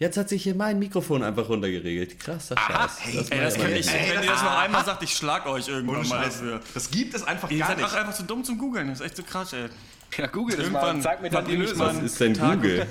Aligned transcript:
Jetzt 0.00 0.16
hat 0.16 0.30
sich 0.30 0.42
hier 0.42 0.54
mein 0.54 0.78
Mikrofon 0.78 1.22
einfach 1.22 1.50
runtergeregelt. 1.50 2.18
Krasser 2.18 2.56
Scheiß. 2.56 3.00
Hey, 3.00 3.16
das, 3.16 3.28
ey, 3.28 3.40
das 3.42 3.54
kann 3.58 3.70
ich, 3.76 3.86
ey, 3.86 4.16
wenn 4.16 4.22
ihr 4.22 4.30
das 4.30 4.42
noch 4.42 4.58
einmal 4.58 4.82
sagt, 4.82 5.02
ich 5.02 5.14
schlag 5.14 5.44
euch 5.44 5.68
irgendwann 5.68 6.08
mal 6.08 6.24
dafür. 6.24 6.60
Das 6.72 6.90
gibt 6.90 7.12
es 7.12 7.22
einfach 7.22 7.50
ihr 7.50 7.58
gar 7.58 7.68
seid 7.68 7.76
nicht. 7.76 7.86
auch 7.86 7.92
einfach 7.92 8.14
zu 8.14 8.22
dumm 8.22 8.42
zum 8.42 8.56
Googeln. 8.56 8.88
Das 8.88 9.00
ist 9.00 9.06
echt 9.06 9.16
so 9.18 9.22
krass, 9.22 9.52
ey. 9.52 9.68
Ja, 10.16 10.26
google 10.26 10.56
das 10.56 10.64
Irgendwann 10.64 10.96
mal. 10.96 11.02
Zeig 11.02 11.20
mir 11.20 11.28
dann 11.28 11.44
die 11.44 11.54
Lösung. 11.54 11.80
Was 11.80 11.98
ist 11.98 12.18
denn 12.18 12.32
Google? 12.32 12.86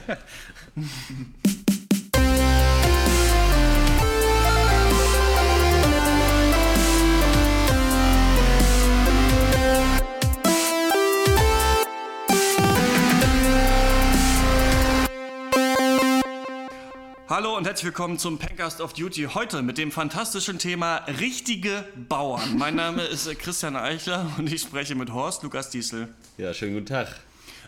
Hallo 17.29 17.55
und 17.55 17.67
herzlich 17.67 17.85
willkommen 17.85 18.17
zum 18.17 18.39
Pencast 18.39 18.81
of 18.81 18.93
Duty. 18.93 19.27
Heute 19.35 19.61
mit 19.61 19.77
dem 19.77 19.91
fantastischen 19.91 20.57
Thema 20.57 20.95
richtige 21.19 21.85
Bauern. 21.95 22.57
Mein 22.57 22.73
Name 22.73 23.03
ist 23.03 23.27
äh, 23.27 23.35
Christian 23.35 23.75
Eichler 23.75 24.25
und 24.39 24.51
ich 24.51 24.63
spreche 24.63 24.95
mit 24.95 25.13
Horst 25.13 25.43
Lukas 25.43 25.69
Diesel, 25.69 26.07
Ja, 26.39 26.55
schönen 26.55 26.73
guten 26.73 26.87
Tag. 26.87 27.19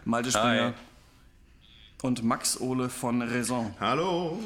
Malte 0.03 0.31
Springer 0.31 0.73
und 2.01 2.23
Max 2.23 2.59
Ole 2.59 2.89
von 2.89 3.21
Raison. 3.21 3.75
Hallo. 3.79 4.39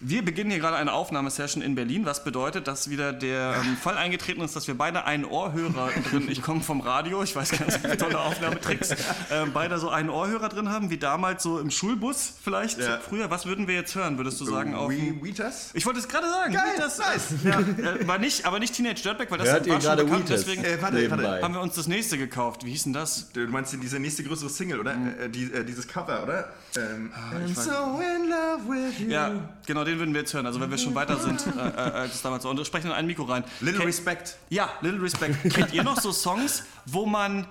Wir 0.00 0.24
beginnen 0.24 0.50
hier 0.52 0.60
gerade 0.60 0.76
eine 0.76 0.92
Aufnahmesession 0.92 1.60
in 1.60 1.74
Berlin, 1.74 2.06
was 2.06 2.22
bedeutet, 2.22 2.68
dass 2.68 2.88
wieder 2.88 3.12
der 3.12 3.56
ähm, 3.60 3.76
Fall 3.76 3.96
eingetreten 3.96 4.40
ist, 4.42 4.54
dass 4.54 4.68
wir 4.68 4.78
beide 4.78 5.04
einen 5.06 5.24
Ohrhörer 5.24 5.90
drin, 6.08 6.28
ich 6.30 6.40
komme 6.40 6.60
vom 6.60 6.80
Radio, 6.80 7.20
ich 7.24 7.34
weiß 7.34 7.50
ganz 7.58 7.78
viele 7.78 7.96
tolle 7.96 8.20
Aufnahmetricks, 8.20 8.90
ähm, 9.32 9.50
beide 9.52 9.76
so 9.80 9.90
einen 9.90 10.08
Ohrhörer 10.08 10.50
drin 10.50 10.68
haben, 10.68 10.90
wie 10.90 10.98
damals 10.98 11.42
so 11.42 11.58
im 11.58 11.72
Schulbus 11.72 12.32
vielleicht 12.44 12.78
Ja. 12.78 12.98
früher. 13.00 13.28
Was 13.30 13.46
würden 13.46 13.66
wir 13.66 13.74
jetzt 13.74 13.92
hören, 13.96 14.18
würdest 14.18 14.40
du 14.40 14.44
sagen? 14.44 14.76
Auf 14.76 14.88
dem- 14.90 15.20
We, 15.20 15.26
Weetas? 15.26 15.70
ich 15.74 15.84
wollte 15.84 15.98
es 15.98 16.06
gerade 16.06 16.28
sagen. 16.30 16.54
Geil, 16.54 16.74
das, 16.76 16.98
nice. 16.98 17.28
Ja, 17.42 17.58
äh, 17.58 18.06
war 18.06 18.18
nicht, 18.18 18.46
aber 18.46 18.60
nicht 18.60 18.74
Teenage 18.74 19.02
Dirtbag, 19.02 19.28
weil 19.32 19.38
das 19.38 19.48
Hört 19.48 19.66
ihr 19.66 19.72
war 19.72 19.80
schon 19.80 19.88
gerade 19.90 20.04
bekannt, 20.04 20.28
Wheatus? 20.28 20.44
deswegen 20.44 20.64
Äh, 20.64 20.80
warte, 20.80 21.10
warte. 21.10 21.42
haben 21.42 21.54
wir 21.54 21.60
uns 21.60 21.74
das 21.74 21.88
nächste 21.88 22.18
gekauft. 22.18 22.64
Wie 22.64 22.70
hieß 22.70 22.84
denn 22.84 22.92
das? 22.92 23.32
Du 23.32 23.40
meinst 23.48 23.76
diese 23.82 23.98
nächste 23.98 24.22
größere 24.22 24.48
Single, 24.48 24.78
oder? 24.78 24.92
Äh, 24.92 25.28
die, 25.28 25.52
äh, 25.52 25.64
dieses 25.64 25.88
Cover, 25.88 26.22
oder? 26.22 26.52
Ähm, 26.76 27.10
I'm 27.32 27.52
weiß- 27.52 27.64
so 27.64 28.00
in 28.00 28.28
love 28.30 28.68
with 28.68 29.00
you. 29.00 29.08
Ja, 29.08 29.32
genau, 29.66 29.84
den 29.88 29.98
würden 29.98 30.14
wir 30.14 30.20
jetzt 30.20 30.32
hören, 30.34 30.46
also 30.46 30.60
wenn 30.60 30.70
wir 30.70 30.78
schon 30.78 30.94
weiter 30.94 31.18
sind 31.18 31.44
äh, 31.46 31.50
äh, 31.50 31.72
als 31.76 32.22
damals. 32.22 32.44
Und 32.44 32.64
sprechen 32.66 32.86
in 32.88 32.92
ein 32.92 33.06
Mikro 33.06 33.24
rein. 33.24 33.44
Little 33.60 33.78
Ken- 33.80 33.86
Respect. 33.86 34.36
Ja, 34.50 34.70
Little 34.80 35.02
Respect. 35.02 35.36
Kennt 35.54 35.72
ihr 35.74 35.82
noch 35.82 36.00
so 36.00 36.12
Songs, 36.12 36.64
wo 36.86 37.06
man 37.06 37.46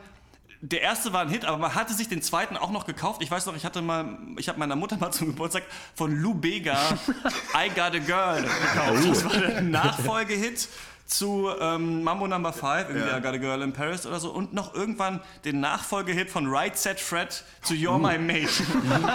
der 0.61 0.81
erste 0.81 1.13
war 1.13 1.21
ein 1.21 1.29
Hit, 1.29 1.45
aber 1.45 1.57
man 1.57 1.75
hatte 1.75 1.94
sich 1.94 2.09
den 2.09 2.23
zweiten 2.23 2.57
auch 2.57 2.71
noch 2.71 2.88
gekauft. 2.88 3.21
Ich 3.21 3.29
weiß 3.29 3.45
noch, 3.45 3.55
ich 3.55 3.63
hatte 3.63 3.81
mal, 3.83 4.17
ich 4.38 4.49
habe 4.49 4.57
meiner 4.57 4.75
Mutter 4.75 4.97
mal 4.97 5.11
zum 5.11 5.27
Geburtstag 5.27 5.61
von 5.94 6.16
Lou 6.19 6.33
Bega 6.33 6.75
I 7.55 7.69
Got 7.69 7.79
a 7.94 7.99
Girl 7.99 8.41
gekauft. 8.41 9.07
Das 9.09 9.23
war 9.25 9.38
der 9.38 9.61
Nachfolgehit 9.61 10.67
zu 11.08 11.50
ähm, 11.59 12.03
Mambo 12.03 12.27
Number 12.27 12.52
5, 12.53 12.89
irgendwie 12.89 13.08
Ja. 13.08 13.17
I 13.17 13.22
Got 13.22 13.33
a 13.33 13.38
Girl 13.38 13.61
in 13.61 13.73
Paris 13.73 14.05
oder 14.05 14.19
so 14.19 14.30
und 14.31 14.53
noch 14.53 14.75
irgendwann 14.75 15.22
den 15.45 15.59
Nachfolgehit 15.61 16.30
von 16.30 16.47
Right 16.47 16.77
Set 16.77 17.00
Fred 17.00 17.44
zu 17.61 17.73
You're 17.73 17.97
My 17.97 18.17
Mate. 18.17 18.50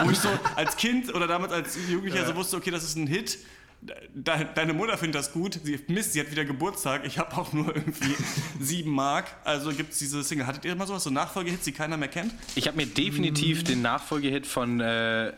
Wo 0.05 0.11
ich 0.11 0.19
so 0.19 0.29
als 0.57 0.77
Kind 0.77 1.15
oder 1.15 1.27
damals 1.27 1.53
als 1.53 1.77
Jugendlicher 1.89 2.27
so 2.27 2.35
wusste, 2.35 2.57
okay, 2.57 2.70
das 2.70 2.83
ist 2.83 2.97
ein 2.97 3.07
Hit. 3.07 3.39
De 3.83 4.47
deine 4.55 4.75
Mutter 4.75 4.97
findet 4.97 5.17
das 5.17 5.33
gut. 5.33 5.59
Sie, 5.65 5.79
Mist, 5.89 6.13
sie 6.13 6.20
hat 6.20 6.31
wieder 6.31 6.45
Geburtstag. 6.45 7.05
Ich 7.05 7.19
habe 7.19 7.37
auch 7.37 7.53
nur 7.53 7.75
irgendwie 7.75 8.15
sieben 8.61 8.93
Mark. 8.93 9.35
Also 9.43 9.70
gibt 9.73 9.93
es 9.93 9.98
diese 9.98 10.23
Single. 10.23 10.47
Hattet 10.47 10.65
ihr 10.65 10.75
mal 10.77 10.87
sowas, 10.87 11.03
so 11.03 11.11
Nachfolgehits, 11.11 11.65
die 11.65 11.73
keiner 11.73 11.97
mehr 11.97 12.07
kennt? 12.09 12.33
Ich 12.55 12.69
habe 12.69 12.77
mir 12.77 12.87
definitiv 12.87 13.65
den 13.65 13.83
Nachfolgehit 13.83 14.47
von 14.47 14.79
äh, 14.81 15.33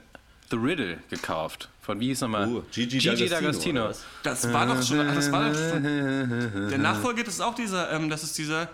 The 0.50 0.56
Riddle 0.56 0.98
gekauft. 1.10 1.68
Von 1.80 2.00
wie 2.00 2.08
hieß 2.08 2.22
nochmal? 2.22 2.48
Oh, 2.48 2.62
Gigi 2.72 2.98
Gigi 2.98 3.26
D'Agostino? 3.26 3.94
Das 4.22 4.52
war 4.52 4.66
doch 4.66 4.82
schon. 4.82 5.06
Das 5.06 5.30
war 5.30 5.50
doch 5.50 5.54
schon 5.54 5.82
der 6.70 6.78
Nachfolgehit 6.78 7.28
ist 7.28 7.40
auch 7.40 7.54
dieser. 7.54 7.92
Ähm, 7.92 8.08
das 8.08 8.22
ist 8.22 8.38
dieser. 8.38 8.68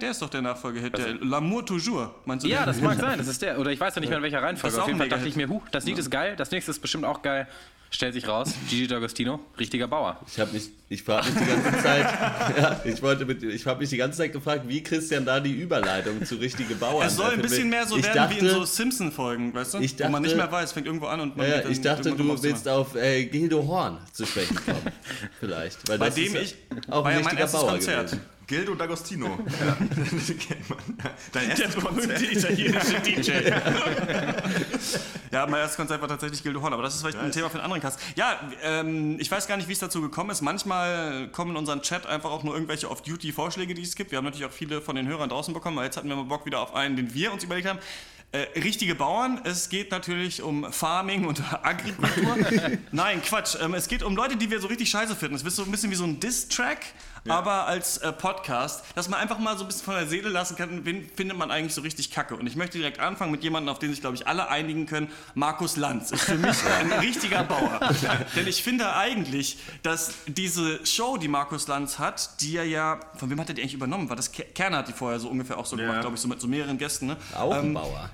Der 0.00 0.10
ist 0.10 0.20
doch 0.22 0.30
der 0.30 0.42
Nachfolgehit. 0.42 0.96
Der 0.96 1.14
L'amour 1.20 1.64
toujours. 1.64 2.10
Meinst 2.24 2.44
du 2.44 2.48
Ja, 2.50 2.66
das 2.66 2.80
mag 2.80 2.98
sein, 2.98 3.18
das 3.18 3.28
ist 3.28 3.40
der. 3.42 3.58
Oder 3.58 3.70
ich 3.70 3.80
weiß 3.80 3.94
ja 3.94 4.00
nicht 4.00 4.08
mehr 4.08 4.18
in 4.18 4.22
welcher 4.24 4.42
Reihenfolge. 4.42 4.80
Auf 4.80 4.86
jeden 4.88 4.98
Fall 4.98 5.08
dachte 5.08 5.28
ich 5.28 5.36
mir, 5.36 5.48
huh, 5.48 5.62
das 5.72 5.84
Lied 5.84 5.98
ist 5.98 6.10
geil, 6.10 6.34
das 6.36 6.50
nächste 6.50 6.70
ist 6.70 6.80
bestimmt 6.80 7.04
auch 7.04 7.22
geil. 7.22 7.46
Stellt 7.88 8.14
sich 8.14 8.26
raus, 8.26 8.52
Gigi 8.68 8.92
D'Agostino, 8.92 9.38
richtiger 9.60 9.86
Bauer. 9.86 10.18
Ich 10.26 10.40
habe 10.40 10.50
mich, 10.52 10.70
ich 10.88 11.04
frage 11.04 11.30
mich 11.30 11.38
die 11.40 11.46
ganze 11.48 11.82
Zeit, 11.82 12.02
ja, 12.58 12.80
ich 12.84 13.00
wollte 13.00 13.24
mit, 13.24 13.44
ich 13.44 13.64
habe 13.64 13.78
mich 13.78 13.88
die 13.90 13.96
ganze 13.96 14.18
Zeit 14.18 14.32
gefragt, 14.32 14.64
wie 14.66 14.82
Christian 14.82 15.24
da 15.24 15.38
die 15.38 15.52
Überleitung 15.52 16.22
zu 16.24 16.34
richtige 16.34 16.74
Bauern. 16.74 17.06
Es 17.06 17.14
soll 17.14 17.30
ein 17.34 17.40
bisschen 17.40 17.70
mehr 17.70 17.86
so 17.86 17.96
ich 17.96 18.02
werden 18.04 18.16
dachte, 18.16 18.34
wie 18.34 18.38
in 18.40 18.48
so 18.50 18.64
Simpson-Folgen, 18.64 19.54
weißt 19.54 19.74
du? 19.74 19.78
Ich 19.78 19.96
Wo 20.00 20.02
man 20.02 20.14
dachte- 20.14 20.22
nicht 20.24 20.36
mehr 20.36 20.50
weiß, 20.50 20.72
fängt 20.72 20.86
irgendwo 20.86 21.06
an 21.06 21.20
und 21.20 21.36
man 21.36 21.46
Ja, 21.48 21.54
geht 21.56 21.64
dann 21.66 21.72
ich 21.72 21.80
dachte, 21.80 22.10
du 22.12 22.42
willst 22.42 22.68
auf 22.68 22.96
äh, 22.96 23.24
Gildo 23.26 23.64
Horn 23.64 23.98
zu 24.12 24.26
sprechen 24.26 24.56
kommen. 24.56 24.82
Vielleicht. 25.38 25.88
Weil 25.88 25.98
Bei 25.98 26.06
das 26.06 26.16
dem 26.16 26.34
ist 26.34 26.56
ich. 26.56 26.56
auch 26.90 27.04
war 27.04 27.06
ein 27.12 27.18
ja 27.18 27.22
mein 27.22 27.36
richtiger 27.36 27.40
erstes 27.42 27.60
Bauer 27.60 27.70
Konzert. 27.70 28.06
gewesen. 28.10 28.20
Gildo 28.46 28.74
D'Agostino. 28.74 29.38
Ja. 29.66 29.76
Dein 31.32 31.48
Der 31.48 31.58
erstes 31.58 31.74
berühmte 31.74 32.08
Konzert. 32.08 32.32
italienische 32.32 33.00
DJ. 33.04 33.30
ja, 35.32 35.46
mein 35.46 35.60
erstes 35.60 35.76
Konzert 35.76 36.00
war 36.00 36.08
tatsächlich 36.08 36.42
Gildo 36.42 36.62
Horn, 36.62 36.72
aber 36.72 36.82
das 36.82 36.94
ist 36.94 37.00
vielleicht 37.00 37.18
ein. 37.18 37.32
Thema 37.32 37.48
für 37.48 37.54
einen 37.54 37.64
anderen 37.64 37.82
Cast. 37.82 37.98
Ja, 38.14 38.40
ähm, 38.62 39.16
ich 39.18 39.30
weiß 39.30 39.46
gar 39.46 39.56
nicht, 39.56 39.68
wie 39.68 39.72
es 39.72 39.78
dazu 39.78 40.00
gekommen 40.00 40.30
ist. 40.30 40.42
Manchmal 40.42 41.28
kommen 41.28 41.52
in 41.52 41.56
unseren 41.56 41.82
Chat 41.82 42.06
einfach 42.06 42.30
auch 42.30 42.42
nur 42.44 42.54
irgendwelche 42.54 42.90
Off-Duty-Vorschläge, 42.90 43.74
die 43.74 43.82
es 43.82 43.94
gibt. 43.96 44.10
Wir 44.10 44.18
haben 44.18 44.24
natürlich 44.24 44.46
auch 44.46 44.52
viele 44.52 44.80
von 44.80 44.96
den 44.96 45.06
Hörern 45.08 45.28
draußen 45.28 45.52
bekommen, 45.52 45.78
aber 45.78 45.84
jetzt 45.84 45.96
hatten 45.96 46.08
wir 46.08 46.16
mal 46.16 46.24
Bock 46.24 46.46
wieder 46.46 46.60
auf 46.60 46.74
einen, 46.74 46.96
den 46.96 47.12
wir 47.14 47.32
uns 47.32 47.44
überlegt 47.44 47.68
haben. 47.68 47.78
Äh, 48.54 48.60
richtige 48.60 48.94
Bauern, 48.94 49.40
es 49.44 49.68
geht 49.68 49.90
natürlich 49.90 50.42
um 50.42 50.70
Farming 50.72 51.26
und 51.26 51.42
Agrikultur. 51.62 52.36
Nein, 52.92 53.22
Quatsch. 53.22 53.56
Ähm, 53.60 53.74
es 53.74 53.88
geht 53.88 54.02
um 54.02 54.16
Leute, 54.16 54.36
die 54.36 54.50
wir 54.50 54.60
so 54.60 54.66
richtig 54.66 54.90
scheiße 54.90 55.16
finden. 55.16 55.36
Es 55.36 55.42
ist 55.42 55.56
so 55.56 55.62
ein 55.62 55.70
bisschen 55.70 55.90
wie 55.90 55.94
so 55.94 56.04
ein 56.04 56.20
Diss-Track, 56.20 56.78
aber 57.28 57.66
als 57.66 57.98
äh, 57.98 58.12
Podcast, 58.12 58.84
dass 58.94 59.08
man 59.08 59.18
einfach 59.18 59.38
mal 59.38 59.56
so 59.56 59.64
ein 59.64 59.66
bisschen 59.68 59.84
von 59.84 59.94
der 59.94 60.06
Seele 60.06 60.28
lassen 60.28 60.54
kann, 60.56 60.84
wen 60.84 61.08
findet 61.16 61.36
man 61.36 61.50
eigentlich 61.50 61.74
so 61.74 61.80
richtig 61.80 62.10
kacke. 62.12 62.36
Und 62.36 62.46
ich 62.46 62.54
möchte 62.56 62.78
direkt 62.78 63.00
anfangen 63.00 63.32
mit 63.32 63.42
jemandem, 63.42 63.70
auf 63.72 63.78
den 63.80 63.90
sich, 63.90 64.00
glaube 64.00 64.14
ich, 64.16 64.26
alle 64.28 64.48
einigen 64.48 64.86
können. 64.86 65.08
Markus 65.34 65.76
Lanz 65.76 66.10
ist 66.12 66.22
für 66.22 66.36
mich 66.36 66.56
ein 66.80 66.92
richtiger 67.00 67.42
Bauer. 67.44 67.80
Denn 68.36 68.46
ich 68.46 68.62
finde 68.62 68.94
eigentlich, 68.94 69.58
dass 69.82 70.12
diese 70.28 70.84
Show, 70.86 71.16
die 71.16 71.28
Markus 71.28 71.66
Lanz 71.68 71.98
hat, 71.98 72.40
die 72.42 72.56
er 72.56 72.64
ja, 72.64 73.00
von 73.16 73.28
wem 73.30 73.40
hat 73.40 73.48
er 73.48 73.54
die 73.54 73.62
eigentlich 73.62 73.74
übernommen? 73.74 74.08
War 74.08 74.16
das 74.16 74.30
Ke- 74.30 74.44
Kerner 74.54 74.78
hat 74.78 74.88
die 74.88 74.92
vorher 74.92 75.18
so 75.18 75.28
ungefähr 75.28 75.58
auch 75.58 75.66
so 75.66 75.76
gemacht, 75.76 76.00
glaube 76.02 76.14
ich, 76.16 76.20
so 76.22 76.28
mit 76.28 76.40
so 76.40 76.46
mehreren 76.48 76.78
Gästen. 76.78 77.06
Ne? 77.06 77.16
Auch 77.34 77.52
ein 77.54 77.66
Ähm, 77.66 77.74
Bauer. 77.74 78.10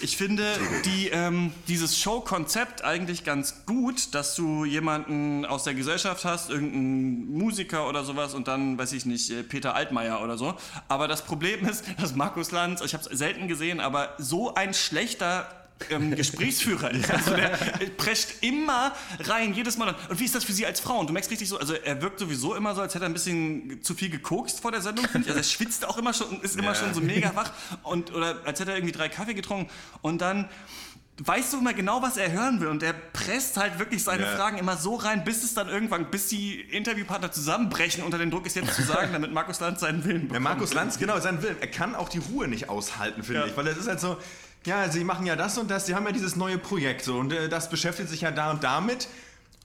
Ich 0.00 0.16
finde 0.16 0.44
die, 0.84 1.08
ähm, 1.08 1.52
dieses 1.68 1.98
Show-Konzept 1.98 2.84
eigentlich 2.84 3.24
ganz 3.24 3.66
gut, 3.66 4.14
dass 4.14 4.34
du 4.34 4.64
jemanden 4.64 5.44
aus 5.44 5.64
der 5.64 5.74
Gesellschaft 5.74 6.24
hast, 6.24 6.50
irgendeinen 6.50 7.32
Musiker 7.32 7.88
oder 7.88 8.04
sowas 8.04 8.34
und 8.34 8.48
dann, 8.48 8.78
weiß 8.78 8.92
ich 8.92 9.06
nicht, 9.06 9.30
äh, 9.30 9.42
Peter 9.42 9.74
Altmaier 9.74 10.22
oder 10.22 10.36
so. 10.38 10.54
Aber 10.88 11.08
das 11.08 11.22
Problem 11.22 11.66
ist, 11.66 11.84
dass 12.00 12.14
Markus 12.14 12.50
Lanz, 12.50 12.80
ich 12.80 12.94
habe 12.94 13.04
es 13.08 13.18
selten 13.18 13.48
gesehen, 13.48 13.80
aber 13.80 14.14
so 14.18 14.54
ein 14.54 14.74
schlechter 14.74 15.61
ähm, 15.90 16.14
Gesprächsführer 16.14 16.90
ist. 16.90 17.10
Also 17.12 17.34
der 17.36 17.50
prescht 17.96 18.28
immer 18.42 18.92
rein, 19.20 19.54
jedes 19.54 19.76
Mal. 19.76 19.94
Und 20.08 20.18
wie 20.20 20.24
ist 20.24 20.34
das 20.34 20.44
für 20.44 20.52
Sie 20.52 20.64
als 20.66 20.80
Frau? 20.80 20.98
Und 20.98 21.08
du 21.08 21.12
merkst 21.12 21.30
richtig 21.30 21.48
so, 21.48 21.58
also 21.58 21.74
er 21.74 22.00
wirkt 22.02 22.18
sowieso 22.18 22.54
immer 22.54 22.74
so, 22.74 22.80
als 22.80 22.94
hätte 22.94 23.04
er 23.04 23.10
ein 23.10 23.14
bisschen 23.14 23.82
zu 23.82 23.94
viel 23.94 24.10
gekokst 24.10 24.60
vor 24.60 24.72
der 24.72 24.80
Sendung, 24.80 25.04
finde 25.06 25.28
ich. 25.28 25.34
Also 25.34 25.40
er 25.40 25.44
schwitzt 25.44 25.86
auch 25.86 25.98
immer 25.98 26.12
schon 26.14 26.28
und 26.28 26.44
ist 26.44 26.56
immer 26.56 26.68
Ja. 26.72 26.74
schon 26.74 26.94
so 26.94 27.00
mega 27.00 27.34
wach 27.34 27.50
und 27.82 28.12
oder 28.14 28.36
als 28.44 28.60
hätte 28.60 28.70
er 28.72 28.76
irgendwie 28.76 28.92
drei 28.92 29.08
Kaffee 29.08 29.34
getrunken 29.34 29.70
und 30.00 30.20
dann 30.20 30.48
weißt 31.24 31.52
du 31.52 31.58
immer 31.58 31.74
genau, 31.74 32.00
was 32.02 32.16
er 32.16 32.32
hören 32.32 32.60
will 32.60 32.68
und 32.68 32.82
er 32.82 32.94
presst 32.94 33.56
halt 33.58 33.78
wirklich 33.78 34.02
seine 34.02 34.22
Ja. 34.24 34.34
Fragen 34.36 34.56
immer 34.58 34.76
so 34.76 34.94
rein, 34.96 35.24
bis 35.24 35.44
es 35.44 35.52
dann 35.54 35.68
irgendwann, 35.68 36.10
bis 36.10 36.28
die 36.28 36.60
Interviewpartner 36.60 37.30
zusammenbrechen 37.30 38.02
unter 38.02 38.16
den 38.18 38.30
Druck 38.30 38.46
ist 38.46 38.56
jetzt 38.56 38.74
zu 38.74 38.82
sagen, 38.82 39.10
damit 39.12 39.32
Markus 39.32 39.60
Lanz 39.60 39.80
seinen 39.80 40.04
Willen 40.04 40.22
bekommt. 40.22 40.32
Der 40.32 40.40
Markus 40.40 40.72
Lanz, 40.74 40.98
genau, 40.98 41.20
sein 41.20 41.42
Willen. 41.42 41.56
Er 41.60 41.68
kann 41.68 41.94
auch 41.94 42.08
die 42.08 42.18
Ruhe 42.18 42.48
nicht 42.48 42.68
aushalten, 42.70 43.22
finde 43.22 43.42
Ja. 43.42 43.46
ich. 43.46 43.56
Weil 43.56 43.66
es 43.68 43.76
ist 43.76 43.88
halt 43.88 44.00
so, 44.00 44.16
ja, 44.64 44.88
sie 44.88 45.04
machen 45.04 45.26
ja 45.26 45.36
das 45.36 45.58
und 45.58 45.70
das, 45.70 45.86
sie 45.86 45.94
haben 45.94 46.06
ja 46.06 46.12
dieses 46.12 46.36
neue 46.36 46.58
Projekt 46.58 47.02
so 47.02 47.18
und 47.18 47.32
äh, 47.32 47.48
das 47.48 47.70
beschäftigt 47.70 48.08
sich 48.08 48.20
ja 48.20 48.30
da 48.30 48.50
und 48.50 48.64
damit. 48.64 49.08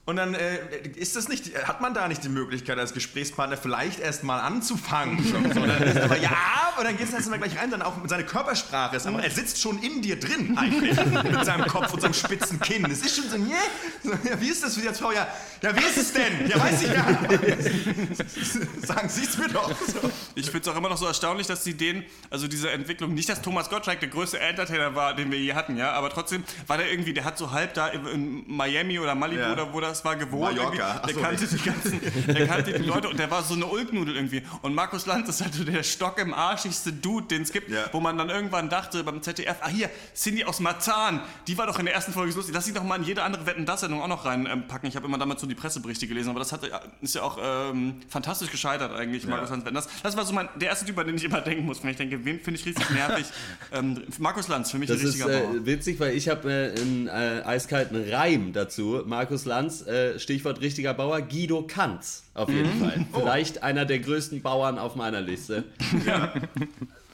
Und 0.08 0.16
dann 0.16 0.32
äh, 0.32 0.56
ist 0.96 1.16
das 1.16 1.28
nicht, 1.28 1.54
hat 1.68 1.82
man 1.82 1.92
da 1.92 2.08
nicht 2.08 2.24
die 2.24 2.30
Möglichkeit 2.30 2.78
als 2.78 2.94
Gesprächspartner 2.94 3.58
vielleicht 3.58 4.00
erst 4.00 4.24
mal 4.24 4.40
anzufangen. 4.40 5.18
So, 5.28 5.66
dann 5.66 5.82
ist 5.82 6.00
aber, 6.00 6.16
ja, 6.16 6.72
und 6.78 6.84
dann 6.84 6.96
geht 6.96 7.08
es 7.08 7.14
erst 7.14 7.28
mal 7.28 7.38
gleich 7.38 7.58
rein, 7.58 7.70
dann 7.70 7.82
auch 7.82 7.96
mit 7.96 8.08
seiner 8.08 8.22
Körpersprache 8.22 8.96
ist, 8.96 9.06
aber 9.06 9.22
er 9.22 9.30
sitzt 9.30 9.60
schon 9.60 9.82
in 9.82 10.00
dir 10.00 10.18
drin 10.18 10.56
eigentlich, 10.56 10.96
mit 11.24 11.44
seinem 11.44 11.66
Kopf 11.66 11.92
und 11.92 12.00
seinem 12.00 12.14
spitzen 12.14 12.60
Kinn. 12.60 12.84
Es 12.90 13.02
ist 13.02 13.16
schon 13.16 13.28
so, 13.28 13.36
yeah. 13.36 13.58
so 14.02 14.10
ja, 14.10 14.40
wie 14.40 14.48
ist 14.48 14.62
das 14.64 14.76
für 14.76 14.88
als 14.88 14.98
Frau? 14.98 15.12
Ja, 15.12 15.26
ja, 15.62 15.76
wie 15.76 15.84
ist 15.84 15.96
es 15.98 16.12
denn? 16.12 16.48
Ja, 16.48 16.60
weiß 16.60 16.82
ich 16.82 16.92
ja. 16.92 18.86
Sagen 18.86 19.08
Sie 19.08 19.24
es 19.24 19.36
mir 19.36 19.48
doch. 19.48 19.70
So. 19.70 20.10
Ich 20.34 20.46
finde 20.46 20.60
es 20.60 20.68
auch 20.68 20.76
immer 20.76 20.88
noch 20.88 20.98
so 20.98 21.06
erstaunlich, 21.06 21.46
dass 21.46 21.64
sie 21.64 21.74
den, 21.74 22.04
also 22.30 22.46
diese 22.48 22.70
Entwicklung, 22.70 23.12
nicht, 23.12 23.28
dass 23.28 23.42
Thomas 23.42 23.68
Gottschalk 23.68 24.00
der 24.00 24.08
größte 24.08 24.38
Entertainer 24.38 24.94
war, 24.94 25.14
den 25.14 25.30
wir 25.30 25.38
je 25.38 25.54
hatten, 25.54 25.76
ja, 25.76 25.92
aber 25.92 26.10
trotzdem 26.10 26.44
war 26.66 26.78
der 26.78 26.90
irgendwie, 26.90 27.12
der 27.12 27.24
hat 27.24 27.36
so 27.36 27.50
halb 27.50 27.74
da 27.74 27.88
in 27.88 28.44
Miami 28.46 28.98
oder 28.98 29.14
Malibu 29.14 29.42
Ja. 29.42 29.52
oder 29.52 29.72
wo 29.72 29.80
das 29.80 29.97
das 29.98 30.04
war 30.04 30.16
gewohnt. 30.16 30.56
Mallorca. 30.56 31.00
Der 31.06 31.14
so, 31.14 31.20
kannte 31.20 31.46
die 31.46 31.56
ganzen, 31.58 32.00
der 32.26 32.46
kannte 32.46 32.72
die 32.72 32.84
Leute 32.84 33.08
und 33.08 33.18
der 33.18 33.30
war 33.30 33.42
so 33.42 33.54
eine 33.54 33.66
Ulknudel 33.66 34.14
irgendwie. 34.16 34.42
Und 34.62 34.74
Markus 34.74 35.06
Lanz 35.06 35.28
ist 35.28 35.40
halt 35.42 35.54
so 35.54 35.64
der 35.64 35.82
Stock 35.82 36.18
im 36.18 36.32
arschigste 36.32 36.92
Dude, 36.92 37.26
den 37.26 37.42
es 37.42 37.52
gibt, 37.52 37.70
Ja. 37.70 37.86
wo 37.92 38.00
man 38.00 38.16
dann 38.16 38.30
irgendwann 38.30 38.68
dachte 38.68 39.02
beim 39.04 39.22
ZDF, 39.22 39.56
ah 39.60 39.68
hier, 39.68 39.90
Cindy 40.14 40.44
aus 40.44 40.60
Marzahn, 40.60 41.20
die 41.46 41.58
war 41.58 41.66
doch 41.66 41.78
in 41.78 41.86
der 41.86 41.94
ersten 41.94 42.12
Folge 42.12 42.32
so 42.32 42.38
lustig. 42.38 42.54
Lass 42.54 42.64
sie 42.64 42.72
doch 42.72 42.84
mal 42.84 42.96
in 42.96 43.04
jede 43.04 43.22
andere 43.22 43.44
Wetten 43.46 43.66
das 43.66 43.80
Sendung 43.80 44.00
auch 44.02 44.08
noch 44.08 44.24
reinpacken. 44.24 44.88
Ich 44.88 44.96
habe 44.96 45.06
immer 45.06 45.18
damals 45.18 45.40
so 45.40 45.46
die 45.46 45.54
Presseberichte 45.54 46.06
gelesen, 46.06 46.30
aber 46.30 46.38
das 46.38 46.52
hat, 46.52 46.60
ist 47.00 47.14
ja 47.14 47.22
auch 47.22 47.38
ähm, 47.42 47.96
fantastisch 48.08 48.50
gescheitert 48.50 48.92
eigentlich, 48.94 49.26
Markus 49.26 49.50
Lanz 49.50 49.64
Wetten 49.64 49.74
das. 49.74 49.88
Das 50.02 50.16
war 50.16 50.24
so 50.24 50.32
mein, 50.32 50.48
der 50.56 50.68
erste 50.68 50.84
Typ, 50.86 50.96
an 50.98 51.06
den 51.06 51.16
ich 51.16 51.24
immer 51.24 51.40
denken 51.40 51.64
muss, 51.64 51.82
wenn 51.82 51.90
ich 51.90 51.96
denke, 51.96 52.24
wen 52.24 52.40
finde 52.40 52.60
ich 52.60 52.66
richtig 52.66 52.88
nervig. 52.90 53.26
ähm, 53.72 54.02
Markus 54.18 54.48
Lanz, 54.48 54.70
für 54.70 54.78
mich 54.78 54.88
Das 54.88 55.00
ein 55.00 55.06
ist 55.06 55.14
richtiger 55.14 55.40
Bauer. 55.40 55.54
äh, 55.56 55.66
witzig, 55.66 55.98
weil 56.00 56.14
ich 56.16 56.28
habe 56.28 56.50
äh, 56.52 56.80
einen 56.80 57.08
äh, 57.08 57.42
eiskalten 57.44 58.08
Reim 58.10 58.52
dazu. 58.52 59.02
Markus 59.06 59.44
Lanz, 59.44 59.82
äh, 59.88 60.18
Stichwort 60.18 60.60
richtiger 60.60 60.92
Bauer, 60.94 61.20
Guido 61.22 61.62
Kanz 61.62 62.24
auf 62.34 62.48
jeden 62.50 62.78
Fall. 62.78 63.06
Vielleicht 63.14 63.62
einer 63.62 63.84
der 63.84 63.98
größten 64.00 64.42
Bauern 64.42 64.78
auf 64.78 64.94
meiner 64.96 65.20
Liste. 65.20 65.64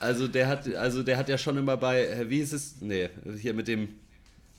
Also 0.00 0.28
der 0.28 0.48
hat, 0.48 0.72
also 0.74 1.02
der 1.02 1.16
hat 1.16 1.28
ja 1.28 1.38
schon 1.38 1.56
immer 1.56 1.76
bei, 1.76 2.06
äh, 2.06 2.28
wie 2.28 2.40
ist 2.40 2.52
es? 2.52 2.76
Nee, 2.80 3.08
hier 3.40 3.54
mit 3.54 3.68
dem, 3.68 3.88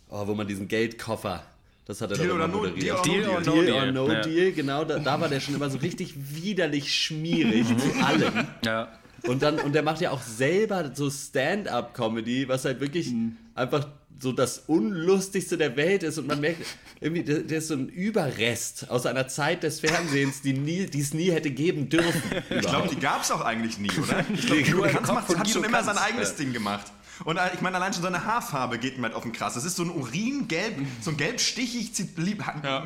oh, 0.10 0.26
wo 0.28 0.34
man 0.34 0.48
diesen 0.48 0.68
Geldkoffer, 0.68 1.44
das 1.86 2.02
hat 2.02 2.12
er 2.12 2.18
Deal 2.18 2.32
oder 2.32 2.48
no- 2.48 2.58
moderiert. 2.58 3.06
Deal 3.06 3.28
or 3.30 3.42
no 3.42 3.52
Deal 3.52 3.66
Deal. 3.66 3.76
or 3.76 3.92
no 3.92 4.12
Ja. 4.12 4.22
Deal, 4.22 4.52
genau, 4.54 4.86
da, 4.86 4.98
da 4.98 5.20
war 5.22 5.28
der 5.30 5.40
schon 5.40 5.54
immer 5.56 5.70
so 5.70 5.78
richtig 5.78 6.16
widerlich 6.34 6.92
schmierig 6.96 7.68
zu 7.78 8.04
allem. 8.06 8.48
Ja. 8.66 8.88
Und 9.28 9.42
dann, 9.44 9.60
und 9.60 9.74
der 9.76 9.84
macht 9.84 10.02
ja 10.02 10.12
auch 10.12 10.22
selber 10.22 10.92
so 10.94 11.10
Stand-up-Comedy, 11.12 12.48
was 12.48 12.66
halt 12.66 12.80
wirklich 12.80 13.12
einfach 13.56 13.88
so 14.20 14.32
das 14.32 14.60
Unlustigste 14.68 15.58
der 15.58 15.76
Welt 15.76 16.04
ist. 16.04 16.18
Und 16.18 16.28
man 16.28 16.40
merkt, 16.40 16.66
irgendwie, 17.02 17.24
der 17.24 17.58
ist 17.58 17.68
so 17.68 17.74
ein 17.76 17.90
Überrest 17.90 18.90
aus 18.90 19.06
einer 19.06 19.28
Zeit 19.28 19.64
des 19.64 19.80
Fernsehens, 19.80 20.42
die 20.42 20.54
nie, 20.54 20.86
die 20.86 21.02
es 21.02 21.14
nie 21.14 21.32
hätte 21.32 21.52
geben 21.52 21.90
dürfen. 21.90 22.22
Ich 22.50 22.62
glaube, 22.62 22.88
die 22.90 23.00
gab 23.00 23.24
es 23.24 23.32
auch 23.32 23.42
eigentlich 23.42 23.78
nie, 23.78 23.92
oder? 23.92 24.26
Ich 24.34 24.46
glaube, 24.46 24.64
Guido 24.64 24.82
Kanz 24.84 25.08
macht, 25.10 25.38
hat 25.38 25.50
schon 25.50 25.64
immer 25.64 25.84
sein 25.84 25.98
eigenes 25.98 26.36
Ding 26.36 26.54
gemacht. 26.54 26.92
Und 27.24 27.38
äh, 27.38 27.50
ich 27.54 27.62
meine, 27.62 27.78
allein 27.78 27.94
schon 27.94 28.04
seine 28.04 28.26
Haarfarbe 28.26 28.78
geht 28.78 28.98
mir 28.98 29.04
halt 29.04 29.16
auf 29.16 29.24
den 29.24 29.32
Krass. 29.32 29.54
Das 29.54 29.64
ist 29.64 29.78
so 29.78 29.84
ein 29.84 29.90
Uringelb, 29.90 30.76
so 31.02 31.12
ein 31.12 31.18
gelbstichig 31.18 31.94
Zit- 31.94 32.18
Li 32.18 32.38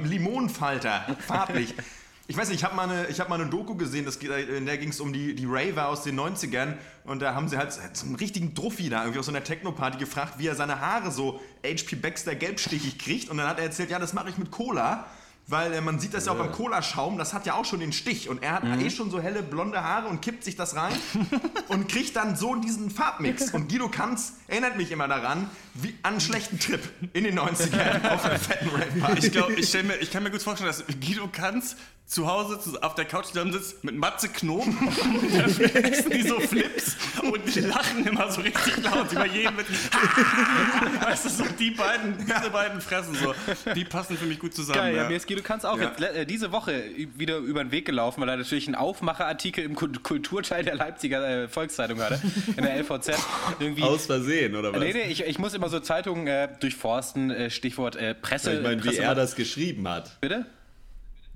Limonenfalter, 0.03 1.17
farblich. 1.27 1.73
Ich 2.29 2.37
weiß 2.37 2.49
nicht, 2.49 2.59
ich 2.59 2.63
habe 2.63 2.75
mal, 2.75 2.87
eine- 2.89 3.07
ich 3.07 3.19
hab 3.19 3.27
mal 3.27 3.41
eine 3.41 3.49
Doku 3.49 3.75
gesehen, 3.75 4.05
das, 4.05 4.17
in 4.17 4.65
der 4.67 4.77
ging 4.77 4.89
es 4.89 4.99
um 4.99 5.11
die, 5.11 5.33
die 5.33 5.45
Raver 5.47 5.87
aus 5.87 6.03
den 6.03 6.17
90ern 6.17 6.75
und 7.03 7.21
da 7.23 7.33
haben 7.33 7.49
sie 7.49 7.57
halt 7.57 7.73
so 7.73 8.05
einen 8.05 8.15
richtigen 8.15 8.53
Druffi 8.53 8.87
da 8.89 8.99
irgendwie 9.01 9.19
aus 9.19 9.25
so 9.25 9.31
einer 9.31 9.43
Techno-Party 9.43 9.97
gefragt, 9.97 10.35
wie 10.37 10.45
er 10.47 10.55
seine 10.55 10.79
Haare 10.79 11.09
so 11.11 11.41
HP 11.65 11.95
Baxter 11.95 12.35
gelbstichig 12.35 12.99
kriegt 12.99 13.29
und 13.29 13.37
dann 13.37 13.47
hat 13.47 13.57
er 13.57 13.65
erzählt, 13.65 13.89
ja, 13.89 13.97
das 13.97 14.13
mache 14.13 14.29
ich 14.29 14.37
mit 14.37 14.51
Cola. 14.51 15.07
Weil 15.51 15.73
äh, 15.73 15.81
man 15.81 15.99
sieht 15.99 16.13
das 16.13 16.27
ja 16.27 16.33
auch 16.33 16.37
beim 16.37 16.51
Cola-Schaum, 16.51 17.17
das 17.17 17.33
hat 17.33 17.47
ja 17.47 17.55
auch 17.55 17.65
schon 17.65 17.79
den 17.79 17.91
Stich. 17.91 18.29
Und 18.29 18.43
er 18.43 18.51
hat 18.51 18.63
eh 18.79 18.91
schon 18.91 19.09
so 19.09 19.19
helle 19.19 19.41
blonde 19.41 19.83
Haare 19.83 20.07
und 20.07 20.21
kippt 20.21 20.43
sich 20.43 20.55
das 20.55 20.75
rein 20.75 20.93
und 21.69 21.89
kriegt 21.89 22.15
dann 22.15 22.35
so 22.35 22.53
diesen 22.53 22.91
Farbmix. 22.91 23.49
Und 23.53 23.67
Guido 23.67 23.89
Kanz 23.89 24.33
erinnert 24.45 24.77
mich 24.77 24.91
immer 24.91 25.07
daran, 25.07 25.49
wie 25.73 25.95
an 26.03 26.11
einen 26.11 26.21
schlechten 26.21 26.59
Trip 26.59 26.81
in 27.13 27.23
den 27.23 27.39
90ern 27.39 28.11
auf 28.13 28.25
einer 28.25 28.37
fetten 28.37 28.69
Rave-Party. 28.69 29.25
Ich 29.25 29.31
glaube, 29.31 29.53
ich, 29.53 29.73
mir, 29.73 29.95
ich 29.95 30.11
kann 30.11 30.21
mir 30.21 30.29
gut 30.29 30.43
vorstellen, 30.43 30.67
dass 30.69 30.83
Guido 30.85 31.27
Kanz 31.29 31.75
zu 32.09 32.25
Hause 32.27 32.59
auf 32.81 32.95
der 32.95 33.05
Couch 33.05 33.25
zusammen 33.27 33.53
sitzt 33.53 33.83
mit 33.83 33.95
Matze 33.95 34.29
Knob 34.29 34.65
und 34.65 35.37
dann 35.37 35.47
flexen 35.49 36.09
die 36.09 36.23
so 36.27 36.39
Flips 36.39 36.97
und 37.21 37.55
die 37.55 37.59
lachen 37.59 38.03
immer 38.07 38.31
so 38.31 38.41
richtig 38.41 38.77
laut 38.83 39.11
über 39.11 39.27
jeden 39.27 39.55
mit. 39.55 39.67
weißt 41.01 41.25
du, 41.25 41.29
so 41.29 41.43
die 41.59 41.69
beiden, 41.69 42.17
diese 42.17 42.49
beiden 42.49 42.81
Fressen 42.81 43.13
so, 43.13 43.35
die 43.75 43.85
passen 43.85 44.17
für 44.17 44.25
mich 44.25 44.39
gut 44.39 44.55
zusammen. 44.55 44.79
Geil, 44.79 44.95
ja. 44.95 45.07
ja. 45.07 45.15
ist 45.15 45.27
Guido 45.27 45.43
Kanz 45.43 45.65
auch 45.65 45.77
Ja. 45.79 45.89
jetzt, 45.89 46.01
äh, 46.01 46.25
diese 46.25 46.51
Woche 46.51 46.83
wieder 47.15 47.37
über 47.37 47.63
den 47.63 47.71
Weg 47.71 47.85
gelaufen, 47.85 48.21
weil 48.21 48.29
er 48.29 48.37
natürlich 48.37 48.65
einen 48.67 48.75
Aufmacherartikel 48.75 49.63
im 49.63 49.75
Kult- 49.75 50.01
Kulturteil 50.01 50.63
der 50.63 50.73
Leipziger 50.75 51.43
äh, 51.43 51.47
Volkszeitung 51.47 52.01
hatte, 52.01 52.19
in 52.57 52.63
der 52.63 52.75
LVZ. 52.77 53.11
Irgendwie. 53.59 53.83
Aus 53.83 54.07
Versehen, 54.07 54.55
oder 54.55 54.73
was? 54.73 54.79
Nee, 54.79 54.93
nee, 54.93 55.11
ich, 55.11 55.23
ich 55.23 55.37
muss 55.37 55.53
immer 55.53 55.69
so 55.69 55.79
Zeitungen 55.79 56.25
äh, 56.25 56.47
durchforsten, 56.59 57.29
äh, 57.29 57.49
Stichwort 57.51 57.97
äh, 57.97 58.15
Presse. 58.15 58.53
ich 58.53 58.63
meine, 58.63 58.83
wie 58.83 58.87
Presse 58.87 59.03
er 59.03 59.13
das 59.13 59.35
geschrieben 59.35 59.87
hat. 59.87 60.19
Bitte? 60.21 60.47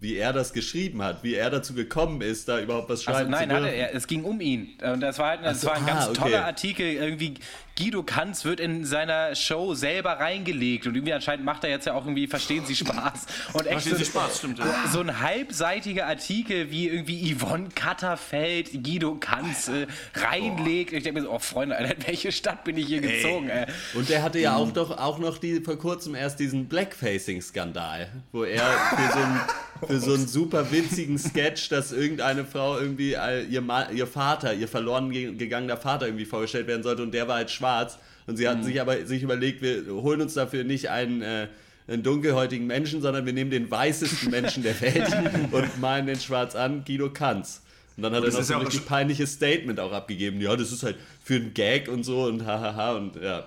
Wie 0.03 0.17
er 0.17 0.33
das 0.33 0.51
geschrieben 0.51 1.01
hat, 1.01 1.23
wie 1.23 1.33
er 1.35 1.49
dazu 1.49 1.73
gekommen 1.73 2.19
ist, 2.19 2.49
da 2.49 2.59
überhaupt 2.59 2.89
was 2.89 3.07
Also, 3.07 3.19
schreiben 3.19 3.31
nein, 3.31 3.49
zu 3.49 3.55
dürfen. 3.55 3.73
er. 3.73 3.95
Es 3.95 4.05
ging 4.05 4.25
um 4.25 4.41
ihn. 4.41 4.77
Und 4.83 4.99
das 4.99 5.17
war, 5.17 5.29
halt, 5.29 5.45
das 5.45 5.61
so, 5.61 5.67
war 5.67 5.77
ein 5.77 5.83
ah, 5.83 5.87
ganz 5.87 6.07
okay. 6.09 6.19
toller 6.19 6.45
Artikel. 6.45 6.85
Irgendwie 6.85 7.35
Guido 7.79 8.03
Kanz 8.03 8.43
wird 8.43 8.59
in 8.59 8.83
seiner 8.85 9.33
Show 9.33 9.73
selber 9.75 10.19
reingelegt. 10.19 10.85
Und 10.87 10.95
irgendwie 10.95 11.13
anscheinend 11.13 11.45
macht 11.45 11.63
er 11.63 11.69
jetzt 11.69 11.85
ja 11.87 11.93
auch 11.93 12.03
irgendwie 12.05 12.27
Verstehen 12.27 12.65
Sie 12.65 12.75
Spaß. 12.75 13.25
Und 13.53 13.61
echt 13.61 13.71
Verstehen 13.71 13.91
so, 13.93 13.97
Sie 13.99 14.05
Spaß, 14.05 14.37
stimmt, 14.39 14.59
ja. 14.59 14.65
So 14.91 14.99
ein 14.99 15.21
halbseitiger 15.21 16.05
Artikel, 16.05 16.69
wie 16.69 16.89
irgendwie 16.89 17.33
Yvonne 17.33 17.69
Katterfeld 17.73 18.83
Guido 18.83 19.15
Kanz 19.15 19.69
äh, 19.69 19.87
reinlegt. 20.15 20.91
Ich 20.91 21.03
denke 21.03 21.21
mir 21.21 21.25
so, 21.25 21.31
oh 21.33 21.39
Freunde, 21.39 21.77
Alter, 21.77 21.95
in 21.95 22.07
welche 22.07 22.31
Stadt 22.33 22.65
bin 22.65 22.75
ich 22.77 22.87
hier 22.87 22.99
gezogen? 22.99 23.47
Ey. 23.49 23.67
Und 23.93 24.09
der 24.09 24.21
hatte 24.21 24.37
ja 24.39 24.55
auch 24.57 24.67
Mhm. 24.67 24.73
doch 24.73 24.97
auch 24.97 25.17
noch 25.17 25.37
die 25.37 25.61
vor 25.61 25.77
kurzem 25.77 26.13
erst 26.13 26.39
diesen 26.41 26.67
Blackfacing-Skandal, 26.67 28.09
wo 28.33 28.43
er 28.43 28.63
für 28.95 29.13
so 29.13 29.23
einen 29.23 29.39
für 29.87 29.99
so 29.99 30.13
einen 30.13 30.27
super 30.27 30.71
witzigen 30.71 31.17
Sketch, 31.17 31.69
dass 31.69 31.91
irgendeine 31.91 32.45
Frau 32.45 32.77
irgendwie 32.79 33.15
ihr, 33.49 33.61
Ma 33.61 33.89
ihr 33.89 34.07
Vater, 34.07 34.53
ihr 34.53 34.67
verloren 34.67 35.09
ge- 35.11 35.33
gegangener 35.35 35.77
Vater 35.77 36.05
irgendwie 36.07 36.25
vorgestellt 36.25 36.67
werden 36.67 36.83
sollte 36.83 37.03
und 37.03 37.13
der 37.13 37.27
war 37.27 37.35
halt 37.37 37.51
schwarz 37.51 37.97
und 38.27 38.37
sie 38.37 38.47
hatten 38.47 38.61
Mhm. 38.61 38.65
sich 38.65 38.79
aber 38.81 39.05
sich 39.05 39.23
überlegt, 39.23 39.61
wir 39.61 39.85
holen 39.87 40.21
uns 40.21 40.33
dafür 40.35 40.63
nicht 40.63 40.89
einen 40.89 41.21
äh, 41.21 41.47
einen 41.85 42.01
dunkelhäutigen 42.03 42.65
Menschen, 42.65 43.01
sondern 43.01 43.25
wir 43.25 43.33
nehmen 43.33 43.51
den 43.51 43.69
weißesten 43.69 44.31
Menschen 44.31 44.63
der 44.63 44.79
Welt 44.79 45.11
und 45.51 45.81
malen 45.81 46.05
den 46.07 46.17
schwarz 46.17 46.55
an, 46.55 46.83
Guido 46.85 47.09
Kanz. 47.09 47.61
Und 47.95 48.03
dann 48.03 48.13
hat 48.13 48.23
er 48.23 48.25
das 48.25 48.33
noch 48.33 48.41
ist 48.41 48.47
so 48.47 48.53
ja 48.53 48.59
ein 48.59 48.65
auch 48.65 48.69
richtig 48.69 48.87
peinliches 48.87 49.33
Statement 49.33 49.79
auch 49.79 49.91
abgegeben. 49.91 50.41
Ja, 50.41 50.55
das 50.55 50.71
ist 50.71 50.81
halt 50.81 50.97
für 51.23 51.35
einen 51.35 51.53
Gag 51.53 51.87
und 51.87 52.03
so 52.03 52.23
und 52.23 52.45
hahaha 52.45 52.93
und 52.93 53.15
ja. 53.15 53.45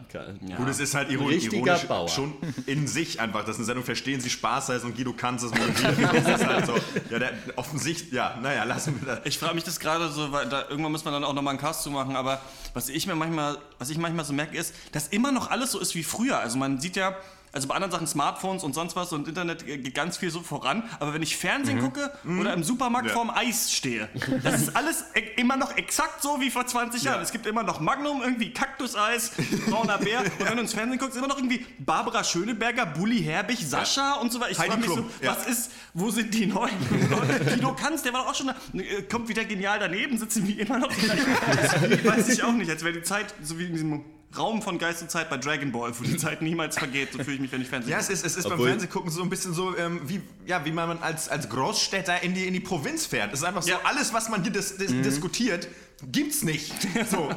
Gut, 0.56 0.68
es 0.68 0.78
ist 0.78 0.94
halt 0.94 1.10
iron 1.10 1.26
Richtiger 1.26 1.56
ironisch 1.56 1.82
Bauer. 1.84 2.08
schon 2.08 2.34
in 2.66 2.86
sich 2.86 3.20
einfach, 3.20 3.44
dass 3.44 3.56
eine 3.56 3.64
Sendung 3.64 3.84
Verstehen 3.84 4.20
Sie 4.20 4.30
Spaß 4.30 4.68
heißt 4.68 4.84
und 4.84 4.96
Guido 4.96 5.12
Kanz 5.12 5.42
das 5.42 5.50
moderiert. 5.58 6.14
Das 6.14 6.40
ist 6.40 6.46
halt 6.46 6.66
so, 6.66 6.74
ja, 7.10 7.18
der, 7.18 7.32
offensichtlich, 7.56 8.12
ja, 8.12 8.38
naja, 8.40 8.62
lassen 8.64 9.00
wir 9.00 9.16
das. 9.16 9.26
Ich 9.26 9.38
frage 9.38 9.54
mich 9.54 9.64
das 9.64 9.80
gerade 9.80 10.08
so, 10.10 10.30
weil 10.30 10.48
da, 10.48 10.68
irgendwann 10.68 10.92
muss 10.92 11.04
man 11.04 11.12
dann 11.12 11.24
auch 11.24 11.34
nochmal 11.34 11.52
einen 11.52 11.60
Cast 11.60 11.82
zu 11.82 11.90
machen, 11.90 12.14
aber 12.14 12.40
was 12.72 12.88
ich 12.88 13.06
mir 13.06 13.16
manchmal, 13.16 13.58
was 13.78 13.90
ich 13.90 13.98
manchmal 13.98 14.24
so 14.24 14.32
merke, 14.32 14.56
ist, 14.56 14.74
dass 14.92 15.08
immer 15.08 15.32
noch 15.32 15.50
alles 15.50 15.72
so 15.72 15.80
ist 15.80 15.94
wie 15.96 16.04
früher. 16.04 16.38
Also 16.38 16.56
man 16.56 16.80
sieht 16.80 16.96
ja, 16.96 17.16
also 17.56 17.68
bei 17.68 17.74
anderen 17.74 17.90
Sachen 17.90 18.06
Smartphones 18.06 18.62
und 18.64 18.74
sonst 18.74 18.96
was 18.96 19.14
und 19.14 19.26
Internet 19.26 19.64
geht 19.64 19.94
ganz 19.94 20.18
viel 20.18 20.30
so 20.30 20.40
voran, 20.40 20.82
aber 21.00 21.14
wenn 21.14 21.22
ich 21.22 21.38
Fernsehen 21.38 21.80
gucke 21.80 22.12
oder 22.38 22.52
im 22.52 22.62
Supermarkt 22.62 23.08
Ja. 23.08 23.14
vorm 23.14 23.30
Eis 23.30 23.72
stehe, 23.72 24.10
das 24.42 24.60
ist 24.60 24.76
alles 24.76 25.06
e 25.14 25.22
immer 25.40 25.56
noch 25.56 25.74
exakt 25.78 26.22
so 26.22 26.38
wie 26.38 26.50
vor 26.50 26.66
20 26.66 27.02
Jahren. 27.02 27.22
Es 27.22 27.32
gibt 27.32 27.46
immer 27.46 27.62
noch 27.62 27.80
Magnum, 27.80 28.20
irgendwie 28.20 28.52
Kaktuseis, 28.52 29.32
brauner 29.70 29.96
Bär 29.96 30.20
und 30.20 30.46
wenn 30.46 30.56
du 30.56 30.62
ins 30.64 30.74
Fernsehen 30.74 30.98
guckst, 30.98 31.16
immer 31.16 31.28
noch 31.28 31.38
irgendwie 31.38 31.64
Barbara 31.78 32.22
Schöneberger, 32.24 32.84
Bully 32.84 33.22
Herbig, 33.22 33.66
Sascha 33.66 34.14
und 34.16 34.30
so 34.30 34.38
weiter. 34.38 34.50
Ich 34.50 34.58
frage 34.58 34.76
mich 34.76 34.90
so, 34.90 35.08
ja. 35.22 35.30
was 35.30 35.46
ist, 35.46 35.70
wo 35.94 36.10
sind 36.10 36.34
die 36.34 36.44
neuen 36.44 36.74
Leute? 37.08 37.42
Guido 37.54 37.72
Kanz, 37.72 38.02
der 38.02 38.12
war 38.12 38.24
doch 38.24 38.32
auch 38.32 38.34
schon, 38.34 38.48
da, 38.48 38.54
äh, 38.78 39.02
kommt 39.10 39.28
wieder 39.30 39.46
genial 39.46 39.78
daneben, 39.78 40.18
sitzen 40.18 40.46
wie 40.46 40.60
immer 40.60 40.78
noch. 40.78 40.90
Weiß 42.04 42.28
ich 42.28 42.42
auch 42.42 42.52
nicht, 42.52 42.70
als 42.70 42.84
wäre 42.84 42.92
die 42.92 43.02
Zeit, 43.02 43.34
so 43.42 43.58
wie 43.58 43.64
in 43.64 43.72
diesem 43.72 44.04
Raum 44.38 44.62
von 44.62 44.78
Geist 44.78 45.02
und 45.02 45.10
Zeit 45.10 45.30
bei 45.30 45.36
Dragon 45.36 45.72
Ball, 45.72 45.92
wo 45.98 46.04
die 46.04 46.16
Zeit 46.18 46.42
niemals 46.42 46.78
vergeht, 46.78 47.12
so 47.12 47.18
fühle 47.18 47.34
ich 47.36 47.40
mich, 47.40 47.52
wenn 47.52 47.62
ich 47.62 47.68
Fernsehen 47.68 47.92
Ja, 47.92 47.98
es 47.98 48.10
ist, 48.10 48.24
es 48.24 48.36
ist 48.36 48.48
beim 48.48 48.60
Fernsehgucken 48.60 49.10
so 49.10 49.22
ein 49.22 49.28
bisschen 49.30 49.54
so, 49.54 49.76
ähm, 49.76 50.00
wie, 50.06 50.20
ja, 50.46 50.64
wie 50.64 50.72
man 50.72 50.98
als, 50.98 51.28
als 51.28 51.48
Großstädter 51.48 52.22
in 52.22 52.34
die, 52.34 52.46
in 52.46 52.54
die 52.54 52.60
Provinz 52.60 53.06
fährt. 53.06 53.32
Es 53.32 53.40
ist 53.40 53.44
einfach 53.44 53.62
so, 53.62 53.70
Ja. 53.70 53.80
alles, 53.84 54.12
was 54.12 54.28
man 54.28 54.42
hier 54.42 54.52
dis, 54.52 54.76
dis, 54.76 54.92
diskutiert, 55.02 55.68
gibt's 56.12 56.42
nicht. 56.42 56.72
So, 57.10 57.30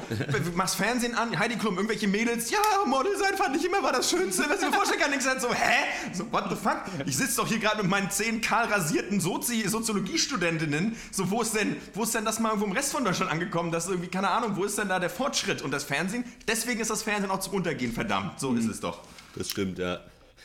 machst 0.55 0.75
Fernsehen 0.75 1.15
an, 1.15 1.37
Heidi 1.39 1.55
Klum, 1.55 1.75
irgendwelche 1.75 2.07
Mädels, 2.07 2.51
ja, 2.51 2.57
Model 2.85 3.15
sein 3.17 3.35
fand 3.37 3.55
ich 3.55 3.65
immer 3.65 3.81
war 3.83 3.93
das 3.93 4.09
Schönste, 4.09 4.43
was 4.49 4.61
ich 4.61 4.67
mir 4.69 4.73
vorstellen 4.73 4.99
kann. 4.99 5.13
Ich 5.13 5.21
sag 5.21 5.39
so, 5.39 5.53
hä? 5.53 5.85
So, 6.13 6.29
what 6.31 6.45
the 6.49 6.55
fuck? 6.55 6.81
Ich 7.05 7.15
sitze 7.17 7.37
doch 7.37 7.47
hier 7.47 7.59
gerade 7.59 7.81
mit 7.81 7.89
meinen 7.89 8.11
zehn 8.11 8.41
kahl 8.41 8.65
rasierten 8.65 9.19
Sozi 9.21 9.67
Soziologiestudentinnen. 9.67 10.95
So, 11.11 11.29
wo 11.31 11.41
ist 11.41 11.55
denn, 11.55 11.77
wo 11.93 12.03
ist 12.03 12.13
denn 12.15 12.25
das 12.25 12.39
mal 12.39 12.49
irgendwo 12.49 12.65
im 12.67 12.73
Rest 12.73 12.91
von 12.91 13.05
Deutschland 13.05 13.31
angekommen? 13.31 13.71
Das 13.71 13.85
ist 13.85 13.91
irgendwie, 13.91 14.09
keine 14.09 14.29
Ahnung, 14.29 14.55
wo 14.55 14.65
ist 14.65 14.77
denn 14.77 14.89
da 14.89 14.99
der 14.99 15.09
Fortschritt? 15.09 15.61
Und 15.61 15.71
das 15.71 15.83
Fernsehen, 15.83 16.25
deswegen 16.47 16.79
ist 16.81 16.89
das 16.89 17.03
Fernsehen 17.03 17.31
auch 17.31 17.39
zum 17.39 17.53
Untergehen, 17.53 17.93
verdammt. 17.93 18.39
So 18.39 18.53
ist 18.55 18.65
es 18.67 18.79
doch. 18.79 18.99
Das 19.35 19.49
stimmt, 19.49 19.79
ja. 19.79 19.99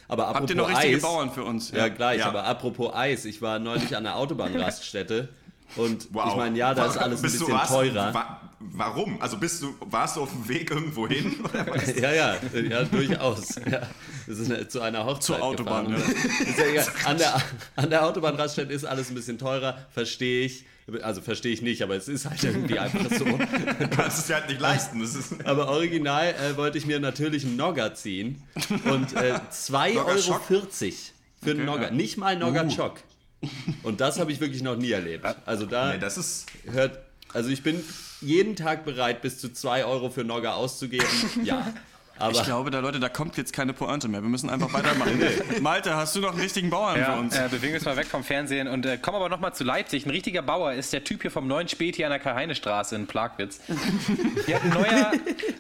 Aber 0.07 0.25
apropos 0.29 0.41
Habt 0.43 0.51
ihr 0.51 0.57
noch 0.57 0.69
richtige 0.69 0.97
Eis, 0.97 1.03
Bauern 1.03 1.33
für 1.33 1.45
uns? 1.45 1.71
Ja, 1.71 1.89
gleich, 1.89 2.21
Ja. 2.21 2.27
aber 2.27 2.45
apropos 2.45 2.95
Eis, 2.95 3.25
ich 3.25 3.41
war 3.43 3.59
neulich 3.59 3.97
an 3.97 4.05
der 4.05 4.17
Autobahnraststätte 4.17 5.29
und 5.77 6.09
Wow. 6.13 6.29
ich 6.31 6.37
meine, 6.37 6.59
ja, 6.59 6.75
da 6.75 6.87
ist 6.87 6.97
alles 6.97 7.19
ein 7.21 7.23
Bist 7.23 7.37
du 7.37 7.39
bisschen 7.41 7.55
warst- 7.55 7.71
teurer. 7.73 8.15
Wa 8.15 8.41
warum? 8.73 9.21
Also 9.21 9.37
bist 9.37 9.63
du, 9.63 9.75
warst 9.81 10.17
du 10.17 10.23
auf 10.23 10.31
dem 10.31 10.49
Weg 10.49 10.71
irgendwo 10.71 11.07
hin? 11.07 11.37
Ja, 12.01 12.13
ja, 12.13 12.37
ja, 12.69 12.85
durchaus. 12.85 13.57
Ja. 13.71 13.83
Das 14.27 14.39
ist 14.39 14.51
eine, 14.51 14.67
zu 14.69 14.81
einer 14.81 15.05
Hochzeit. 15.05 15.37
Zur 15.37 15.43
Autobahn, 15.43 15.91
ja 15.91 15.99
egal. 16.71 16.87
An 17.05 17.19
der, 17.19 17.43
an 17.77 17.91
der 17.91 18.07
Autobahnraststätte 18.07 18.73
ist 18.73 18.85
alles 18.85 19.11
ein 19.11 19.15
bisschen 19.15 19.39
teurer, 19.39 19.79
verstehe 19.93 20.47
ich. 20.47 20.65
Also 21.03 21.23
verstehe 21.23 21.53
ich 21.53 21.63
nicht, 21.63 21.81
aber 21.83 21.95
es 21.97 22.09
ist 22.09 22.29
halt 22.29 22.45
irgendwie 22.45 22.79
einfach 22.79 23.01
so. 23.11 23.25
Du 23.25 23.89
kannst 23.89 24.19
es 24.19 24.27
dir 24.27 24.35
halt 24.35 24.49
nicht 24.49 24.61
leisten. 24.61 25.03
Aber 25.45 25.69
original 25.69 26.29
äh, 26.35 26.57
wollte 26.59 26.77
ich 26.77 26.85
mir 26.87 27.01
natürlich 27.01 27.45
einen 27.47 27.57
Nogger 27.57 27.95
ziehen. 27.95 28.43
Und 28.85 29.15
äh, 29.15 29.41
2,40 29.51 29.95
Nogger 29.95 30.07
Euro 30.07 30.19
Schock? 30.19 30.43
für 30.47 31.51
einen 31.51 31.65
Nogger. 31.65 31.91
Nicht 31.91 32.19
mal 32.19 32.37
Nogger 32.37 32.69
Chock. 32.69 32.97
Und 33.83 34.01
das 34.01 34.19
habe 34.19 34.33
ich 34.33 34.41
wirklich 34.41 34.63
noch 34.63 34.77
nie 34.77 34.91
erlebt. 34.91 35.25
Also 35.47 35.67
da 35.67 35.93
Nee, 35.93 35.99
das 35.99 36.19
ist. 36.19 36.47
hört, 36.71 36.99
also 37.33 37.51
ich 37.51 37.63
bin 37.63 37.83
jeden 38.21 38.57
Tag 38.57 38.85
bereit, 38.85 39.23
bis 39.23 39.39
zu 39.39 39.53
2 39.53 39.85
Euro 39.85 40.11
für 40.11 40.25
Nogger 40.25 40.57
auszugeben. 40.57 41.07
Ja. 41.45 41.73
Aber 42.19 42.33
Ich 42.33 42.45
glaube, 42.45 42.71
da 42.71 42.79
Leute, 42.79 43.01
da 43.01 43.09
kommt 43.09 43.37
jetzt 43.37 43.53
keine 43.53 43.73
Pointe 43.73 44.07
mehr. 44.09 44.23
Wir 44.23 44.29
müssen 44.29 44.49
einfach 44.49 44.73
weitermachen. 44.73 45.21
Malte, 45.63 45.95
hast 45.97 46.15
du 46.15 46.21
noch 46.21 46.31
einen 46.31 46.41
richtigen 46.41 46.71
Bauern 46.71 46.99
Ja, 46.99 47.13
für 47.15 47.19
uns? 47.21 47.37
äh, 47.37 47.49
bewegen 47.51 47.73
wir 47.73 47.75
uns 47.75 47.85
mal 47.85 47.97
weg 47.97 48.07
vom 48.07 48.23
Fernsehen 48.23 48.69
und 48.69 48.87
äh, 48.87 48.99
kommen 48.99 49.17
aber 49.17 49.29
noch 49.29 49.41
mal 49.41 49.53
zu 49.53 49.65
Leipzig. 49.65 50.07
Ein 50.07 50.11
richtiger 50.11 50.43
Bauer 50.43 50.73
ist 50.75 50.93
der 50.93 51.03
Typ 51.03 51.23
hier 51.23 51.31
vom 51.33 51.49
neuen 51.49 51.67
Späti 51.69 52.05
an 52.05 52.11
der 52.11 52.21
Karl-Heine-Straße 52.21 52.95
in 52.95 53.07
Plagwitz. 53.09 53.61
Der 54.47 54.57
hat 54.57 54.63
ein 54.65 54.71
neuer, 54.71 55.13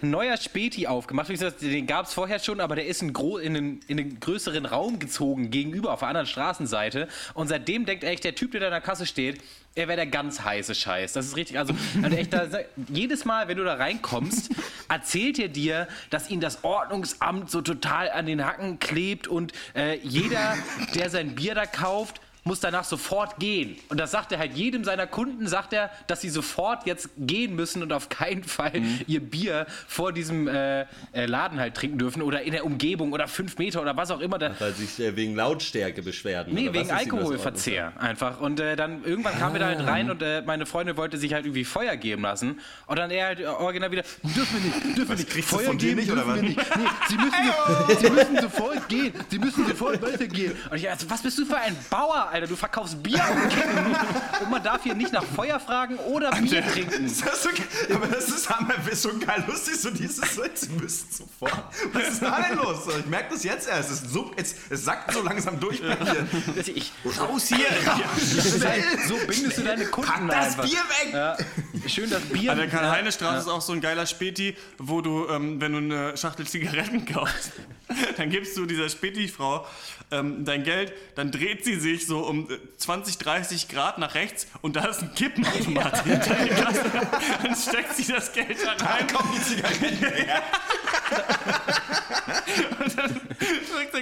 ein 0.03 0.11
neuer 0.11 0.37
Späti 0.37 0.87
aufgemacht. 0.87 1.29
Wie 1.29 1.33
gesagt, 1.33 1.61
Den 1.63 1.87
gab 1.87 2.07
es 2.07 2.13
vorher 2.15 2.39
schon, 2.39 2.61
aber 2.61 2.77
der 2.77 2.87
ist 2.87 3.03
in, 3.03 3.13
gro 3.13 3.39
in, 3.39 3.57
einen, 3.57 3.81
in 3.89 3.99
einen 3.99 4.21
größeren 4.21 4.67
Raum 4.67 4.99
gezogen 4.99 5.51
gegenüber 5.51 5.93
auf 5.93 6.01
der 6.01 6.09
anderen 6.09 6.27
Straßenseite. 6.27 7.09
Und 7.35 7.49
seitdem 7.49 7.85
denkt 7.87 8.05
echt 8.05 8.23
der 8.25 8.35
Typ, 8.35 8.53
der 8.53 8.61
da 8.61 8.67
an 8.67 8.73
der 8.73 8.81
Kasse 8.81 9.07
steht, 9.07 9.41
er 9.77 9.89
wäre 9.89 9.97
der 9.97 10.07
ganz 10.07 10.41
heiße 10.41 10.75
Scheiß. 10.75 11.13
Das 11.15 11.27
ist 11.27 11.37
richtig. 11.37 11.59
Also, 11.59 11.75
also 12.03 12.17
echt, 12.17 12.33
da, 12.33 12.47
jedes 12.89 13.25
Mal, 13.25 13.49
wenn 13.49 13.57
du 13.57 13.65
da 13.65 13.75
reinkommst, 13.75 14.51
erzählt 14.89 15.39
er 15.39 15.49
dir, 15.49 15.89
dass 16.11 16.31
ihn 16.31 16.41
das 16.41 16.63
Ordnungsamt 16.63 17.51
so 17.51 17.61
total 17.61 18.11
an 18.11 18.27
den 18.27 18.45
Hacken 18.45 18.79
klebt 18.79 19.27
und 19.27 19.53
äh, 19.75 19.99
jeder, 19.99 20.57
der 20.95 21.11
sein 21.11 21.35
Bier 21.35 21.55
da 21.55 21.67
kauft, 21.67 22.21
muss 22.45 22.61
danach 22.61 22.85
sofort 22.85 23.39
gehen. 23.39 23.77
Und 23.89 23.99
das 23.99 24.11
sagt 24.11 24.33
er 24.33 24.39
halt 24.39 24.55
jedem 24.55 24.85
seiner 24.85 25.07
Kunden, 25.07 25.47
sagt 25.47 25.73
er, 25.73 25.91
dass 26.07 26.21
sie 26.21 26.29
sofort 26.29 26.87
jetzt 26.87 27.09
gehen 27.17 27.57
müssen 27.57 27.83
und 27.83 27.93
auf 27.93 28.09
keinen 28.09 28.45
Fall 28.45 28.83
ihr 29.07 29.21
Bier 29.21 29.67
vor 29.89 30.13
diesem 30.13 30.47
äh, 30.47 30.83
äh, 31.13 31.27
Laden 31.27 31.59
halt 31.59 31.75
trinken 31.75 31.99
dürfen 31.99 32.23
oder 32.23 32.43
in 32.43 32.53
der 32.53 32.65
Umgebung 32.65 33.13
oder 33.13 33.29
fünf 33.29 33.59
Meter 33.59 33.81
oder 33.81 33.97
was 33.97 34.11
auch 34.11 34.21
immer. 34.21 34.39
Da, 34.39 34.55
weil 34.59 34.75
sich 34.75 35.01
äh, 35.01 35.17
wegen 35.17 35.35
Lautstärke 35.35 36.03
beschwerden. 36.03 36.55
Nee, 36.55 36.73
wegen 36.73 36.91
Alkoholverzehr 36.91 37.93
einfach. 38.01 38.41
Und 38.41 38.61
äh, 38.61 38.77
dann 38.77 39.05
irgendwann 39.05 39.39
kamen 39.39 39.55
wir 39.55 39.61
da 39.61 39.67
halt 39.67 39.87
rein 39.87 40.11
und 40.11 40.23
äh, 40.23 40.43
meine 40.43 40.67
Freundin 40.67 40.97
wollte 40.97 41.17
sich 41.17 41.33
halt 41.33 41.47
irgendwie 41.47 41.65
Feuer 41.65 41.97
geben 41.97 42.23
lassen. 42.23 42.61
Und 42.87 42.99
dann 42.99 43.11
er 43.11 43.27
halt 43.27 43.41
äh, 43.41 43.47
original 43.47 43.91
wieder, 43.91 44.03
dürfen 44.23 44.63
wir 44.63 44.71
nicht, 44.71 44.99
dürfen 44.99 45.09
wir 45.09 45.17
nicht. 45.17 45.31
kriegst 45.31 45.53
du 45.53 45.59
von 45.59 45.79
dir 45.79 45.95
nicht, 45.95 46.11
oder 46.11 46.27
was? 46.27 46.41
nicht. 46.41 46.57
Nee, 46.57 46.85
sie 47.09 47.17
müssen, 47.17 48.01
sie 48.01 48.11
müssen 48.11 48.41
sofort 48.41 48.89
gehen. 48.89 49.13
Sie 49.31 49.39
müssen 49.39 49.67
sofort 49.67 50.03
weitergehen. 50.03 50.53
Und 50.71 50.77
ich 50.77 50.91
also, 50.91 51.09
was 51.09 51.23
bist 51.23 51.39
du 51.39 51.47
für 51.47 51.57
ein 51.57 51.77
Bauer, 51.91 52.29
Alter? 52.35 52.47
Du 52.49 52.57
verkaufst 52.57 53.03
Bier 53.03 53.23
und. 53.31 53.55
Und 54.45 54.51
man 54.51 54.63
darf 54.63 54.83
hier 54.83 54.95
nicht 54.95 55.13
nach 55.13 55.23
Feuer 55.25 55.59
fragen 55.61 55.97
oder 55.97 56.31
Bier 56.33 56.67
trinken. 56.67 57.05
Das 57.05 57.13
ist 57.13 57.43
so, 57.45 57.49
ge- 57.51 57.95
aber 57.95 58.09
das 58.09 58.29
ist 58.29 58.51
hammer, 58.51 58.75
ist 58.91 59.03
so 59.03 59.11
geil 59.19 59.45
lustig, 59.47 59.77
so 59.81 59.91
dieses, 59.91 60.35
so, 60.35 60.43
sie 60.53 60.69
müssen 60.71 61.07
sofort. 61.11 61.63
Was 61.93 62.09
ist 62.09 62.21
da 62.23 62.43
denn 62.43 62.59
los? 62.59 62.85
So, 62.85 62.91
Ich 62.99 63.07
merke 63.07 63.33
das 63.35 63.45
jetzt 63.45 63.69
erst. 63.69 63.91
Es, 63.91 64.01
so, 64.13 64.33
es, 64.37 64.55
es 64.69 64.85
sackt 64.85 65.13
so 65.13 65.23
langsam 65.23 65.59
durch 65.61 65.81
bei 65.81 65.95
dir. 65.95 66.27
Ich, 66.75 66.93
Raus 67.19 67.47
hier! 67.47 67.67
so 69.09 69.15
bindest 69.27 69.59
du 69.59 69.63
deine 69.63 69.87
Kunden 69.87 70.11
Pack 70.11 70.29
das 70.29 70.47
einfach. 70.59 70.65
Bier 70.65 70.79
weg! 70.79 71.13
Ja, 71.15 71.37
schön 71.89 72.11
das 72.11 72.23
Bier. 72.23 72.53
An 72.53 72.59
der 72.59 72.69
Karl-Heine-Straße 72.69 73.39
ist 73.39 73.49
auch 73.49 73.63
so 73.63 73.73
ein 73.73 73.81
geiler 73.81 74.07
Späti, 74.07 74.57
wo 74.79 75.01
du, 75.01 75.29
ähm, 75.29 75.61
wenn 75.61 75.73
du 75.73 75.79
eine 75.79 76.17
Schachtel 76.17 76.47
Zigaretten 76.47 77.07
kaufst, 77.07 77.53
dann 78.17 78.31
gibst 78.31 78.57
du 78.57 78.67
dieser 78.67 78.89
Späti-Frau 78.89 79.65
ähm, 80.11 80.45
dein 80.45 80.65
Geld, 80.65 80.93
dann 81.15 81.31
dreht 81.31 81.65
sie 81.65 81.79
sich 81.79 82.07
so 82.07 82.21
um 82.21 82.51
äh, 82.51 82.59
20, 82.77 83.19
30 83.19 83.69
Grad 83.69 83.99
nach 83.99 84.15
rechts 84.15 84.47
und 84.63 84.77
da 84.77 84.87
ist 84.87 85.03
ein 85.03 85.15
Kippenautomat 85.15 86.05
hinter 86.05 86.35
der 86.35 86.49
Kasse. 86.49 86.85
Dann 87.43 87.57
steckt 87.57 87.95
sie 87.97 88.13
das 88.13 88.33
Geld 88.33 88.57
da 88.63 88.85
rein 88.85 89.07
Komm, 89.13 89.31
die 89.35 89.43
Zigaretten 89.43 89.97
her. 89.97 90.43
und 92.81 92.97
dann, 92.99 93.21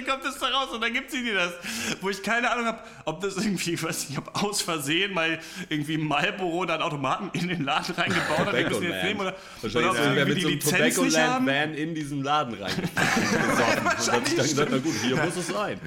kommt 0.05 0.25
es 0.25 0.37
da 0.39 0.47
raus 0.47 0.69
und 0.73 0.81
dann 0.81 0.93
gibt 0.93 1.11
sie 1.11 1.23
dir 1.23 1.35
das. 1.35 1.53
Wo 2.01 2.09
ich 2.09 2.21
keine 2.23 2.49
Ahnung 2.51 2.65
habe, 2.65 2.79
ob 3.05 3.21
das 3.21 3.35
irgendwie, 3.37 3.81
weiß 3.81 4.09
nicht, 4.09 4.17
ob 4.17 4.43
aus 4.43 4.61
Versehen 4.61 5.13
mal 5.13 5.39
irgendwie 5.69 5.97
Marlboro 5.97 6.65
dann 6.65 6.81
Automaten 6.81 7.29
in 7.33 7.47
den 7.47 7.63
Laden 7.63 7.93
reingebaut 7.95 8.39
hat, 8.45 8.53
wir 8.53 8.69
müssen 8.69 8.83
jetzt 8.83 9.03
nehmen 9.03 9.19
oder, 9.21 9.29
oder 9.29 9.37
Wahrscheinlich 9.61 9.89
ob 9.91 9.97
irgendwer 9.97 10.27
irgendwie 10.27 10.35
die 10.35 10.41
so 10.41 10.47
Lizenz 10.49 10.97
nicht 10.97 11.17
haben. 11.17 11.45
Tobacco-Land-Van 11.45 11.73
in 11.75 11.95
diesen 11.95 12.23
Laden 12.23 12.53
reingefahren. 12.55 14.25
sich 14.25 14.35
dann 14.35 14.45
gesagt, 14.47 14.69
na 14.71 14.77
gut, 14.77 14.93
hier 15.01 15.15
muss 15.15 15.35
es 15.35 15.47
sein. 15.47 15.79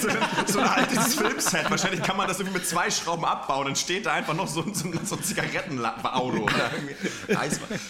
So, 0.00 0.08
ein- 0.08 0.18
so 0.46 0.58
ein 0.60 0.68
altes 0.68 1.14
Filmset. 1.14 1.70
Wahrscheinlich 1.70 2.02
kann 2.02 2.16
man 2.16 2.28
das 2.28 2.38
irgendwie 2.40 2.58
mit 2.58 2.66
zwei 2.66 2.90
Schrauben 2.90 3.24
abbauen. 3.24 3.66
Dann 3.66 3.76
steht 3.76 4.06
da 4.06 4.12
einfach 4.12 4.34
noch 4.34 4.48
so, 4.48 4.62
ein- 4.62 4.74
so, 4.74 4.90
so 5.04 5.16
ein 5.16 5.22
Zigarettenauto. 5.22 6.46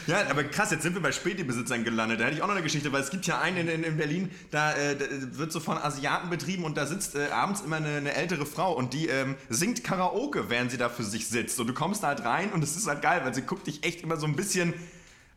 Ja, 0.06 0.22
aber 0.30 0.44
krass, 0.44 0.70
jetzt 0.70 0.82
sind 0.82 0.94
wir 0.94 1.02
bei 1.02 1.12
Späti-Besitzern 1.12 1.84
gelandet. 1.84 2.20
Da 2.20 2.24
hätte 2.24 2.36
ich 2.36 2.42
auch 2.42 2.46
noch 2.46 2.54
eine 2.54 2.59
Geschichte, 2.62 2.92
weil 2.92 3.02
es 3.02 3.10
gibt 3.10 3.26
ja 3.26 3.40
einen 3.40 3.68
in, 3.68 3.84
in 3.84 3.96
Berlin, 3.96 4.30
da, 4.50 4.74
äh, 4.74 4.96
da 4.96 5.04
wird 5.38 5.52
so 5.52 5.60
von 5.60 5.78
Asiaten 5.78 6.30
betrieben 6.30 6.64
und 6.64 6.76
da 6.76 6.86
sitzt 6.86 7.14
äh, 7.14 7.28
abends 7.28 7.60
immer 7.60 7.76
eine, 7.76 7.96
eine 7.96 8.14
ältere 8.14 8.46
Frau 8.46 8.72
und 8.72 8.94
die 8.94 9.08
ähm, 9.08 9.36
singt 9.48 9.84
Karaoke, 9.84 10.50
während 10.50 10.70
sie 10.70 10.78
da 10.78 10.88
für 10.88 11.04
sich 11.04 11.28
sitzt. 11.28 11.58
Und 11.60 11.66
du 11.66 11.74
kommst 11.74 12.02
da 12.02 12.08
halt 12.08 12.24
rein 12.24 12.52
und 12.52 12.62
es 12.62 12.76
ist 12.76 12.86
halt 12.86 13.02
geil, 13.02 13.22
weil 13.24 13.34
sie 13.34 13.42
guckt 13.42 13.66
dich 13.66 13.84
echt 13.84 14.02
immer 14.02 14.16
so 14.16 14.26
ein 14.26 14.36
bisschen 14.36 14.74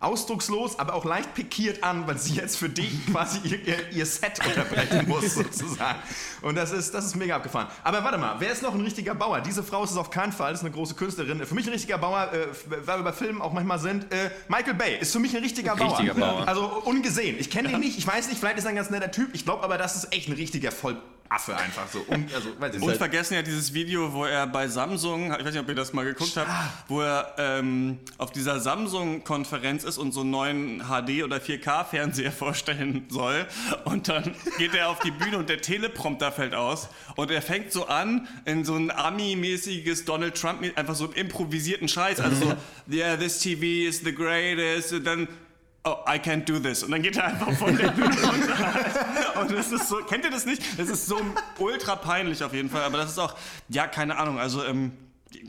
ausdruckslos, 0.04 0.78
aber 0.80 0.94
auch 0.94 1.06
leicht 1.06 1.34
pikiert 1.34 1.84
an, 1.84 2.06
weil 2.08 2.18
sie 2.18 2.36
jetzt 2.36 2.58
für 2.58 2.70
dich 2.70 3.06
quasi 3.12 3.40
ihr, 3.44 3.92
ihr, 3.92 4.06
Set 4.06 4.40
unterbrechen 4.46 5.08
muss, 5.08 5.34
sozusagen. 5.34 6.00
Und 6.42 6.56
das 6.56 6.72
ist, 6.72 6.94
das 6.94 7.06
ist 7.06 7.16
mega 7.16 7.36
abgefahren. 7.36 7.68
Aber 7.84 8.04
warte 8.04 8.18
mal, 8.18 8.36
wer 8.40 8.52
ist 8.52 8.62
noch 8.62 8.74
ein 8.74 8.82
richtiger 8.82 9.16
Bauer? 9.16 9.42
Diese 9.42 9.64
Frau 9.64 9.84
ist 9.84 9.92
es 9.92 9.98
auf 9.98 10.10
keinen 10.10 10.32
Fall, 10.32 10.54
ist 10.54 10.62
eine 10.62 10.72
große 10.72 10.96
Künstlerin. 10.96 11.46
Für 11.46 11.56
mich 11.56 11.66
ein 11.66 11.74
richtiger 11.74 11.98
Bauer, 11.98 12.32
äh, 12.34 12.48
weil 12.86 13.00
wir 13.00 13.04
bei 13.04 13.14
Filmen 13.14 13.42
auch 13.42 13.54
manchmal 13.54 13.80
sind, 13.80 14.12
äh, 14.12 14.30
Michael 14.48 14.74
Bay 14.74 14.98
ist 15.00 15.14
für 15.14 15.20
mich 15.20 15.36
ein 15.36 15.42
richtiger, 15.42 15.74
Richtiger 15.80 16.14
Bauer. 16.14 16.34
Bauer. 16.34 16.48
Also 16.48 16.68
ungesehen. 16.84 17.38
Ich 17.40 17.50
kenne 17.50 17.72
ihn 17.72 17.80
nicht, 17.80 17.98
ich 17.98 18.06
weiß 18.06 18.28
nicht, 18.28 18.40
vielleicht 18.40 18.58
ist 18.58 18.66
er 18.66 18.70
ein 18.70 18.76
ganz 18.76 18.90
netter 18.90 19.12
Typ. 19.12 19.30
Ich 19.34 19.46
glaube 19.46 19.64
aber, 19.64 19.78
das 19.78 19.96
ist 19.96 20.14
echt 20.14 20.28
ein 20.28 20.34
richtiger 20.34 20.72
Vollaffe 21.30 21.58
einfach 21.58 21.88
so. 21.88 22.06
Un, 22.10 22.28
also, 22.34 22.50
Und 22.50 22.88
nicht. 22.88 22.98
vergessen 22.98 23.34
ja 23.36 23.42
dieses 23.42 23.74
Video, 23.74 24.14
wo 24.14 24.26
er 24.26 24.48
bei 24.48 24.68
Samsung, 24.68 25.32
ich 25.34 25.46
weiß 25.46 25.54
nicht, 25.54 25.62
ob 25.62 25.70
ihr 25.70 25.76
das 25.76 25.94
mal 25.94 26.06
geguckt 26.06 26.36
habt, 26.38 26.50
wo 26.88 27.02
er 27.02 27.34
ähm, 27.38 28.00
auf 28.18 28.32
dieser 28.32 28.60
Samsung-Konferenz 28.60 29.84
ist 29.84 29.98
und 29.98 30.12
so 30.12 30.22
einen 30.22 30.32
neuen 30.32 30.84
HD- 30.84 31.24
oder 31.24 31.38
4K-Fernseher 31.38 32.32
vorstellen 32.44 33.06
soll. 33.10 33.46
Und 33.86 34.08
dann 34.10 34.36
geht 34.58 34.74
er 34.76 34.90
auf 34.90 35.00
die 35.00 35.12
Bühne 35.12 35.38
und 35.38 35.50
der 35.50 35.62
Teleprompter 35.62 36.32
fällt 36.32 36.54
aus. 36.54 36.90
Und 37.16 37.32
er 37.32 37.42
fängt 37.42 37.72
so 37.72 37.88
an, 37.88 38.28
in 38.46 38.66
so 38.66 38.76
ein 38.76 38.92
Ami-mäßiges 38.92 40.06
Donald 40.06 40.40
Trump, 40.40 40.64
einfach 40.76 40.96
so 40.96 41.06
einen 41.06 41.14
improvisierten 41.14 41.88
Scheiß. 41.88 42.20
Also 42.20 42.46
so, 42.46 42.54
yeah, 42.94 43.16
this 43.16 43.40
TV 43.40 43.88
is 43.88 44.02
the 44.04 44.14
greatest. 44.14 44.94
Und 44.94 45.06
dann 45.06 45.28
Oh, 45.86 45.98
I 46.08 46.18
can't 46.18 46.46
do 46.46 46.60
this. 46.60 46.82
Und 46.84 46.92
dann 46.92 47.02
geht 47.02 47.18
er 47.18 47.26
einfach 47.26 47.52
von 47.54 47.76
der 47.76 47.90
Bühne 47.90 48.08
runter. 48.24 49.42
Und 49.42 49.52
das 49.52 49.70
ist 49.72 49.90
so, 49.90 49.98
kennt 49.98 50.24
ihr 50.24 50.32
das 50.32 50.46
nicht? 50.46 50.62
Das 50.80 50.88
ist 50.88 51.08
so 51.08 51.20
ultra 51.60 51.98
peinlich 51.98 52.42
auf 52.44 52.54
jeden 52.54 52.70
Fall. 52.70 52.84
Aber 52.84 52.98
das 52.98 53.12
ist 53.12 53.20
auch, 53.20 53.36
ja, 53.68 53.86
keine 53.88 54.18
Ahnung, 54.18 54.40
also 54.40 54.64
ähm, 54.64 54.94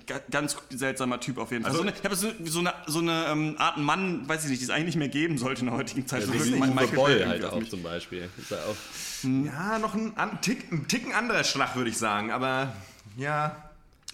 ga- 0.07 0.21
ganz 0.33 0.57
seltsamer 0.71 1.21
Typ 1.21 1.39
auf 1.39 1.53
jeden 1.53 1.63
Fall. 1.63 1.71
Also- 1.71 1.83
so 1.85 1.89
eine, 1.89 1.97
ich 1.97 2.05
habe 2.05 2.17
so, 2.17 2.29
so 2.45 2.59
eine, 2.59 2.75
so 2.89 2.99
eine 2.99 3.27
ähm, 3.29 3.55
Art 3.59 3.77
Mann, 3.77 4.29
weiß 4.29 4.43
ich 4.45 4.51
nicht, 4.51 4.61
die 4.61 4.65
es 4.65 4.71
eigentlich 4.71 4.87
nicht 4.87 4.99
mehr 4.99 5.09
geben 5.09 5.39
sollte 5.39 5.61
in 5.61 5.67
der 5.69 5.77
heutigen 5.77 6.05
Zeit. 6.07 6.23
Ja, 6.23 6.27
So 6.27 6.33
wirklich 6.35 6.53
wie 6.55 6.59
Michael 6.61 6.89
Boll 6.89 7.27
halt 7.29 7.45
auch 7.45 7.61
mich. 7.61 7.71
zum 7.71 7.85
Beispiel. 7.85 8.29
Ist 8.37 8.51
er 8.51 8.59
auch 8.59 8.77
Ja, 9.23 9.79
noch 9.79 9.95
ein, 9.95 10.17
ein, 10.17 10.41
Tick, 10.41 10.73
ein 10.73 10.89
Ticken 10.89 11.13
anderer 11.13 11.45
Schlag, 11.45 11.77
würde 11.77 11.91
ich 11.91 11.97
sagen. 11.99 12.33
Aber 12.33 12.73
ja, 13.17 13.55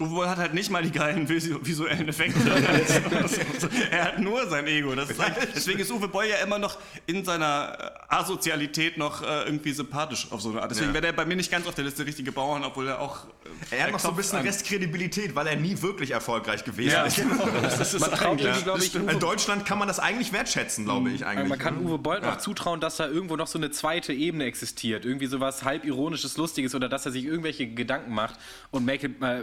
Uwe 0.01 0.09
Boll 0.09 0.29
hat 0.29 0.39
halt 0.39 0.55
nicht 0.55 0.71
mal 0.71 0.83
die 0.83 0.91
geilen 0.91 1.29
visu- 1.29 1.59
visuellen 1.63 2.09
Effekte. 2.09 2.41
er 3.91 4.05
hat 4.05 4.19
nur 4.19 4.49
sein 4.49 4.67
Ego. 4.67 4.95
Das 4.95 5.11
ist 5.11 5.21
eigentlich, 5.21 5.49
deswegen 5.55 5.79
ist 5.81 5.91
Uwe 5.91 6.09
Boll 6.09 6.25
ja 6.27 6.37
immer 6.37 6.59
noch 6.59 6.79
in 7.07 7.25
seiner 7.25 7.77
äh, 7.79 8.15
Asozialität 8.15 8.97
noch 8.97 9.23
äh, 9.23 9.43
irgendwie 9.45 9.73
sympathisch 9.73 10.27
auf 10.31 10.41
so 10.41 10.51
eine 10.51 10.63
Art. 10.63 10.71
Deswegen 10.71 10.89
Ja. 10.89 10.95
wäre 10.95 11.03
der 11.07 11.13
bei 11.13 11.25
mir 11.25 11.37
nicht 11.37 11.51
ganz 11.51 11.67
auf 11.67 11.75
der 11.75 11.85
Liste 11.85 12.07
richtige 12.07 12.33
Bauern, 12.33 12.65
obwohl 12.65 12.89
er 12.89 13.01
auch. 13.01 13.25
äh, 13.71 13.77
er 13.77 13.85
hat 13.85 13.93
noch 13.93 14.01
so 14.01 14.09
ein 14.09 14.17
bisschen. 14.17 14.41
Restkredibilität, 14.41 15.35
weil 15.35 15.47
er 15.47 15.57
nie 15.57 15.81
wirklich 15.83 16.13
erfolgreich 16.13 16.65
gewesen 16.65 16.91
Ja, 16.93 17.03
ist. 17.05 17.17
genau. 17.19 17.47
Das 17.63 17.93
ist 17.95 18.01
Man 18.01 18.11
traut 18.13 18.39
glaube 18.39 18.83
ich, 18.83 18.95
In 18.95 19.21
Deutschland 19.21 19.67
kann 19.67 19.79
man 19.79 19.87
das 19.89 19.99
eigentlich 19.99 20.33
wertschätzen, 20.33 20.85
glaube 20.85 21.11
ich 21.11 21.27
eigentlich. 21.27 21.49
man 21.49 21.59
kann 21.59 21.85
Uwe 21.85 21.99
Boll 21.99 22.21
Ja. 22.23 22.31
noch 22.31 22.39
zutrauen, 22.39 22.81
dass 22.81 22.97
da 22.97 23.07
irgendwo 23.07 23.37
noch 23.37 23.47
so 23.49 23.59
eine 23.59 23.71
zweite 23.71 24.13
Ebene 24.13 24.45
existiert. 24.45 25.05
Irgendwie 25.05 25.27
sowas 25.27 25.63
halb 25.65 25.85
ironisches, 25.85 26.37
lustiges 26.37 26.75
oder 26.75 26.89
dass 26.89 27.05
er 27.07 27.13
sich 27.13 27.25
irgendwelche 27.25 27.67
Gedanken 27.67 28.15
macht. 28.15 28.37
Und 28.71 28.85
Michael, 28.87 29.15
äh, 29.21 29.43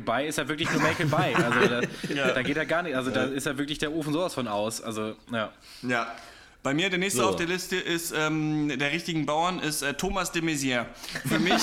Ma- 0.00 0.06
Michael 0.06 0.20
Bay 0.22 0.28
ist 0.28 0.38
ja 0.38 0.48
wirklich 0.48 0.70
nur 0.72 0.82
Michael 0.82 1.06
Bay. 1.06 1.34
Also 1.34 1.60
da, 2.16 2.32
da 2.32 2.42
geht 2.42 2.56
er 2.56 2.66
gar 2.66 2.82
nicht. 2.82 2.94
Also 2.96 3.10
da 3.10 3.24
ist 3.24 3.46
ja 3.46 3.56
wirklich 3.58 3.78
der 3.78 3.92
Ofen 3.92 4.12
sowas 4.12 4.34
von 4.34 4.48
aus. 4.48 4.82
Also 4.82 5.14
ja. 5.32 5.50
Ja. 5.82 6.12
Bei 6.66 6.74
mir 6.74 6.90
der 6.90 6.98
nächste 6.98 7.20
So. 7.20 7.28
auf 7.28 7.36
der 7.36 7.46
Liste 7.46 7.76
ist 7.76 8.12
ähm, 8.12 8.76
der 8.76 8.90
richtigen 8.90 9.24
Bauern 9.24 9.60
ist 9.60 9.82
äh, 9.82 9.94
Thomas 9.94 10.32
de 10.32 10.42
Maizière. 10.42 10.86
Für 11.28 11.38
mich 11.38 11.52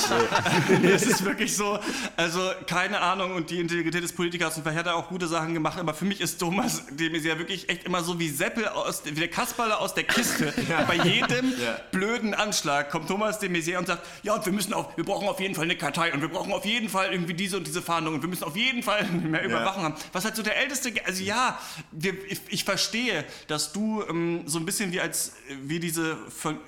ist 0.81 1.05
es 1.05 1.25
wirklich 1.25 1.57
so, 1.57 1.77
also 2.15 2.39
keine 2.67 3.01
Ahnung 3.01 3.33
und 3.33 3.49
die 3.49 3.59
Integrität 3.59 4.01
des 4.01 4.13
Politikers 4.13 4.55
und 4.55 4.63
vielleicht 4.63 4.79
hat 4.79 4.85
er 4.85 4.95
auch 4.95 5.09
gute 5.09 5.27
Sachen 5.27 5.53
gemacht, 5.53 5.77
aber 5.77 5.93
für 5.93 6.05
mich 6.05 6.21
ist 6.21 6.37
Thomas 6.37 6.83
de 6.89 7.09
Maizière 7.09 7.37
wirklich 7.37 7.67
echt 7.67 7.83
immer 7.83 8.01
so 8.01 8.17
wie 8.17 8.29
Seppel 8.29 8.65
aus 8.69 9.03
wie 9.03 9.11
der 9.11 9.27
Kasperle 9.27 9.77
aus 9.77 9.93
der 9.93 10.05
Kiste. 10.05 10.53
Bei 10.87 10.95
jedem 10.95 11.51
Ja. 11.61 11.77
blöden 11.91 12.33
Anschlag 12.33 12.89
kommt 12.89 13.09
Thomas 13.09 13.39
de 13.39 13.49
Maizière 13.49 13.79
und 13.79 13.87
sagt, 13.87 14.05
ja 14.23 14.33
und 14.35 14.45
wir 14.45 14.53
müssen 14.53 14.71
auf, 14.73 14.95
wir 14.95 15.03
brauchen 15.03 15.27
auf 15.27 15.41
jeden 15.41 15.53
Fall 15.53 15.65
eine 15.65 15.75
Kartei 15.75 16.13
und 16.13 16.21
wir 16.21 16.29
brauchen 16.29 16.53
auf 16.53 16.63
jeden 16.63 16.87
Fall 16.87 17.11
irgendwie 17.11 17.33
diese 17.33 17.57
und 17.57 17.67
diese 17.67 17.81
Fahndung 17.81 18.13
und 18.13 18.21
wir 18.21 18.29
müssen 18.29 18.45
auf 18.45 18.55
jeden 18.55 18.81
Fall 18.83 19.03
mehr 19.03 19.43
Überwachung 19.43 19.83
haben. 19.83 19.95
Was 20.13 20.23
halt 20.23 20.37
so 20.37 20.43
der 20.43 20.55
älteste, 20.61 20.93
also 21.05 21.21
ja, 21.21 21.59
wir, 21.91 22.13
ich, 22.29 22.39
ich 22.47 22.63
verstehe, 22.63 23.25
dass 23.49 23.73
du 23.73 24.01
ähm, 24.09 24.43
so 24.45 24.59
ein 24.59 24.65
bisschen 24.65 24.92
wie 24.93 25.01
als 25.01 25.33
wie 25.63 25.79
diese, 25.79 26.15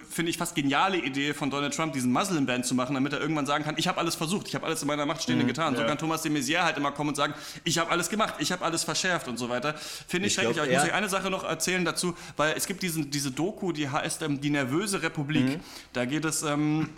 finde 0.10 0.32
ich, 0.32 0.38
fast 0.38 0.55
geniale 0.55 0.98
Idee 0.98 1.36
von 1.36 1.51
Donald 1.51 1.75
Trump, 1.75 1.94
diesen 1.94 2.12
Muslim-Band 2.12 2.65
zu 2.65 2.74
machen, 2.74 2.96
damit 2.96 3.13
er 3.13 3.22
irgendwann 3.22 3.46
sagen 3.46 3.63
kann, 3.63 3.75
ich 3.77 3.88
habe 3.88 4.00
alles 4.00 4.15
versucht, 4.15 4.48
ich 4.48 4.55
habe 4.55 4.65
alles 4.65 4.82
in 4.82 4.88
meiner 4.88 5.05
Macht 5.05 5.22
Stehende 5.22 5.44
mhm, 5.44 5.50
getan. 5.50 5.74
Ja. 5.74 5.82
So 5.82 5.86
kann 5.86 5.98
Thomas 6.00 6.24
de 6.24 6.32
Maizière 6.32 6.63
halt 6.63 6.75
immer 6.77 6.91
kommen 6.91 7.10
und 7.10 7.15
sagen, 7.15 7.36
ich 7.63 7.77
habe 7.77 7.91
alles 7.91 8.10
gemacht, 8.10 8.36
ich 8.39 8.51
habe 8.51 8.65
alles 8.65 8.84
verschärft 8.84 9.27
und 9.27 9.38
so 9.38 9.48
weiter. 9.48 9.75
Finde 10.08 10.27
ich, 10.27 10.32
ich 10.32 10.34
schrecklich. 10.34 10.55
Glaub, 10.55 10.65
Aber 10.65 10.74
ich 10.74 10.79
muss 10.79 10.89
euch 10.89 10.96
eine 10.96 11.10
Sache 11.10 11.29
noch 11.29 11.44
erzählen 11.44 11.86
dazu, 11.86 12.15
weil 12.36 12.55
es 12.58 12.65
gibt 12.65 12.82
diesen, 12.82 13.12
diese 13.12 13.29
Doku, 13.29 13.72
die 13.72 13.89
heißt 13.89 14.24
ähm, 14.24 14.41
Die 14.41 14.50
nervöse 14.50 15.03
Republik. 15.03 15.46
Mhm. 15.46 15.60
Da 15.94 16.05
geht 16.05 16.25
es, 16.25 16.41
ähm, 16.41 16.89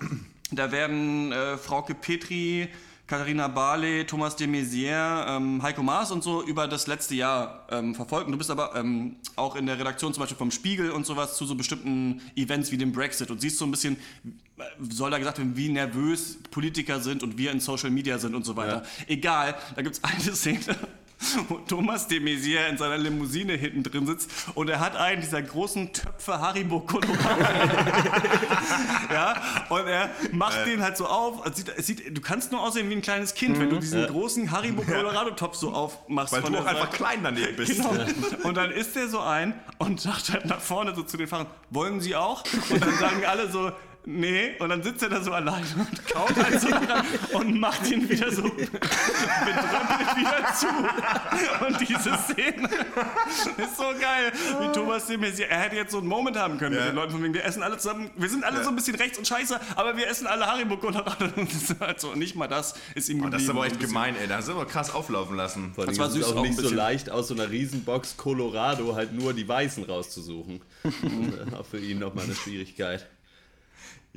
da 0.51 0.71
werden 0.71 1.33
äh, 1.33 1.57
Frauke 1.57 1.93
Petri, 1.93 2.69
Katharina 3.07 3.47
Barley, 3.47 4.05
Thomas 4.05 4.35
de 4.35 4.47
Maizière, 4.47 5.37
ähm, 5.37 5.63
Heiko 5.63 5.81
Maas 5.81 6.11
und 6.11 6.23
so 6.23 6.43
über 6.43 6.67
das 6.67 6.87
letzte 6.87 7.15
Jahr 7.15 7.65
ähm, 7.71 7.95
verfolgt. 7.95 8.25
Und 8.25 8.33
du 8.33 8.37
bist 8.37 8.51
aber 8.51 8.75
ähm, 8.75 9.15
auch 9.37 9.55
in 9.55 9.65
der 9.65 9.79
Redaktion 9.79 10.13
zum 10.13 10.21
Beispiel 10.21 10.37
vom 10.37 10.51
Spiegel 10.51 10.91
und 10.91 11.05
sowas 11.05 11.37
zu 11.37 11.45
so 11.45 11.55
bestimmten 11.55 12.21
Events 12.35 12.69
wie 12.71 12.77
dem 12.77 12.91
Brexit 12.91 13.31
und 13.31 13.39
siehst 13.39 13.59
so 13.59 13.65
ein 13.65 13.71
bisschen, 13.71 13.95
äh, 14.57 14.63
soll 14.89 15.09
da 15.09 15.19
gesagt 15.19 15.37
werden, 15.37 15.55
wie 15.55 15.69
nervös 15.69 16.37
Politiker 16.51 16.99
sind 16.99 17.23
und 17.23 17.37
wir 17.37 17.51
in 17.51 17.61
Social 17.61 17.91
Media 17.91 18.17
sind 18.17 18.35
und 18.35 18.45
so 18.45 18.57
weiter. 18.57 18.83
Ja. 18.83 19.05
Egal, 19.07 19.55
da 19.75 19.81
gibt 19.81 19.95
es 19.95 20.03
eine 20.03 20.19
Szene, 20.35 20.75
wo 21.47 21.55
Thomas 21.55 22.07
de 22.07 22.19
Maizière 22.19 22.67
in 22.69 22.77
seiner 22.77 22.97
Limousine 22.97 23.53
hinten 23.53 23.83
drin 23.83 24.05
sitzt 24.05 24.29
und 24.53 24.69
er 24.69 24.79
hat 24.79 24.95
einen 24.95 25.21
dieser 25.21 25.41
großen 25.41 25.91
Töpfe 25.91 26.39
Haribo 26.39 26.87
ja, 29.11 29.41
und 29.69 29.87
er 29.87 30.11
macht 30.31 30.59
äh. 30.59 30.65
den 30.65 30.83
halt 30.83 30.97
so 30.97 31.07
auf. 31.07 31.45
Es 31.45 31.57
sieht, 31.57 31.73
sieht, 31.77 32.17
du 32.17 32.21
kannst 32.21 32.51
nur 32.51 32.61
aussehen 32.61 32.89
wie 32.89 32.95
ein 32.95 33.01
kleines 33.01 33.33
Kind, 33.33 33.55
mhm. 33.55 33.61
wenn 33.61 33.69
du 33.69 33.75
mhm. 33.77 33.81
diesen 33.81 34.01
ja. 34.01 34.07
großen 34.07 34.51
Haribo 34.51 34.83
Colorado 34.83 35.31
Topf 35.31 35.55
so 35.55 35.71
aufmachst. 35.71 36.33
Weil 36.33 36.43
du 36.43 36.57
auch 36.57 36.65
einfach 36.65 36.91
klein 36.91 37.19
daneben 37.23 37.55
bist. 37.55 37.75
Genau. 37.75 37.95
Und 38.43 38.55
dann 38.55 38.71
isst 38.71 38.95
er 38.95 39.07
so 39.07 39.19
ein 39.19 39.53
und 39.79 39.99
sagt 39.99 40.31
halt 40.31 40.45
nach 40.45 40.59
vorne 40.59 40.93
so 40.95 41.03
zu 41.03 41.17
den 41.17 41.27
Fahrern, 41.27 41.47
wollen 41.69 41.99
Sie 42.01 42.15
auch? 42.15 42.43
Und 42.69 42.81
dann 42.81 42.97
sagen 42.97 43.25
alle 43.25 43.49
so, 43.49 43.71
nee. 44.07 44.55
Und 44.59 44.69
dann 44.69 44.81
sitzt 44.81 45.03
er 45.03 45.09
da 45.09 45.21
so 45.21 45.31
allein 45.31 45.65
und 45.77 46.07
kaut 46.07 46.35
halt 46.35 46.59
so 46.59 46.69
dran 46.69 47.05
und 47.33 47.59
macht 47.59 47.89
ihn 47.91 48.09
wieder 48.09 48.31
so 48.31 48.43
bedrückt 48.43 48.67
wieder 50.17 50.53
zu. 50.55 50.67
Und 51.65 51.79
diese 51.81 52.17
Szene 52.17 52.69
ist 53.57 53.77
so 53.77 53.83
geil, 53.99 54.31
wie 54.61 54.71
Thomas 54.71 55.05
de 55.07 55.17
Maizière. 55.17 55.49
Er 55.49 55.59
hätte 55.59 55.75
jetzt 55.75 55.91
so 55.91 55.99
einen 55.99 56.07
Moment 56.07 56.37
haben 56.37 56.57
können 56.57 56.75
ja. 56.75 56.81
mit 56.81 56.89
den 56.89 56.95
Leuten, 56.95 57.11
von 57.11 57.23
wegen, 57.23 57.33
wir 57.33 57.45
essen 57.45 57.63
alle 57.63 57.77
zusammen, 57.77 58.09
wir 58.15 58.29
sind 58.29 58.43
alle 58.43 58.57
ja. 58.57 58.63
so 58.63 58.69
ein 58.69 58.75
bisschen 58.75 58.95
rechts 58.95 59.17
und 59.17 59.27
scheiße, 59.27 59.59
aber 59.75 59.97
wir 59.97 60.07
essen 60.07 60.27
alle 60.27 60.45
Haribo 60.45 60.77
Colorado. 60.77 61.25
Und 61.35 61.49
halt 61.79 61.99
so, 61.99 62.13
nicht 62.15 62.35
mal 62.35 62.47
das 62.47 62.75
ist 62.95 63.09
ihm 63.09 63.21
geblieben. 63.21 63.27
Oh, 63.27 63.29
das 63.29 63.43
ist 63.43 63.49
aber 63.49 63.65
echt 63.65 63.79
gemein, 63.79 64.15
ey. 64.19 64.27
Da 64.27 64.41
sind 64.41 64.55
wir 64.55 64.65
krass 64.65 64.93
auflaufen 64.93 65.35
lassen. 65.35 65.73
Vor 65.75 65.85
das 65.85 65.99
war 65.99 66.09
süß 66.09 66.25
auch, 66.25 66.37
auch 66.37 66.41
nicht 66.41 66.57
so 66.57 66.69
leicht, 66.69 67.09
aus 67.09 67.27
so 67.27 67.33
einer 67.33 67.49
Riesenbox 67.49 68.17
Colorado 68.17 68.95
halt 68.95 69.13
nur 69.13 69.33
die 69.33 69.47
Weißen 69.47 69.83
rauszusuchen. 69.83 70.61
auch 71.57 71.65
für 71.65 71.79
ihn 71.79 71.99
nochmal 71.99 72.25
eine 72.25 72.35
Schwierigkeit. 72.35 73.07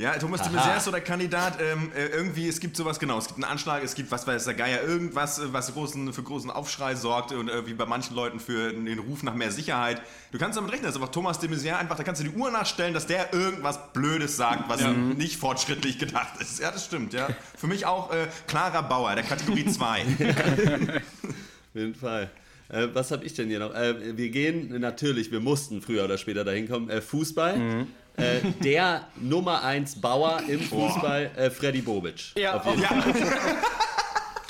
Ja, 0.01 0.13
Thomas 0.13 0.41
de 0.41 0.51
Maizière 0.51 0.79
ist 0.79 0.85
so 0.87 0.91
der 0.91 1.03
Kandidat. 1.03 1.59
Ähm, 1.61 1.93
äh, 1.95 2.07
irgendwie, 2.07 2.49
es 2.49 2.59
gibt 2.59 2.75
sowas, 2.75 2.99
genau, 2.99 3.19
es 3.19 3.27
gibt 3.27 3.37
einen 3.37 3.53
Anschlag, 3.53 3.85
es 3.85 3.95
gibt, 3.95 4.11
was 4.11 4.27
weiß 4.27 4.47
der 4.47 4.55
Geier, 4.55 4.83
irgendwas, 4.83 5.39
äh, 5.39 5.53
was 5.53 5.75
großen, 5.75 6.15
für 6.15 6.23
großen 6.23 6.51
Aufschrei 6.51 6.95
sorgt 6.95 7.33
und 7.33 7.49
irgendwie 7.49 7.75
bei 7.75 7.85
manchen 7.85 8.17
Leuten 8.17 8.41
für 8.41 8.73
den 8.73 8.99
Ruf 8.99 9.23
nach 9.23 9.35
mehr 9.35 9.53
Sicherheit. 9.53 10.01
Du 10.33 10.39
kannst 10.39 10.57
damit 10.57 10.73
rechnen, 10.73 10.87
dass 10.87 10.95
einfach 10.95 11.11
Thomas 11.11 11.39
de 11.39 11.51
Maizière 11.51 11.77
einfach, 11.77 11.97
da 11.97 12.03
kannst 12.03 12.23
du 12.23 12.27
die 12.27 12.35
Uhr 12.35 12.51
nachstellen, 12.51 12.95
dass 12.95 13.07
der 13.09 13.35
irgendwas 13.35 13.93
Blödes 13.93 14.39
sagt, 14.39 14.71
was 14.71 14.81
ja. 14.81 14.91
nicht 14.91 15.37
fortschrittlich 15.37 15.99
gedacht 15.99 16.41
ist. 16.41 16.61
Ja, 16.61 16.71
das 16.71 16.87
stimmt, 16.87 17.13
ja. 17.13 17.29
Für 17.55 17.67
mich 17.67 17.85
auch 17.85 18.11
äh, 18.11 18.29
klarer 18.47 18.83
Bauer, 18.83 19.15
der 19.15 19.25
Kategorie 19.25 19.67
2. 19.67 20.01
Auf 20.01 21.75
jeden 21.75 21.95
Fall. 21.95 22.31
Äh, 22.71 22.89
was 22.95 23.11
habe 23.11 23.27
ich 23.27 23.35
denn 23.35 23.49
hier 23.49 23.59
noch? 23.59 23.75
Äh, 23.75 24.17
wir 24.17 24.31
gehen 24.31 24.81
natürlich, 24.81 25.31
wir 25.31 25.41
mussten 25.41 25.83
früher 25.83 26.05
oder 26.07 26.17
später 26.17 26.43
dahin 26.43 26.71
kommen, 26.71 26.89
äh, 26.89 27.03
Fußball. 27.03 27.59
Mhm. 27.59 27.87
Äh, 28.21 28.41
der 28.63 29.07
Nummer 29.17 29.63
1 29.63 30.01
Bauer 30.01 30.41
im 30.47 30.61
Fußball, 30.61 31.31
äh, 31.37 31.51
Freddy 31.51 31.81
Bobic. 31.81 32.33
Ja, 32.37 32.57
auf 32.57 32.67
jeden 32.67 32.83
ja. 32.83 32.89
Fall. 32.89 33.15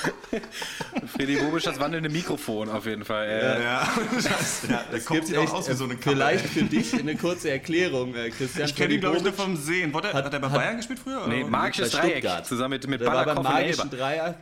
Freddy 1.06 1.36
Bobic, 1.36 1.62
das 1.62 1.78
wandelnde 1.78 2.08
Mikrofon 2.08 2.68
auf 2.68 2.86
jeden 2.86 3.04
Fall. 3.04 3.28
Äh. 3.28 3.42
Ja, 3.42 3.60
ja. 3.60 3.88
Das, 4.14 4.62
ja, 4.68 4.84
das 4.90 5.04
kommt 5.04 5.26
sich 5.26 5.36
auch 5.36 5.52
aus 5.52 5.68
wie 5.68 5.74
so 5.74 5.84
eine 5.84 5.96
Kammer. 5.96 6.16
Vielleicht 6.16 6.46
für 6.46 6.62
dich 6.64 6.94
eine 6.94 7.16
kurze 7.16 7.50
Erklärung, 7.50 8.14
äh, 8.14 8.30
Christian. 8.30 8.68
Ich 8.68 8.74
kenne 8.74 8.94
ihn, 8.94 9.00
glaube 9.00 9.18
ich, 9.18 9.22
nur 9.22 9.32
vom 9.32 9.56
Sehen. 9.56 9.94
Hat, 9.94 10.12
hat, 10.14 10.32
er 10.32 10.40
bei 10.40 10.48
Bayern 10.48 10.76
gespielt 10.76 10.98
früher? 10.98 11.26
Nee, 11.26 11.44
Magisches 11.44 11.90
Dreieck. 11.90 12.26
Zusammen 12.44 12.70
mit, 12.70 12.86
mit 12.86 13.04
war 13.04 13.24
beim 13.24 13.42
Magischen 13.42 13.90
Dreieck. 13.90 14.34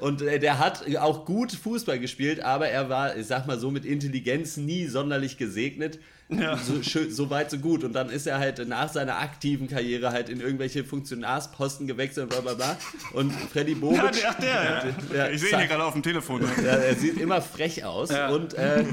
Und 0.00 0.22
äh, 0.22 0.38
der 0.38 0.58
hat 0.58 0.84
auch 0.96 1.24
gut 1.24 1.52
Fußball 1.52 1.98
gespielt, 1.98 2.40
aber 2.40 2.68
er 2.68 2.88
war, 2.88 3.16
ich 3.16 3.26
sag 3.26 3.46
mal 3.46 3.58
so, 3.58 3.70
mit 3.70 3.84
Intelligenz 3.84 4.56
nie 4.56 4.86
sonderlich 4.86 5.36
gesegnet. 5.36 5.98
Ja. 6.30 6.56
So, 6.56 6.80
schön, 6.82 7.10
so 7.10 7.28
weit, 7.28 7.50
so 7.50 7.58
gut. 7.58 7.82
Und 7.82 7.92
dann 7.92 8.08
ist 8.08 8.26
er 8.26 8.38
halt 8.38 8.66
nach 8.68 8.88
seiner 8.88 9.18
aktiven 9.18 9.68
Karriere 9.68 10.12
halt 10.12 10.28
in 10.28 10.40
irgendwelche 10.40 10.84
Funktionarsposten 10.84 11.86
gewechselt 11.86 12.24
und 12.24 12.30
bla 12.30 12.40
bla 12.40 12.54
bla. 12.54 12.76
Und 13.12 13.32
Freddy 13.32 13.74
Bobic... 13.74 13.98
Ja, 13.98 14.10
der, 14.10 14.34
der, 14.34 14.48
ja. 14.48 14.84
Der, 15.12 15.32
ich 15.32 15.40
sehe 15.40 15.50
ihn 15.50 15.58
hier 15.58 15.66
gerade 15.66 15.84
auf 15.84 15.92
dem 15.92 16.02
Telefon. 16.02 16.42
Ja, 16.64 16.76
er 16.76 16.94
sieht 16.94 17.20
immer 17.20 17.42
frech 17.42 17.84
aus. 17.84 18.10
Ja. 18.10 18.28
Und, 18.28 18.54
äh, 18.54 18.84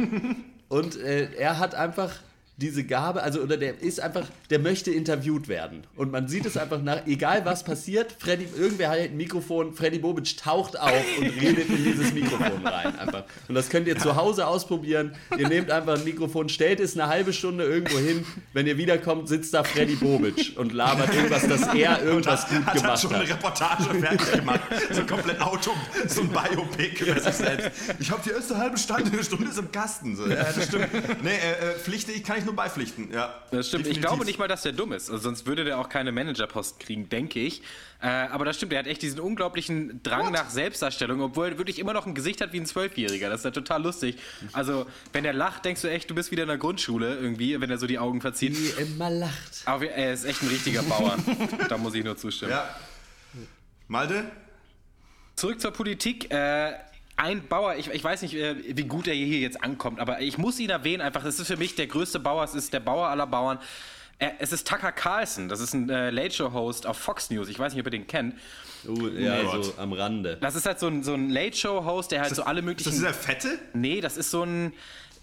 und 0.67 0.99
äh, 0.99 1.31
er 1.37 1.59
hat 1.59 1.75
einfach 1.75 2.11
diese 2.57 2.83
Gabe, 2.83 3.21
also 3.21 3.41
oder 3.41 3.55
der 3.55 3.81
ist 3.81 3.99
einfach, 3.99 4.25
der 4.49 4.57
möchte 4.57 4.89
interviewt 4.89 5.47
werden. 5.47 5.83
Und 5.95 6.11
man 6.11 6.27
sieht 6.27 6.45
es 6.47 6.57
einfach 6.57 6.81
nach, 6.81 7.05
egal 7.05 7.45
was 7.45 7.63
passiert, 7.63 8.15
Freddy, 8.17 8.47
irgendwer 8.57 8.89
hat 8.89 8.97
ein 8.97 9.15
Mikrofon, 9.15 9.73
Freddy 9.73 9.99
Bobic 9.99 10.37
taucht 10.37 10.79
auf 10.79 10.91
und 11.19 11.27
redet 11.39 11.69
in 11.69 11.83
dieses 11.83 12.13
Mikrofon 12.13 12.65
rein. 12.65 12.97
Einfach. 12.97 13.25
Und 13.47 13.53
das 13.53 13.69
könnt 13.69 13.87
ihr 13.87 13.97
zu 13.99 14.15
Hause 14.15 14.47
ausprobieren. 14.47 15.15
Ihr 15.37 15.47
nehmt 15.49 15.69
einfach 15.69 15.99
ein 15.99 16.03
Mikrofon, 16.03 16.49
stellt 16.49 16.79
es 16.79 16.97
eine 16.97 17.07
halbe 17.07 17.31
Stunde 17.31 17.63
irgendwo 17.63 17.99
hin. 17.99 18.25
Wenn 18.53 18.65
ihr 18.65 18.77
wiederkommt, 18.77 19.29
sitzt 19.29 19.53
da 19.53 19.63
Freddy 19.63 19.95
Bobic 19.95 20.57
und 20.57 20.73
labert 20.73 21.13
irgendwas, 21.13 21.47
dass 21.47 21.75
er 21.75 22.01
irgendwas 22.01 22.43
hat, 22.43 22.49
gut 22.49 22.65
hat 22.65 22.73
gemacht 22.73 22.91
hat. 22.91 22.99
schon 23.01 23.13
eine 23.13 23.29
Reportage 23.29 23.83
fertig 23.99 24.31
gemacht. 24.31 24.61
So 24.91 25.05
komplett 25.05 25.39
Auto, 25.41 25.71
so 26.07 26.21
ein 26.21 26.29
Biopic 26.29 27.03
über 27.03 27.19
sich 27.19 27.35
selbst. 27.35 27.69
Ich 27.99 28.09
habe 28.09 28.21
die 28.25 28.31
erste 28.31 28.57
halbe 28.57 28.79
Stunde, 28.79 29.11
eine 29.11 29.23
Stunde 29.23 29.49
ist 29.49 29.59
im 29.59 29.71
Kasten. 29.71 30.15
So. 30.15 30.27
Ja, 30.27 30.43
das 30.43 30.65
stimmt. 30.65 30.87
Nee, 31.21 31.29
äh, 31.29 31.73
äh 31.73 31.79
Pflichte, 31.79 32.11
ich 32.11 32.23
kann 32.23 32.39
ich 32.39 32.46
nur 32.47 32.55
beipflichten, 32.55 33.11
ja. 33.13 33.35
Das 33.51 33.67
stimmt. 33.67 33.85
Definitiv. 33.85 33.91
Ich 33.91 34.01
glaube 34.01 34.25
nicht 34.25 34.39
mal, 34.39 34.47
dass 34.47 34.63
der 34.63 34.71
dumm 34.71 34.93
ist. 34.93 35.11
Also 35.11 35.23
sonst 35.23 35.45
würde 35.45 35.63
der 35.63 35.77
auch 35.77 35.89
keine 35.89 36.11
Managerpost 36.11 36.79
kriegen, 36.79 37.09
denke 37.09 37.39
ich. 37.39 37.61
Äh, 38.01 38.07
aber 38.07 38.45
das 38.45 38.57
stimmt, 38.57 38.73
er 38.73 38.79
hat 38.79 38.87
echt 38.87 39.01
diesen 39.01 39.19
unglaublichen 39.19 40.01
Drang 40.03 40.27
What? 40.27 40.33
nach 40.33 40.49
Selbstdarstellung, 40.49 41.21
obwohl 41.21 41.49
er 41.49 41.57
wirklich 41.57 41.79
immer 41.79 41.93
noch 41.93 42.07
ein 42.07 42.15
Gesicht 42.15 42.41
hat 42.41 42.53
wie 42.53 42.59
ein 42.59 42.65
Zwölfjähriger. 42.65 43.29
Das 43.29 43.41
ist 43.41 43.45
ja 43.45 43.51
total 43.51 43.83
lustig. 43.83 44.17
Also, 44.53 44.87
wenn 45.13 45.25
er 45.25 45.33
lacht, 45.33 45.65
denkst 45.65 45.81
du 45.81 45.89
echt, 45.89 46.09
du 46.09 46.15
bist 46.15 46.31
wieder 46.31 46.43
in 46.43 46.49
der 46.49 46.57
Grundschule 46.57 47.15
irgendwie, 47.15 47.59
wenn 47.59 47.69
er 47.69 47.77
so 47.77 47.87
die 47.87 47.99
Augen 47.99 48.21
verzieht. 48.21 48.57
Wie 48.57 48.81
immer 48.81 49.09
lacht. 49.09 49.61
Aber 49.65 49.87
er 49.89 50.13
ist 50.13 50.25
echt 50.25 50.41
ein 50.41 50.49
richtiger 50.49 50.83
Bauer. 50.83 51.17
da 51.69 51.77
muss 51.77 51.93
ich 51.93 52.03
nur 52.03 52.17
zustimmen. 52.17 52.51
Ja. 52.51 52.69
Malte? 53.87 54.25
Zurück 55.35 55.61
zur 55.61 55.71
Politik. 55.71 56.31
Äh, 56.31 56.73
ein 57.17 57.47
Bauer, 57.47 57.75
ich, 57.75 57.89
ich 57.89 58.03
weiß 58.03 58.21
nicht, 58.21 58.35
äh, 58.35 58.55
wie 58.77 58.85
gut 58.85 59.07
er 59.07 59.13
hier 59.13 59.39
jetzt 59.39 59.63
ankommt, 59.63 59.99
aber 59.99 60.21
ich 60.21 60.37
muss 60.37 60.59
ihn 60.59 60.69
erwähnen, 60.69 61.01
einfach, 61.01 61.23
das 61.23 61.39
ist 61.39 61.47
für 61.47 61.57
mich 61.57 61.75
der 61.75 61.87
größte 61.87 62.19
Bauer, 62.19 62.43
es 62.43 62.55
ist 62.55 62.71
der 62.73 62.79
Bauer 62.79 63.07
aller 63.07 63.27
Bauern. 63.27 63.59
Es 64.39 64.51
ist 64.51 64.67
Tucker 64.67 64.91
Carlson, 64.91 65.47
das 65.47 65.59
ist 65.59 65.75
ein 65.75 65.91
äh, 65.91 66.09
Late 66.09 66.33
Show 66.33 66.51
Host 66.51 66.87
auf 66.87 66.97
Fox 66.97 67.29
News. 67.29 67.49
Ich 67.49 67.59
weiß 67.59 67.73
nicht, 67.73 67.81
ob 67.81 67.85
ihr 67.85 67.91
den 67.91 68.07
kennt. 68.07 68.33
Uh, 68.87 69.09
ja, 69.09 69.43
nee. 69.43 69.61
so 69.61 69.73
am 69.77 69.93
Rande. 69.93 70.37
Das 70.41 70.55
ist 70.55 70.65
halt 70.65 70.79
so 70.79 70.87
ein, 70.87 71.03
so 71.03 71.13
ein 71.13 71.29
Late 71.29 71.55
Show 71.55 71.85
Host, 71.85 72.11
der 72.11 72.21
halt 72.21 72.31
das, 72.31 72.37
so 72.37 72.43
alle 72.43 72.63
möglichen. 72.63 72.89
Ist 72.89 73.03
das 73.03 73.11
dieser 73.11 73.13
Fette? 73.13 73.59
Nee, 73.73 74.01
das 74.01 74.17
ist 74.17 74.31
so 74.31 74.41
ein 74.41 74.73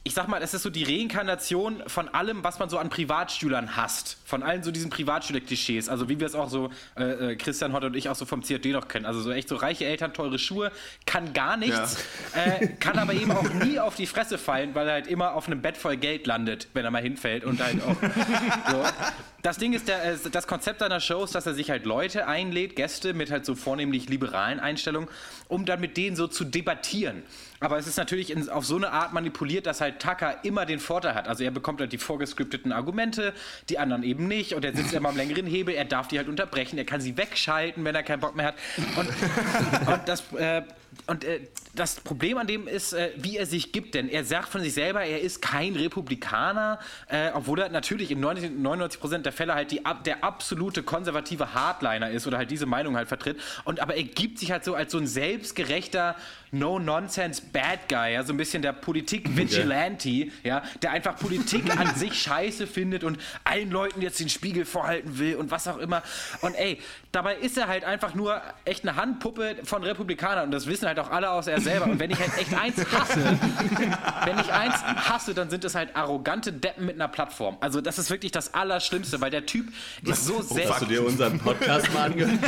ich 0.06 0.12
sag 0.12 0.28
mal, 0.28 0.42
es 0.42 0.52
ist 0.52 0.62
so 0.62 0.68
die 0.68 0.84
Reinkarnation 0.84 1.82
von 1.86 2.10
allem, 2.10 2.44
was 2.44 2.58
man 2.58 2.68
so 2.68 2.76
an 2.76 2.90
Privatschülern 2.90 3.74
hasst. 3.74 4.18
Von 4.26 4.42
allen 4.42 4.62
so 4.62 4.70
diesen 4.70 4.90
Privatschüler-Klischees. 4.90 5.88
Also 5.88 6.10
wie 6.10 6.20
wir 6.20 6.26
es 6.26 6.34
auch 6.34 6.50
so, 6.50 6.68
äh, 6.94 7.32
äh 7.32 7.36
Christian 7.36 7.72
Hotte 7.72 7.86
und 7.86 7.96
ich 7.96 8.10
auch 8.10 8.14
so 8.14 8.26
vom 8.26 8.42
CRD 8.42 8.66
noch 8.72 8.86
kennen. 8.86 9.06
Also 9.06 9.22
so 9.22 9.32
echt 9.32 9.48
so 9.48 9.56
reiche 9.56 9.86
Eltern, 9.86 10.12
teure 10.12 10.38
Schuhe, 10.38 10.72
kann 11.06 11.32
gar 11.32 11.56
nichts, 11.56 12.04
ja. 12.34 12.42
äh, 12.42 12.66
kann 12.78 12.98
aber 12.98 13.14
eben 13.14 13.32
auch 13.32 13.48
nie 13.64 13.80
auf 13.80 13.94
die 13.94 14.06
Fresse 14.06 14.36
fallen, 14.36 14.74
weil 14.74 14.86
er 14.88 14.92
halt 14.92 15.06
immer 15.06 15.32
auf 15.32 15.46
einem 15.46 15.62
Bett 15.62 15.78
voll 15.78 15.96
Geld 15.96 16.26
landet, 16.26 16.68
wenn 16.74 16.84
er 16.84 16.90
mal 16.90 17.02
hinfällt 17.02 17.42
und 17.42 17.62
halt 17.62 17.82
auch 17.82 17.96
so. 18.70 18.84
Das 19.40 19.58
Ding 19.58 19.72
ist, 19.72 19.88
der, 19.88 20.04
äh, 20.04 20.16
das 20.30 20.46
Konzept 20.46 20.80
seiner 20.80 21.00
Show 21.00 21.24
ist, 21.24 21.34
dass 21.34 21.46
er 21.46 21.54
sich 21.54 21.70
halt 21.70 21.86
Leute 21.86 22.26
einlädt, 22.26 22.76
Gäste 22.76 23.14
mit 23.14 23.30
halt 23.30 23.46
so 23.46 23.54
vornehmlich 23.54 24.08
liberalen 24.10 24.60
Einstellungen, 24.60 25.08
um 25.48 25.64
dann 25.64 25.80
mit 25.80 25.96
denen 25.96 26.16
so 26.16 26.26
zu 26.26 26.44
debattieren. 26.44 27.22
Aber 27.60 27.78
es 27.78 27.86
ist 27.86 27.96
natürlich 27.96 28.30
in, 28.30 28.48
auf 28.50 28.66
so 28.66 28.76
eine 28.76 28.90
Art 28.90 29.12
manipuliert, 29.12 29.66
dass 29.66 29.80
halt 29.80 29.93
Tucker 29.98 30.36
immer 30.42 30.66
den 30.66 30.78
Vorteil 30.78 31.14
hat. 31.14 31.28
Also 31.28 31.44
er 31.44 31.50
bekommt 31.50 31.80
halt 31.80 31.92
die 31.92 31.98
vorgescripteten 31.98 32.72
Argumente, 32.72 33.32
die 33.68 33.78
anderen 33.78 34.02
eben 34.02 34.28
nicht. 34.28 34.54
Und 34.54 34.64
er 34.64 34.74
sitzt 34.74 34.92
immer 34.92 35.08
am 35.08 35.16
längeren 35.16 35.46
Hebel, 35.46 35.74
er 35.74 35.84
darf 35.84 36.08
die 36.08 36.18
halt 36.18 36.28
unterbrechen, 36.28 36.78
er 36.78 36.84
kann 36.84 37.00
sie 37.00 37.16
wegschalten, 37.16 37.84
wenn 37.84 37.94
er 37.94 38.02
keinen 38.02 38.20
Bock 38.20 38.36
mehr 38.36 38.46
hat. 38.46 38.54
Und, 38.96 39.08
und 39.92 40.08
das, 40.08 40.22
äh, 40.34 40.62
und 41.06 41.24
äh, 41.24 41.40
das 41.74 41.96
Problem 41.96 42.38
an 42.38 42.46
dem 42.46 42.68
ist, 42.68 42.92
äh, 42.92 43.10
wie 43.16 43.36
er 43.36 43.46
sich 43.46 43.72
gibt, 43.72 43.94
denn 43.94 44.08
er 44.08 44.24
sagt 44.24 44.48
von 44.48 44.60
sich 44.60 44.74
selber, 44.74 45.02
er 45.02 45.20
ist 45.20 45.40
kein 45.40 45.74
Republikaner, 45.74 46.78
äh, 47.08 47.30
obwohl 47.32 47.60
er 47.60 47.68
natürlich 47.70 48.10
in 48.10 48.20
99 48.20 49.00
Prozent 49.00 49.26
der 49.26 49.32
Fälle 49.32 49.54
halt 49.54 49.70
die, 49.70 49.80
der 50.04 50.22
absolute 50.22 50.82
konservative 50.82 51.54
Hardliner 51.54 52.10
ist 52.10 52.26
oder 52.26 52.38
halt 52.38 52.50
diese 52.50 52.66
Meinung 52.66 52.96
halt 52.96 53.08
vertritt. 53.08 53.40
Und 53.64 53.80
aber 53.80 53.94
er 53.96 54.04
gibt 54.04 54.38
sich 54.38 54.52
halt 54.52 54.64
so 54.64 54.74
als 54.74 54.92
so 54.92 54.98
ein 54.98 55.06
selbstgerechter 55.06 56.16
No-Nonsense 56.52 57.42
Bad 57.52 57.88
Guy, 57.88 58.12
ja, 58.12 58.22
so 58.22 58.32
ein 58.32 58.36
bisschen 58.36 58.62
der 58.62 58.72
Politik-Vigilante 58.72 59.94
Anti, 59.94 60.32
ja, 60.42 60.62
der 60.82 60.90
einfach 60.90 61.16
Politik 61.16 61.76
an 61.76 61.94
sich 61.94 62.14
scheiße 62.14 62.66
findet 62.66 63.04
und 63.04 63.18
allen 63.44 63.70
Leuten 63.70 64.02
jetzt 64.02 64.20
den 64.20 64.28
Spiegel 64.28 64.64
vorhalten 64.64 65.18
will 65.18 65.36
und 65.36 65.50
was 65.50 65.68
auch 65.68 65.78
immer. 65.78 66.02
Und 66.40 66.54
ey, 66.54 66.80
dabei 67.14 67.36
ist 67.36 67.56
er 67.56 67.68
halt 67.68 67.84
einfach 67.84 68.14
nur 68.14 68.40
echt 68.64 68.86
eine 68.86 68.96
Handpuppe 68.96 69.56
von 69.64 69.82
Republikanern 69.84 70.46
und 70.46 70.50
das 70.50 70.66
wissen 70.66 70.86
halt 70.86 70.98
auch 70.98 71.10
alle 71.10 71.30
außer 71.30 71.52
er 71.52 71.60
selber. 71.60 71.86
Und 71.86 71.98
wenn 72.00 72.10
ich 72.10 72.18
halt 72.18 72.36
echt 72.38 72.54
eins 72.54 72.76
hasse, 72.92 73.20
wenn 74.24 74.38
ich 74.38 74.52
eins 74.52 74.82
hasse, 74.82 75.34
dann 75.34 75.48
sind 75.50 75.64
es 75.64 75.74
halt 75.74 75.94
arrogante 75.94 76.52
Deppen 76.52 76.86
mit 76.86 76.96
einer 76.96 77.08
Plattform. 77.08 77.56
Also 77.60 77.80
das 77.80 77.98
ist 77.98 78.10
wirklich 78.10 78.32
das 78.32 78.54
Allerschlimmste, 78.54 79.20
weil 79.20 79.30
der 79.30 79.46
Typ 79.46 79.68
ist 80.02 80.26
so 80.26 80.40
Hast 80.40 80.82
du 80.82 80.86
dir 80.86 81.04
unseren 81.04 81.38
Podcast 81.38 81.92
mal 81.92 82.10
angehört? 82.10 82.38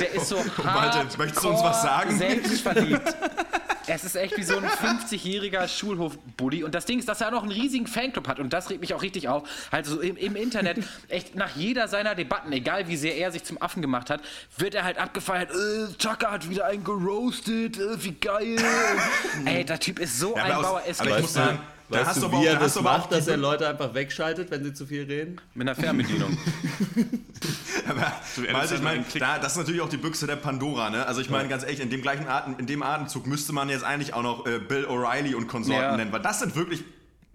der 0.00 0.14
ist 0.14 0.28
so 0.28 0.42
Malte, 0.62 1.18
möchtest 1.18 1.44
du 1.44 1.48
uns 1.50 1.62
was 1.62 1.82
sagen? 1.82 2.16
Selbstverliebt. 2.16 3.16
Es 3.88 4.04
ist 4.04 4.16
echt 4.16 4.36
wie 4.36 4.42
so 4.42 4.56
ein 4.56 4.64
50-jähriger 4.64 5.68
Schulhof-Bully. 5.68 6.64
Und 6.64 6.74
das 6.74 6.86
Ding 6.86 6.98
ist, 6.98 7.08
dass 7.08 7.20
er 7.20 7.28
auch 7.28 7.32
noch 7.32 7.42
einen 7.42 7.52
riesigen 7.52 7.86
Fanclub 7.86 8.26
hat. 8.28 8.40
Und 8.40 8.52
das 8.52 8.68
regt 8.70 8.80
mich 8.80 8.94
auch 8.94 9.02
richtig 9.02 9.28
auf. 9.28 9.48
Halt 9.70 9.86
so 9.86 10.00
im, 10.00 10.16
im 10.16 10.36
Internet, 10.36 10.78
echt 11.08 11.34
nach 11.36 11.54
jeder 11.56 11.88
seiner 11.88 12.14
Debatten, 12.14 12.52
egal 12.52 12.88
wie 12.88 12.96
sehr 12.96 13.16
er 13.16 13.30
sich 13.30 13.44
zum 13.44 13.60
Affen 13.62 13.82
gemacht 13.82 14.10
hat, 14.10 14.20
wird 14.56 14.74
er 14.74 14.84
halt 14.84 14.98
abgefeiert. 14.98 15.50
Äh, 15.50 15.92
Tucker 15.98 16.30
hat 16.32 16.50
wieder 16.50 16.66
einen 16.66 16.84
geroastet. 16.84 17.78
Äh, 17.78 18.02
wie 18.02 18.12
geil. 18.12 18.56
Ey, 19.44 19.64
der 19.64 19.78
Typ 19.78 19.98
ist 19.98 20.18
so 20.18 20.36
Ja, 20.36 20.44
ein 20.44 20.62
Bauer. 20.62 20.82
Es 20.86 21.00
aber 21.00 21.16
ich 21.16 21.22
muss 21.22 21.34
sagen, 21.34 21.58
da 21.88 21.98
Weißt 21.98 22.06
hast 22.08 22.22
du, 22.22 22.30
wie 22.32 22.36
auch- 22.36 22.42
er 22.44 22.56
das 22.56 22.80
macht, 22.80 23.12
dass 23.12 23.26
er 23.28 23.36
Leute 23.36 23.68
einfach 23.68 23.94
wegschaltet, 23.94 24.50
wenn 24.50 24.64
sie 24.64 24.74
zu 24.74 24.86
viel 24.86 25.04
reden? 25.04 25.40
mit 25.54 25.68
einer 25.68 25.76
Fernbedienung. 25.76 26.36
Aber, 27.88 28.12
sein, 28.66 28.76
ich 28.76 28.82
meine, 28.82 28.98
ein 29.00 29.08
Klick. 29.08 29.22
da, 29.22 29.38
das 29.38 29.52
ist 29.52 29.58
natürlich 29.58 29.80
auch 29.80 29.88
die 29.88 29.96
Büchse 29.96 30.26
der 30.26 30.36
Pandora, 30.36 30.90
ne? 30.90 31.06
Also 31.06 31.20
ich 31.20 31.30
meine 31.30 31.48
ganz 31.48 31.62
ehrlich, 31.62 31.80
in 31.80 31.90
dem 31.90 32.02
gleichen 32.02 32.26
Atem, 32.26 32.56
in 32.58 32.66
dem 32.66 32.82
Atemzug 32.82 33.26
müsste 33.26 33.52
man 33.52 33.68
jetzt 33.68 33.84
eigentlich 33.84 34.14
auch 34.14 34.22
noch 34.22 34.46
äh, 34.46 34.58
Bill 34.58 34.86
O'Reilly 34.86 35.34
und 35.34 35.46
Konsorten 35.46 35.82
Ja. 35.82 35.96
nennen, 35.96 36.12
weil 36.12 36.22
das 36.22 36.40
sind 36.40 36.56
wirklich 36.56 36.82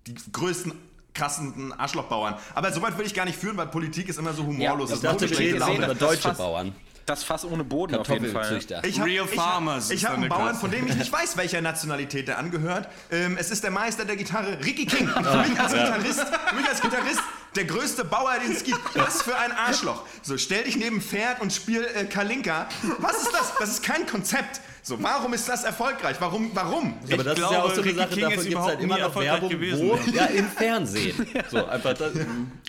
die 0.07 0.15
größten 0.31 0.73
krassen 1.13 1.73
Arschlochbauern. 1.77 2.35
Aber 2.55 2.71
soweit 2.71 2.97
will 2.97 3.05
ich 3.05 3.13
gar 3.13 3.25
nicht 3.25 3.37
führen, 3.37 3.57
weil 3.57 3.67
Politik 3.67 4.07
ist 4.09 4.17
immer 4.19 4.33
so 4.33 4.45
humorlos. 4.45 4.89
Ja, 4.89 4.95
das 4.95 5.03
Ich 5.03 5.09
dachte, 5.09 5.25
ist 5.25 5.31
wir 5.31 5.39
reden 5.39 5.75
über 5.77 5.87
das 5.87 5.97
deutsche 5.97 6.33
Bauern. 6.33 6.73
Das 7.11 7.23
Fass 7.25 7.43
ohne 7.43 7.65
Boden 7.65 7.95
auf 7.95 8.07
jeden 8.07 8.31
Fall. 8.31 8.57
Ich 8.83 8.99
hab, 8.99 9.05
Real 9.05 9.25
ich 9.29 9.35
Farmers 9.35 9.89
Hab, 9.89 9.95
ich 9.95 10.05
habe 10.05 10.15
einen 10.15 10.29
Bauern, 10.29 10.43
Klasse. 10.43 10.59
von 10.61 10.71
dem 10.71 10.87
ich 10.87 10.95
nicht 10.95 11.11
weiß, 11.11 11.35
welcher 11.35 11.59
Nationalität 11.59 12.29
der 12.29 12.37
angehört. 12.37 12.87
Ähm, 13.11 13.35
es 13.37 13.51
ist 13.51 13.65
der 13.65 13.71
Meister 13.71 14.05
der 14.05 14.15
Gitarre, 14.15 14.57
Ricky 14.63 14.85
King. 14.85 15.09
Für 15.09 15.19
mich 15.19 15.59
als 15.59 15.73
Gitarrist, 15.73 16.25
für 16.47 16.55
mich 16.55 16.69
als 16.69 16.81
Gitarrist 16.81 17.19
der 17.57 17.65
größte 17.65 18.05
Bauer, 18.05 18.31
den 18.41 18.53
es 18.53 18.63
gibt. 18.63 18.79
Was 18.95 19.23
für 19.23 19.37
ein 19.37 19.51
Arschloch. 19.51 20.03
So, 20.21 20.37
stell 20.37 20.63
dich 20.63 20.77
neben 20.77 21.01
Pferd 21.01 21.41
und 21.41 21.51
spiel 21.51 21.85
äh, 21.95 22.05
Kalinka. 22.05 22.67
Was 22.99 23.23
ist 23.23 23.33
das? 23.33 23.53
Das 23.59 23.69
ist 23.71 23.83
kein 23.83 24.05
Konzept. 24.05 24.61
So, 24.81 25.03
warum 25.03 25.33
ist 25.33 25.49
das 25.49 25.65
erfolgreich? 25.65 26.15
Warum? 26.19 26.49
Warum? 26.53 26.93
Ja, 27.07 27.15
aber 27.15 27.23
das 27.25 27.33
ist 27.33 27.39
ja 27.41 27.47
glaube, 27.49 27.63
auch 27.65 27.75
so 27.75 27.81
eine 27.81 27.85
Ricky 27.91 27.97
Sache, 27.99 28.09
King 28.09 28.21
davon 28.21 28.33
ist 28.33 28.43
gibt 28.43 28.45
es 28.45 28.51
überhaupt 28.53 28.69
halt 28.71 28.81
immer 28.81 28.95
noch 28.95 29.03
erfolgreich 29.03 29.33
Werbung, 29.33 29.49
gewesen. 29.49 29.89
wo? 29.89 30.11
Ja, 30.11 30.25
im 30.27 30.47
Fernsehen. 30.47 31.27
So, 31.51 31.65
einfach 31.65 31.93
das, 31.93 32.13
da 32.13 32.19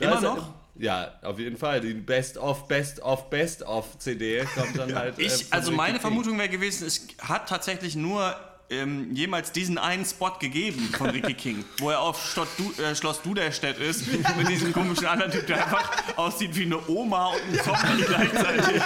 Immer 0.05 0.15
ist 0.17 0.23
noch? 0.23 0.37
Halt, 0.37 0.62
ja, 0.83 1.13
auf 1.23 1.39
jeden 1.39 1.57
Fall. 1.57 1.81
Die 1.81 1.95
Best 1.95 2.37
of, 2.37 2.67
Best 2.67 3.01
of, 3.03 3.31
Best 3.31 3.63
of 3.63 3.99
CD 3.99 4.45
kommt 4.55 4.77
dann 4.77 4.95
halt. 4.95 5.17
äh, 5.19 5.23
Ich, 5.23 5.45
von 5.45 5.53
also 5.53 5.71
meine. 5.73 6.01
Vermutung 6.01 6.37
wäre 6.39 6.49
gewesen, 6.49 6.87
es 6.87 7.07
hat 7.21 7.49
tatsächlich 7.49 7.95
nur 7.95 8.35
ähm, 8.69 9.15
jemals 9.15 9.53
diesen 9.53 9.79
einen 9.79 10.05
Spot 10.05 10.33
gegeben 10.41 10.81
von 10.99 11.11
Ricky 11.11 11.35
King, 11.35 11.65
wo 11.79 11.91
er 11.91 12.01
auf 12.01 12.21
Stott 12.29 12.49
du, 12.57 12.73
äh, 12.83 12.97
Schloss 12.97 13.23
Duderstedt 13.23 13.79
ist, 13.79 14.07
mit 14.37 14.49
diesem 14.49 14.73
komischen 14.73 15.07
anderen 15.07 15.31
Typ, 15.31 15.47
der 15.47 15.65
einfach 15.65 16.17
aussieht 16.17 16.57
wie 16.57 16.65
eine 16.65 16.79
Oma 16.89 17.27
und 17.27 17.41
ein 17.53 17.63
Zombie 17.63 18.03
gleichzeitig. 18.07 18.83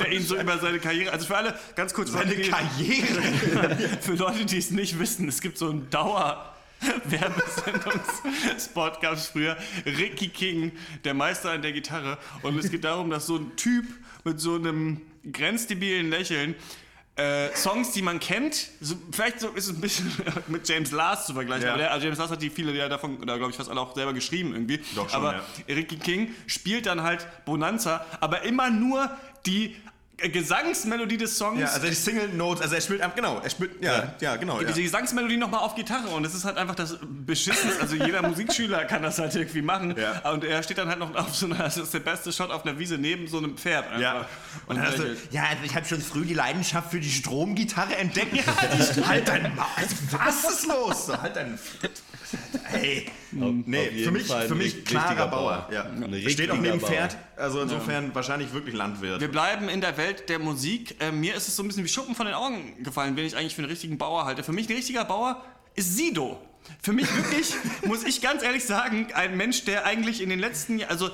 der 0.00 0.12
ihn 0.12 0.22
so 0.22 0.36
über 0.36 0.58
seine 0.58 0.78
Karriere, 0.78 1.12
also 1.12 1.26
für 1.26 1.36
alle, 1.36 1.58
ganz 1.74 1.92
kurz, 1.92 2.12
Seine 2.12 2.36
Karriere. 2.36 3.22
für 4.00 4.14
Leute, 4.14 4.46
die 4.46 4.58
es 4.58 4.70
nicht 4.70 4.98
wissen, 4.98 5.28
es 5.28 5.42
gibt 5.42 5.58
so 5.58 5.68
einen 5.68 5.90
Dauer. 5.90 6.55
Werbesendungsspot 7.04 9.00
gab 9.00 9.14
es 9.14 9.28
früher. 9.28 9.56
Ricky 9.84 10.28
King, 10.28 10.72
der 11.04 11.14
Meister 11.14 11.50
an 11.52 11.62
der 11.62 11.72
Gitarre. 11.72 12.18
Und 12.42 12.58
es 12.58 12.70
geht 12.70 12.84
darum, 12.84 13.10
dass 13.10 13.26
so 13.26 13.36
ein 13.36 13.56
Typ 13.56 13.86
mit 14.24 14.40
so 14.40 14.56
einem 14.56 15.00
grenzdebilen 15.30 16.10
Lächeln 16.10 16.54
äh, 17.16 17.48
Songs, 17.56 17.92
die 17.92 18.02
man 18.02 18.20
kennt, 18.20 18.68
so, 18.80 18.94
vielleicht 19.10 19.40
so 19.40 19.48
ist 19.48 19.68
es 19.68 19.74
ein 19.74 19.80
bisschen 19.80 20.12
mit 20.48 20.68
James 20.68 20.90
Last 20.90 21.26
zu 21.28 21.32
vergleichen, 21.32 21.64
Ja. 21.64 21.70
aber 21.72 21.78
der, 21.78 21.92
also 21.92 22.04
James 22.04 22.18
Last 22.18 22.30
hat 22.32 22.42
die 22.42 22.50
viele 22.50 22.72
ja 22.74 22.90
davon, 22.90 23.16
oder 23.16 23.38
glaube 23.38 23.52
ich 23.52 23.56
fast 23.56 23.70
alle 23.70 23.80
auch 23.80 23.94
selber 23.94 24.12
geschrieben 24.12 24.52
irgendwie. 24.52 24.80
Doch 24.94 25.08
schon, 25.08 25.16
aber 25.18 25.42
ja. 25.66 25.74
Ricky 25.74 25.96
King 25.96 26.34
spielt 26.46 26.84
dann 26.84 27.02
halt 27.02 27.26
Bonanza, 27.46 28.04
aber 28.20 28.42
immer 28.42 28.68
nur 28.68 29.10
die 29.46 29.76
Gesangsmelodie 30.18 31.18
des 31.18 31.36
Songs 31.36 31.60
Ja, 31.60 31.66
also 31.66 31.86
die 31.86 31.94
Single 31.94 32.28
Notes, 32.30 32.62
also 32.62 32.74
er 32.74 32.80
spielt, 32.80 33.02
genau, 33.14 33.38
er 33.38 33.50
spielt, 33.50 33.82
ja, 33.82 34.14
ja, 34.20 34.36
genau. 34.36 34.60
Ja. 34.60 34.68
diese 34.68 34.82
Gesangsmelodie 34.82 35.36
nochmal 35.36 35.60
auf 35.60 35.74
Gitarre 35.74 36.08
und 36.08 36.24
es 36.24 36.34
ist 36.34 36.44
halt 36.46 36.56
einfach 36.56 36.74
das 36.74 36.96
Beschissenste. 37.02 37.82
Also 37.82 37.96
jeder 37.96 38.22
Musikschüler 38.22 38.86
kann 38.86 39.02
das 39.02 39.18
halt 39.18 39.34
irgendwie 39.34 39.60
machen. 39.60 39.94
Ja. 39.98 40.30
Und 40.30 40.42
er 40.44 40.62
steht 40.62 40.78
dann 40.78 40.88
halt 40.88 41.00
noch 41.00 41.14
auf 41.14 41.34
so 41.34 41.46
einer, 41.46 41.58
das 41.58 41.76
ist 41.76 41.92
der 41.92 42.00
beste 42.00 42.32
Shot 42.32 42.50
auf 42.50 42.64
einer 42.64 42.78
Wiese 42.78 42.96
neben 42.96 43.28
so 43.28 43.38
einem 43.38 43.58
Pferd. 43.58 43.86
Einfach. 43.86 44.00
Ja. 44.00 44.28
Und 44.66 44.76
dann 44.76 44.86
hast 44.86 44.98
du, 44.98 45.16
ja, 45.30 45.44
also 45.44 45.62
ich 45.64 45.76
habe 45.76 45.86
schon 45.86 46.00
früh 46.00 46.24
die 46.24 46.34
Leidenschaft 46.34 46.90
für 46.90 47.00
die 47.00 47.10
Stromgitarre 47.10 47.96
entdeckt. 47.96 48.32
halt 49.06 49.28
dein 49.28 49.54
Maul. 49.54 49.66
Also, 49.76 49.96
was 50.12 50.50
ist 50.50 50.66
los? 50.66 51.08
Halt 51.20 51.36
dein. 51.36 51.58
Hey. 52.64 53.10
Nee, 53.32 53.78
auf 53.88 53.92
jeden 53.92 54.04
für 54.04 54.10
mich, 54.12 54.26
Fall 54.26 54.46
für 54.46 54.54
ein 54.54 54.58
mich 54.58 54.74
richtiger 54.76 55.00
klarer 55.00 55.28
Bauer. 55.28 55.66
Bauer. 55.68 55.72
Ja. 55.72 55.82
Ein 55.84 56.30
Steht 56.30 56.50
auch 56.50 56.56
neben 56.58 56.78
Bauer. 56.78 56.88
Pferd. 56.88 57.16
Also 57.36 57.60
insofern 57.60 58.14
wahrscheinlich 58.14 58.52
wirklich 58.52 58.74
Landwirt. 58.74 59.20
Wir 59.20 59.30
bleiben 59.30 59.68
in 59.68 59.80
der 59.80 59.96
Welt 59.96 60.28
der 60.28 60.38
Musik. 60.38 60.96
Äh, 61.00 61.12
mir 61.12 61.34
ist 61.34 61.48
es 61.48 61.56
so 61.56 61.62
ein 61.62 61.66
bisschen 61.68 61.84
wie 61.84 61.88
Schuppen 61.88 62.14
von 62.14 62.26
den 62.26 62.34
Augen 62.34 62.82
gefallen, 62.82 63.16
wen 63.16 63.24
ich 63.26 63.36
eigentlich 63.36 63.54
für 63.54 63.62
einen 63.62 63.70
richtigen 63.70 63.98
Bauer 63.98 64.24
halte. 64.24 64.42
Für 64.44 64.52
mich 64.52 64.68
ein 64.68 64.76
richtiger 64.76 65.04
Bauer 65.04 65.42
ist 65.74 65.96
Sido. 65.96 66.40
Für 66.82 66.92
mich 66.92 67.06
wirklich, 67.16 67.54
muss 67.84 68.04
ich 68.04 68.20
ganz 68.22 68.42
ehrlich 68.42 68.64
sagen, 68.64 69.08
ein 69.14 69.36
Mensch, 69.36 69.64
der 69.64 69.84
eigentlich 69.86 70.20
in 70.22 70.30
den 70.30 70.38
letzten 70.38 70.78
Jahren, 70.78 70.90
also 70.90 71.10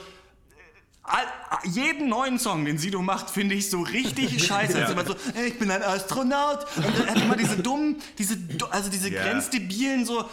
all, 1.02 1.24
jeden 1.64 2.08
neuen 2.08 2.38
Song, 2.38 2.64
den 2.64 2.78
Sido 2.78 3.02
macht, 3.02 3.28
finde 3.30 3.54
ich 3.54 3.68
so 3.68 3.80
richtig 3.82 4.44
scheiße. 4.46 4.78
Also 4.78 4.92
immer 4.92 5.04
so, 5.04 5.14
"Ey, 5.34 5.48
ich 5.48 5.58
bin 5.58 5.70
ein 5.70 5.82
Astronaut. 5.82 6.66
Und 6.76 6.84
er 7.06 7.14
hat 7.14 7.20
immer 7.22 7.36
diese 7.36 7.56
dummen, 7.56 7.96
diese, 8.18 8.36
also 8.70 8.88
diese 8.90 9.10
Ja. 9.10 9.22
grenzdebilen 9.24 10.04
so. 10.06 10.24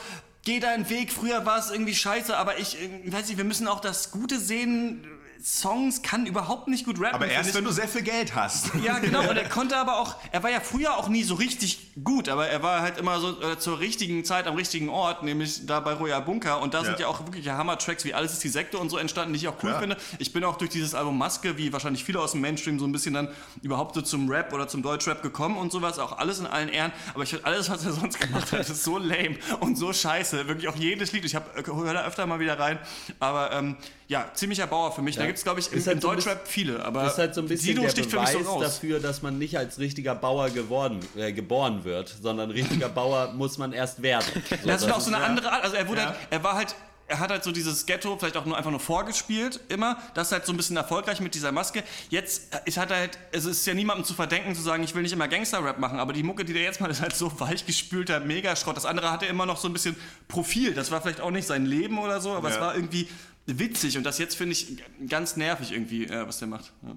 Geh 0.45 0.60
deinen 0.60 0.89
Weg, 0.89 1.12
früher 1.12 1.45
war 1.45 1.60
es 1.60 1.69
irgendwie 1.69 1.95
scheiße, 1.95 2.36
aber 2.38 2.60
ich 2.60 2.82
äh, 2.82 3.12
weiß 3.12 3.28
nicht, 3.28 3.38
wir 3.38 3.43
müssen 3.43 3.67
auch 3.67 3.82
das 3.82 4.12
Gute 4.12 4.39
sehen. 4.39 5.06
Songs 5.41 6.02
kann 6.02 6.25
überhaupt 6.25 6.67
nicht 6.67 6.86
gut 6.86 6.99
rappen. 6.99 7.15
Aber 7.15 7.28
erst, 7.28 7.54
wenn 7.56 7.63
du 7.63 7.71
sehr 7.71 7.88
viel 7.88 8.02
Geld 8.02 8.36
hast. 8.36 8.71
Ja, 8.84 8.99
genau. 8.99 9.21
Und 9.30 9.38
er 9.38 9.47
konnte 9.49 9.78
aber 9.78 9.99
auch, 9.99 10.15
er 10.32 10.41
war 10.43 10.49
ja 10.49 10.60
früher 10.60 10.97
auch 10.97 11.08
nie 11.10 11.23
so 11.23 11.36
richtig 11.36 11.91
gut, 12.04 12.28
aber 12.30 12.47
er 12.47 12.62
war 12.63 12.82
halt 12.82 12.97
immer 12.97 13.19
so 13.19 13.41
äh, 13.41 13.58
zur 13.60 13.80
richtigen 13.80 14.23
Zeit 14.25 14.47
am 14.47 14.56
richtigen 14.56 14.89
Ort, 14.89 15.23
nämlich 15.23 15.65
da 15.65 15.80
bei 15.80 15.93
Roya 15.93 16.19
Bunker. 16.19 16.62
Und 16.62 16.73
da 16.73 16.84
sind 16.84 16.93
Ja. 16.93 17.02
ja 17.02 17.08
auch 17.08 17.25
wirklich 17.25 17.47
Hammer-Tracks 17.49 18.04
wie 18.06 18.13
Alles 18.13 18.34
ist 18.34 18.43
die 18.43 18.49
Sekte 18.49 18.78
und 18.78 18.89
so 18.89 18.97
entstanden, 18.97 19.34
die 19.34 19.38
ich 19.39 19.47
auch 19.47 19.56
cool 19.63 19.69
Klar. 19.69 19.80
finde. 19.82 19.97
Ich 20.17 20.34
bin 20.34 20.43
auch 20.43 20.58
durch 20.58 20.69
dieses 20.71 20.93
Album 20.95 21.17
Maske, 21.17 21.58
wie 21.58 21.71
wahrscheinlich 21.73 22.04
viele 22.04 22.19
aus 22.19 22.32
dem 22.34 22.41
Mainstream, 22.41 22.80
so 22.80 22.86
ein 22.86 22.91
bisschen 22.91 23.13
dann 23.13 23.30
überhaupt 23.62 23.95
so 23.95 24.02
zum 24.02 24.30
Rap 24.30 24.52
oder 24.54 24.67
zum 24.67 24.82
Deutschrap 24.82 25.21
gekommen 25.21 25.58
und 25.58 25.71
sowas. 25.71 25.99
Auch 25.99 26.17
alles 26.17 26.39
in 26.39 26.47
allen 26.47 26.69
Ehren. 26.69 26.91
Aber 27.13 27.23
ich 27.23 27.30
finde, 27.30 27.45
alles, 27.45 27.69
was 27.69 27.86
er 27.86 27.93
sonst 27.93 28.19
gemacht 28.19 28.52
hat, 28.52 28.60
ist 28.62 28.84
so 28.84 28.97
lame 28.97 29.38
und 29.62 29.78
so 29.78 29.91
scheiße. 29.93 30.47
Wirklich 30.47 30.67
auch 30.67 30.75
jedes 30.75 31.12
Lied. 31.12 31.25
Ich 31.25 31.36
hab, 31.36 31.58
äh, 31.58 31.63
höre 31.65 31.93
da 31.93 32.06
öfter 32.06 32.25
mal 32.28 32.39
wieder 32.39 32.60
rein. 32.60 32.80
Aber 33.19 33.52
ähm, 33.52 33.78
ja, 34.10 34.30
ziemlicher 34.34 34.65
Bauer 34.67 34.91
für 34.91 35.02
mich. 35.04 35.15
Da 35.15 35.26
gibt 35.28 35.38
es, 35.38 35.43
glaube 35.43 35.60
ich, 35.60 35.72
im, 35.72 35.78
halt 35.86 35.88
im 35.95 36.02
so 36.02 36.08
Deutschrap 36.10 36.48
viele. 36.48 36.84
Aber 36.84 37.04
Das 37.04 37.13
ist 37.13 37.19
halt 37.19 37.36
so 37.36 37.41
ein 37.41 37.48
bisschen 37.48 37.67
Sido 37.67 37.82
der 37.84 37.89
sticht 37.91 38.10
für 38.10 38.19
mich 38.19 38.30
Beweis 38.32 38.43
so 38.43 38.52
raus. 38.52 38.63
dafür, 38.63 39.00
dass 39.00 39.22
man 39.22 39.38
nicht 39.38 39.58
als 39.58 39.78
richtiger 39.80 40.15
Bauer 40.15 40.50
geworden, 40.50 41.00
äh, 41.15 41.32
geboren 41.32 41.84
wird, 41.86 42.13
sondern 42.22 42.50
richtiger 42.52 42.89
Bauer 43.00 43.32
muss 43.34 43.58
man 43.60 43.72
erst 43.72 44.02
werden. 44.02 44.26
So, 44.62 44.67
Das 44.67 44.82
ist 44.82 44.91
auch 44.91 45.00
so 45.00 45.13
eine 45.13 45.22
ja. 45.24 45.30
andere 45.30 45.52
Art. 45.52 45.63
Also 45.63 45.76
er 45.76 45.88
wurde 45.88 46.02
Ja. 46.02 46.08
halt, 46.08 46.17
er 46.32 46.43
war 46.43 46.56
halt, 46.56 46.76
er 47.10 47.19
hat 47.19 47.32
halt 47.32 47.43
so 47.43 47.52
dieses 47.52 47.86
Ghetto 47.86 48.17
vielleicht 48.17 48.38
auch 48.38 48.45
nur 48.45 48.58
einfach 48.58 48.72
nur 48.72 48.80
vorgespielt, 48.80 49.60
immer. 49.69 49.98
Das 50.13 50.28
ist 50.28 50.32
halt 50.32 50.45
so 50.45 50.54
ein 50.54 50.58
bisschen 50.58 50.78
erfolgreich 50.78 51.19
mit 51.19 51.36
dieser 51.36 51.52
Maske. 51.52 51.84
Jetzt 52.10 52.56
ist 52.65 52.78
hat 52.78 52.91
er 52.91 52.98
halt, 52.98 53.19
es 53.32 53.45
ist 53.45 53.65
ja 53.67 53.74
niemandem 53.74 54.06
zu 54.06 54.13
verdenken, 54.13 54.56
zu 54.56 54.62
sagen, 54.62 54.84
ich 54.84 54.95
will 54.95 55.02
nicht 55.02 55.12
immer 55.13 55.28
Gangster-Rap 55.28 55.80
machen, 55.80 56.00
aber 56.00 56.13
die 56.13 56.24
Mucke, 56.24 56.45
die 56.45 56.54
der 56.54 56.62
jetzt 56.63 56.80
macht, 56.82 56.91
ist 56.91 57.02
halt 57.02 57.15
so 57.15 57.39
weichgespülter 57.39 58.19
Megaschrott. 58.19 58.78
Das 58.78 58.86
andere 58.86 59.12
hatte 59.12 59.26
immer 59.26 59.45
noch 59.45 59.58
so 59.58 59.67
ein 59.67 59.74
bisschen 59.74 59.95
Profil. 60.28 60.74
Das 60.74 60.91
war 60.91 61.02
vielleicht 61.02 61.22
auch 61.22 61.32
nicht 61.32 61.48
sein 61.48 61.65
Leben 61.65 61.98
oder 62.00 62.22
so, 62.22 62.34
aber 62.34 62.50
es 62.50 62.56
Ja. 62.56 62.62
war 62.62 62.76
irgendwie 62.76 63.10
witzig. 63.48 63.98
Und 63.98 64.04
das 64.04 64.17
jetzt 64.19 64.36
finde 64.36 64.54
ich 64.54 64.78
ganz 65.10 65.36
nervig 65.36 65.72
irgendwie, 65.72 66.06
äh, 66.06 66.28
was 66.28 66.39
der 66.39 66.48
macht. 66.48 66.72
Ja. 66.84 66.95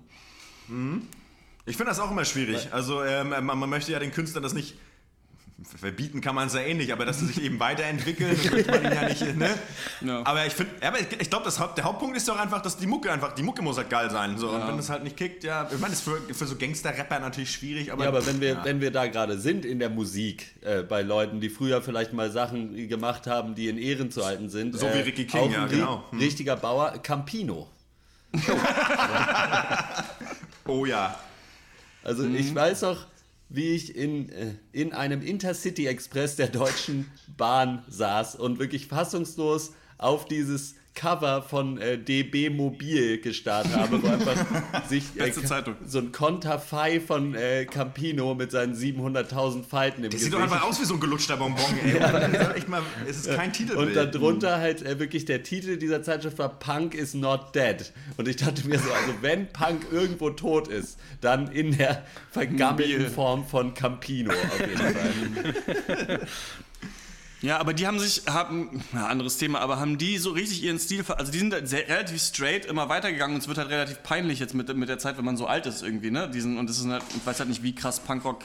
Ich 1.66 1.76
finde 1.76 1.90
das 1.90 2.00
auch 2.00 2.10
immer 2.10 2.24
schwierig. 2.24 2.72
Also 2.72 3.02
ähm, 3.04 3.30
man, 3.30 3.58
man 3.58 3.68
möchte 3.70 3.92
ja 3.92 3.98
den 3.98 4.12
Künstlern 4.12 4.42
das 4.42 4.52
nicht 4.52 4.74
verbieten 5.64 6.20
kann 6.20 6.34
man 6.34 6.48
es 6.48 6.54
ja 6.54 6.60
eh 6.60 6.74
nicht, 6.74 6.92
aber 6.92 7.04
dass 7.04 7.20
sie 7.20 7.26
sich 7.26 7.42
eben 7.42 7.58
weiterentwickeln, 7.60 8.36
das 8.42 8.52
möchte 8.52 8.70
man 8.70 8.82
ja 8.92 9.08
nicht, 9.08 9.36
ne? 9.36 9.50
Ja. 10.00 10.22
Aber 10.24 10.46
ich 10.46 10.52
finde, 10.52 10.72
aber 10.86 10.98
ich, 11.00 11.06
ich 11.20 11.30
glaube, 11.30 11.50
Haupt, 11.50 11.78
der 11.78 11.84
Hauptpunkt 11.84 12.16
ist 12.16 12.28
doch 12.28 12.38
einfach, 12.38 12.60
dass 12.62 12.76
die 12.76 12.86
Mucke 12.86 13.10
einfach, 13.12 13.32
die 13.34 13.42
Mucke 13.42 13.62
muss 13.62 13.76
halt 13.76 13.88
geil 13.90 14.10
sein. 14.10 14.36
So. 14.36 14.48
Und 14.50 14.66
wenn 14.66 14.78
es 14.78 14.90
halt 14.90 15.04
nicht 15.04 15.16
kickt, 15.16 15.44
ja, 15.44 15.68
ich 15.70 15.78
meine, 15.78 15.92
das 15.94 16.00
ist 16.00 16.02
für, 16.02 16.34
für 16.34 16.46
so 16.46 16.56
Gangster-Rapper 16.56 17.20
natürlich 17.20 17.52
schwierig, 17.52 17.92
aber. 17.92 18.02
Ja, 18.04 18.08
aber 18.08 18.26
wenn 18.26 18.40
wir, 18.40 18.48
ja. 18.54 18.64
wenn 18.64 18.80
wir 18.80 18.90
da 18.90 19.06
gerade 19.06 19.38
sind 19.38 19.64
in 19.64 19.78
der 19.78 19.90
Musik, 19.90 20.56
äh, 20.62 20.82
bei 20.82 21.02
Leuten, 21.02 21.40
die 21.40 21.50
früher 21.50 21.82
vielleicht 21.82 22.12
mal 22.12 22.30
Sachen 22.30 22.88
gemacht 22.88 23.26
haben, 23.26 23.54
die 23.54 23.68
in 23.68 23.78
Ehren 23.78 24.10
zu 24.10 24.24
halten 24.24 24.48
sind. 24.48 24.78
So 24.78 24.86
wie 24.92 24.98
Ricky 25.00 25.26
King, 25.26 25.52
ja, 25.52 25.66
genau. 25.66 26.04
Hm. 26.10 26.18
Richtiger 26.18 26.56
Bauer, 26.56 26.92
Campino. 27.02 27.68
Oh 30.66 30.84
ja. 30.86 31.18
Also 32.04 32.24
Mhm. 32.24 32.36
ich 32.36 32.54
weiß 32.54 32.82
noch, 32.82 33.04
wie 33.54 33.74
ich 33.74 33.94
in, 33.94 34.30
äh, 34.30 34.54
in 34.72 34.92
einem 34.92 35.22
Intercity 35.22 35.86
Express 35.86 36.36
der 36.36 36.48
Deutschen 36.48 37.10
Bahn 37.36 37.84
saß 37.88 38.36
und 38.36 38.58
wirklich 38.58 38.86
fassungslos 38.86 39.72
auf 39.98 40.26
dieses 40.26 40.74
Cover 40.94 41.42
von 41.42 41.78
äh, 41.78 41.96
DB 41.98 42.50
Mobil 42.50 43.18
gestartet 43.20 43.74
habe, 43.74 44.02
wo 44.02 44.08
einfach 44.08 44.36
sich 44.88 45.04
äh, 45.16 45.32
so 45.86 45.98
ein 45.98 46.12
Konterfei 46.12 47.00
von 47.00 47.34
äh, 47.34 47.64
Campino 47.64 48.34
mit 48.34 48.50
seinen 48.50 48.74
700.000 48.74 49.64
Falten 49.64 50.04
im 50.04 50.10
Das 50.10 50.20
Gesicht. 50.20 50.24
sieht 50.24 50.34
doch 50.34 50.40
einfach 50.42 50.62
aus 50.64 50.80
wie 50.80 50.84
so 50.84 50.94
ein 50.94 51.00
gelutschter 51.00 51.36
Bonbon, 51.38 51.64
ey. 51.84 51.98
Das 51.98 52.32
ist 52.48 52.56
echt 52.56 52.68
mal, 52.68 52.82
es 53.08 53.16
ist 53.26 53.34
kein 53.34 53.46
und 53.48 53.52
Titelbild. 53.54 54.14
darunter 54.14 54.58
halt 54.58 54.82
äh, 54.82 54.98
wirklich 54.98 55.24
der 55.24 55.42
Titel 55.42 55.78
dieser 55.78 56.02
Zeitschrift 56.02 56.38
war 56.38 56.50
Punk 56.58 56.94
is 56.94 57.14
not 57.14 57.54
dead. 57.54 57.92
Und 58.18 58.28
ich 58.28 58.36
dachte 58.36 58.66
mir 58.68 58.78
so, 58.78 58.92
also 58.92 59.14
wenn 59.22 59.48
Punk 59.48 59.86
irgendwo 59.90 60.30
tot 60.30 60.68
ist, 60.68 60.98
dann 61.20 61.50
in 61.50 61.76
der 61.78 62.04
vergammelten 62.30 63.08
Form 63.10 63.46
von 63.46 63.72
Campino 63.74 64.30
auf 64.32 64.60
jeden 64.60 64.76
Fall. 65.96 66.20
Ja, 67.42 67.58
aber 67.58 67.74
die 67.74 67.88
haben 67.88 67.98
sich, 67.98 68.22
haben, 68.28 68.84
ja, 68.92 69.06
anderes 69.08 69.36
Thema, 69.36 69.60
aber 69.60 69.80
haben 69.80 69.98
die 69.98 70.18
so 70.18 70.30
richtig 70.30 70.62
ihren 70.62 70.78
Stil, 70.78 71.04
also 71.08 71.32
die 71.32 71.38
sind 71.38 71.54
sehr, 71.68 71.88
relativ 71.88 72.22
straight 72.22 72.64
immer 72.64 72.88
weitergegangen 72.88 73.34
und 73.34 73.42
es 73.42 73.48
wird 73.48 73.58
halt 73.58 73.68
relativ 73.68 74.00
peinlich 74.04 74.38
jetzt 74.38 74.54
mit, 74.54 74.74
mit 74.76 74.88
der 74.88 74.98
Zeit, 74.98 75.18
wenn 75.18 75.24
man 75.24 75.36
so 75.36 75.46
alt 75.46 75.66
ist 75.66 75.82
irgendwie, 75.82 76.12
ne? 76.12 76.30
Diesen, 76.30 76.56
und 76.56 76.70
das 76.70 76.78
ist 76.78 76.86
halt, 76.86 77.02
ich 77.16 77.26
weiß 77.26 77.40
halt 77.40 77.48
nicht, 77.48 77.64
wie 77.64 77.74
krass 77.74 77.98
Punkrock 77.98 78.44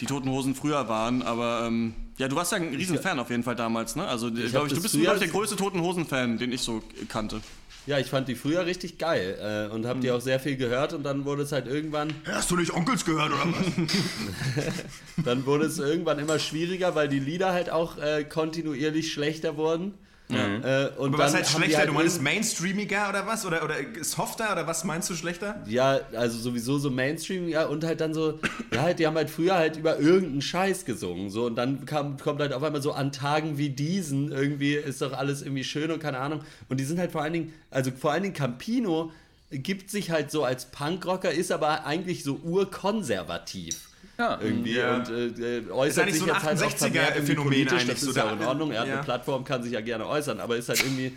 die 0.00 0.06
Toten 0.06 0.28
Hosen 0.28 0.54
früher 0.54 0.88
waren, 0.88 1.22
aber 1.22 1.64
ähm, 1.66 1.94
ja, 2.18 2.28
du 2.28 2.36
warst 2.36 2.52
ja 2.52 2.58
ein 2.58 2.74
Riesenfan 2.74 3.18
auf 3.18 3.30
jeden 3.30 3.42
Fall 3.42 3.56
damals, 3.56 3.96
ne? 3.96 4.06
Also, 4.06 4.30
glaube 4.30 4.46
ich, 4.46 4.52
du 4.52 4.68
das 4.68 4.82
bist, 4.82 4.94
glaube 5.00 5.14
ich, 5.14 5.22
der 5.22 5.30
größte 5.30 5.56
Toten 5.56 5.80
Hosen-Fan, 5.80 6.38
den 6.38 6.52
ich 6.52 6.60
so 6.60 6.82
kannte. 7.08 7.40
Ja, 7.86 7.98
ich 7.98 8.06
fand 8.06 8.28
die 8.28 8.34
früher 8.34 8.64
richtig 8.64 8.96
geil 8.96 9.68
äh, 9.70 9.72
und 9.72 9.84
habe 9.84 10.00
die 10.00 10.10
auch 10.10 10.20
sehr 10.20 10.40
viel 10.40 10.56
gehört 10.56 10.94
und 10.94 11.02
dann 11.02 11.26
wurde 11.26 11.42
es 11.42 11.52
halt 11.52 11.66
irgendwann, 11.66 12.14
Hast 12.24 12.50
du 12.50 12.56
nicht 12.56 12.72
Onkels 12.72 13.04
gehört 13.04 13.30
oder 13.30 13.44
was? 13.44 14.74
dann 15.24 15.44
wurde 15.44 15.66
es 15.66 15.78
irgendwann 15.78 16.18
immer 16.18 16.38
schwieriger, 16.38 16.94
weil 16.94 17.08
die 17.08 17.18
Lieder 17.18 17.52
halt 17.52 17.68
auch 17.68 17.98
äh, 17.98 18.24
kontinuierlich 18.24 19.12
schlechter 19.12 19.58
wurden. 19.58 19.92
Äh, 20.30 20.88
und 20.96 21.14
Aber 21.14 21.24
was 21.24 21.32
dann 21.32 21.42
heißt 21.42 21.52
schlechter? 21.52 21.78
halt 21.78 21.88
du 21.90 21.92
meinst 21.92 22.22
mainstreamiger 22.22 23.10
oder 23.10 23.26
was? 23.26 23.44
Oder, 23.44 23.62
oder 23.62 23.74
softer 24.00 24.52
oder 24.52 24.66
was 24.66 24.82
meinst 24.84 25.10
du 25.10 25.14
schlechter? 25.14 25.62
Ja, 25.66 26.00
also 26.16 26.38
sowieso 26.38 26.78
so 26.78 26.90
Mainstream, 26.90 27.46
ja, 27.46 27.66
und 27.66 27.84
halt 27.84 28.00
dann 28.00 28.14
so, 28.14 28.38
ja, 28.72 28.82
halt, 28.82 28.98
die 28.98 29.06
haben 29.06 29.16
halt 29.16 29.28
früher 29.28 29.54
halt 29.54 29.76
über 29.76 29.98
irgendeinen 29.98 30.40
Scheiß 30.40 30.86
gesungen, 30.86 31.28
so, 31.28 31.44
und 31.46 31.56
dann 31.56 31.84
kam, 31.84 32.16
kommt 32.16 32.40
halt 32.40 32.54
auf 32.54 32.62
einmal 32.62 32.80
so 32.80 32.92
an 32.92 33.12
Tagen 33.12 33.58
wie 33.58 33.68
diesen, 33.68 34.32
irgendwie 34.32 34.74
ist 34.74 35.02
doch 35.02 35.12
alles 35.12 35.42
irgendwie 35.42 35.64
schön 35.64 35.90
und 35.90 36.00
keine 36.00 36.18
Ahnung, 36.18 36.40
und 36.70 36.80
die 36.80 36.84
sind 36.84 36.98
halt 36.98 37.12
vor 37.12 37.22
allen 37.22 37.34
Dingen, 37.34 37.52
also 37.70 37.90
vor 37.90 38.12
allen 38.12 38.22
Dingen 38.22 38.34
Campino 38.34 39.12
gibt 39.50 39.90
sich 39.90 40.10
halt 40.10 40.30
so 40.30 40.42
als 40.42 40.66
Punkrocker, 40.66 41.30
ist 41.32 41.52
aber 41.52 41.84
eigentlich 41.84 42.24
so 42.24 42.40
urkonservativ. 42.42 43.90
Ja. 44.18 44.38
Irgendwie 44.40 44.76
Ja. 44.76 44.96
und 44.96 45.08
äh, 45.10 45.62
äußert 45.70 46.10
sich 46.10 46.20
so 46.20 46.26
jetzt 46.26 46.42
halt 46.42 46.62
auch 46.62 46.66
68er 46.70 46.76
vermehrt 46.78 47.16
Phänomen 47.26 47.44
politisch, 47.44 47.86
das 47.86 48.00
so 48.00 48.10
ist 48.10 48.16
ja 48.16 48.30
in 48.32 48.42
Ordnung, 48.42 48.70
er 48.70 48.80
hat 48.82 48.88
ja. 48.88 48.94
eine 48.94 49.02
Plattform, 49.02 49.44
kann 49.44 49.62
sich 49.62 49.72
ja 49.72 49.80
gerne 49.80 50.06
äußern, 50.06 50.38
aber 50.40 50.56
ist 50.56 50.68
halt 50.68 50.82
irgendwie 50.84 51.16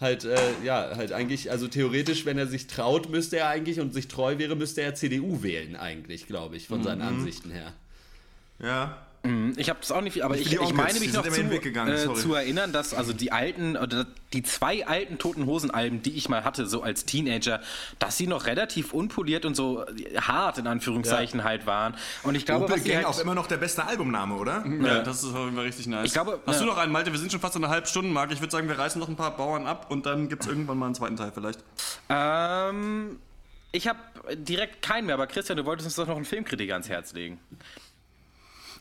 halt, 0.00 0.24
äh, 0.24 0.36
ja, 0.64 0.90
halt 0.96 1.12
eigentlich, 1.12 1.50
also 1.52 1.68
theoretisch, 1.68 2.26
wenn 2.26 2.36
er 2.38 2.48
sich 2.48 2.66
traut, 2.66 3.08
müsste 3.08 3.36
er 3.38 3.48
eigentlich 3.48 3.78
und 3.78 3.94
sich 3.94 4.08
treu 4.08 4.38
wäre, 4.38 4.56
müsste 4.56 4.80
er 4.82 4.96
CDU 4.96 5.44
wählen 5.44 5.76
eigentlich, 5.76 6.26
glaube 6.26 6.56
ich, 6.56 6.66
von 6.66 6.82
seinen 6.82 7.02
Mhm. 7.02 7.06
Ansichten 7.18 7.50
her. 7.52 7.72
Ja. 8.60 9.06
Ich 9.56 9.70
habe 9.70 9.78
das 9.80 9.92
auch 9.92 10.00
nicht, 10.00 10.24
aber 10.24 10.36
Ich 10.36 10.52
ich, 10.52 10.74
meine 10.74 10.98
mich 10.98 11.12
noch 11.12 11.22
zu, 11.22 11.40
äh, 11.40 12.14
zu 12.14 12.34
erinnern, 12.34 12.72
dass 12.72 12.92
also 12.92 13.12
die 13.12 13.30
alten 13.30 13.76
oder 13.76 14.04
die 14.32 14.42
zwei 14.42 14.84
alten 14.84 15.18
Toten 15.18 15.46
Hosen 15.46 15.70
Alben, 15.70 16.02
die 16.02 16.16
ich 16.16 16.28
mal 16.28 16.42
hatte, 16.42 16.66
so 16.66 16.82
als 16.82 17.04
Teenager, 17.04 17.60
dass 18.00 18.16
sie 18.18 18.26
noch 18.26 18.46
relativ 18.46 18.92
unpoliert 18.92 19.44
und 19.44 19.54
so 19.54 19.84
hart 20.20 20.58
in 20.58 20.66
Anführungszeichen 20.66 21.44
halt 21.44 21.66
waren. 21.66 21.94
Und 22.24 22.34
ich 22.34 22.46
glaube, 22.46 22.64
Opel 22.64 22.84
was 22.84 22.94
halt, 22.94 23.06
auch 23.06 23.20
immer 23.20 23.36
noch 23.36 23.46
der 23.46 23.58
beste 23.58 23.84
Albumname, 23.86 24.34
oder? 24.34 24.64
Ja, 24.66 25.02
das 25.02 25.22
ist 25.22 25.30
auf 25.32 25.44
jeden 25.44 25.54
Fall 25.54 25.66
richtig 25.66 25.86
nice. 25.86 26.06
Ich 26.06 26.12
glaube, 26.12 26.40
Hast 26.44 26.56
ja. 26.56 26.66
du 26.66 26.66
noch 26.66 26.78
einen, 26.78 26.90
Malte? 26.90 27.12
Wir 27.12 27.18
sind 27.20 27.30
schon 27.30 27.40
fast 27.40 27.54
an 27.54 27.62
der 27.62 27.70
Halbstundenmarke. 27.70 28.34
Ich 28.34 28.40
würde 28.40 28.50
sagen, 28.50 28.68
wir 28.68 28.78
reißen 28.78 28.98
noch 29.00 29.08
ein 29.08 29.16
paar 29.16 29.36
Bauern 29.36 29.68
ab 29.68 29.86
und 29.88 30.04
dann 30.04 30.28
gibt 30.28 30.42
es 30.42 30.48
irgendwann 30.48 30.78
mal 30.78 30.86
einen 30.86 30.94
zweiten 30.96 31.16
Teil 31.16 31.30
vielleicht. 31.32 31.60
ähm, 32.08 33.20
ich 33.70 33.88
habe 33.88 33.98
direkt 34.34 34.82
keinen 34.82 35.06
mehr, 35.06 35.14
aber 35.14 35.26
Christian, 35.26 35.56
du 35.56 35.64
wolltest 35.64 35.86
uns 35.86 35.96
doch 35.96 36.06
noch 36.06 36.16
einen 36.16 36.24
Filmkritiker 36.24 36.74
ans 36.74 36.88
Herz 36.88 37.12
legen. 37.14 37.38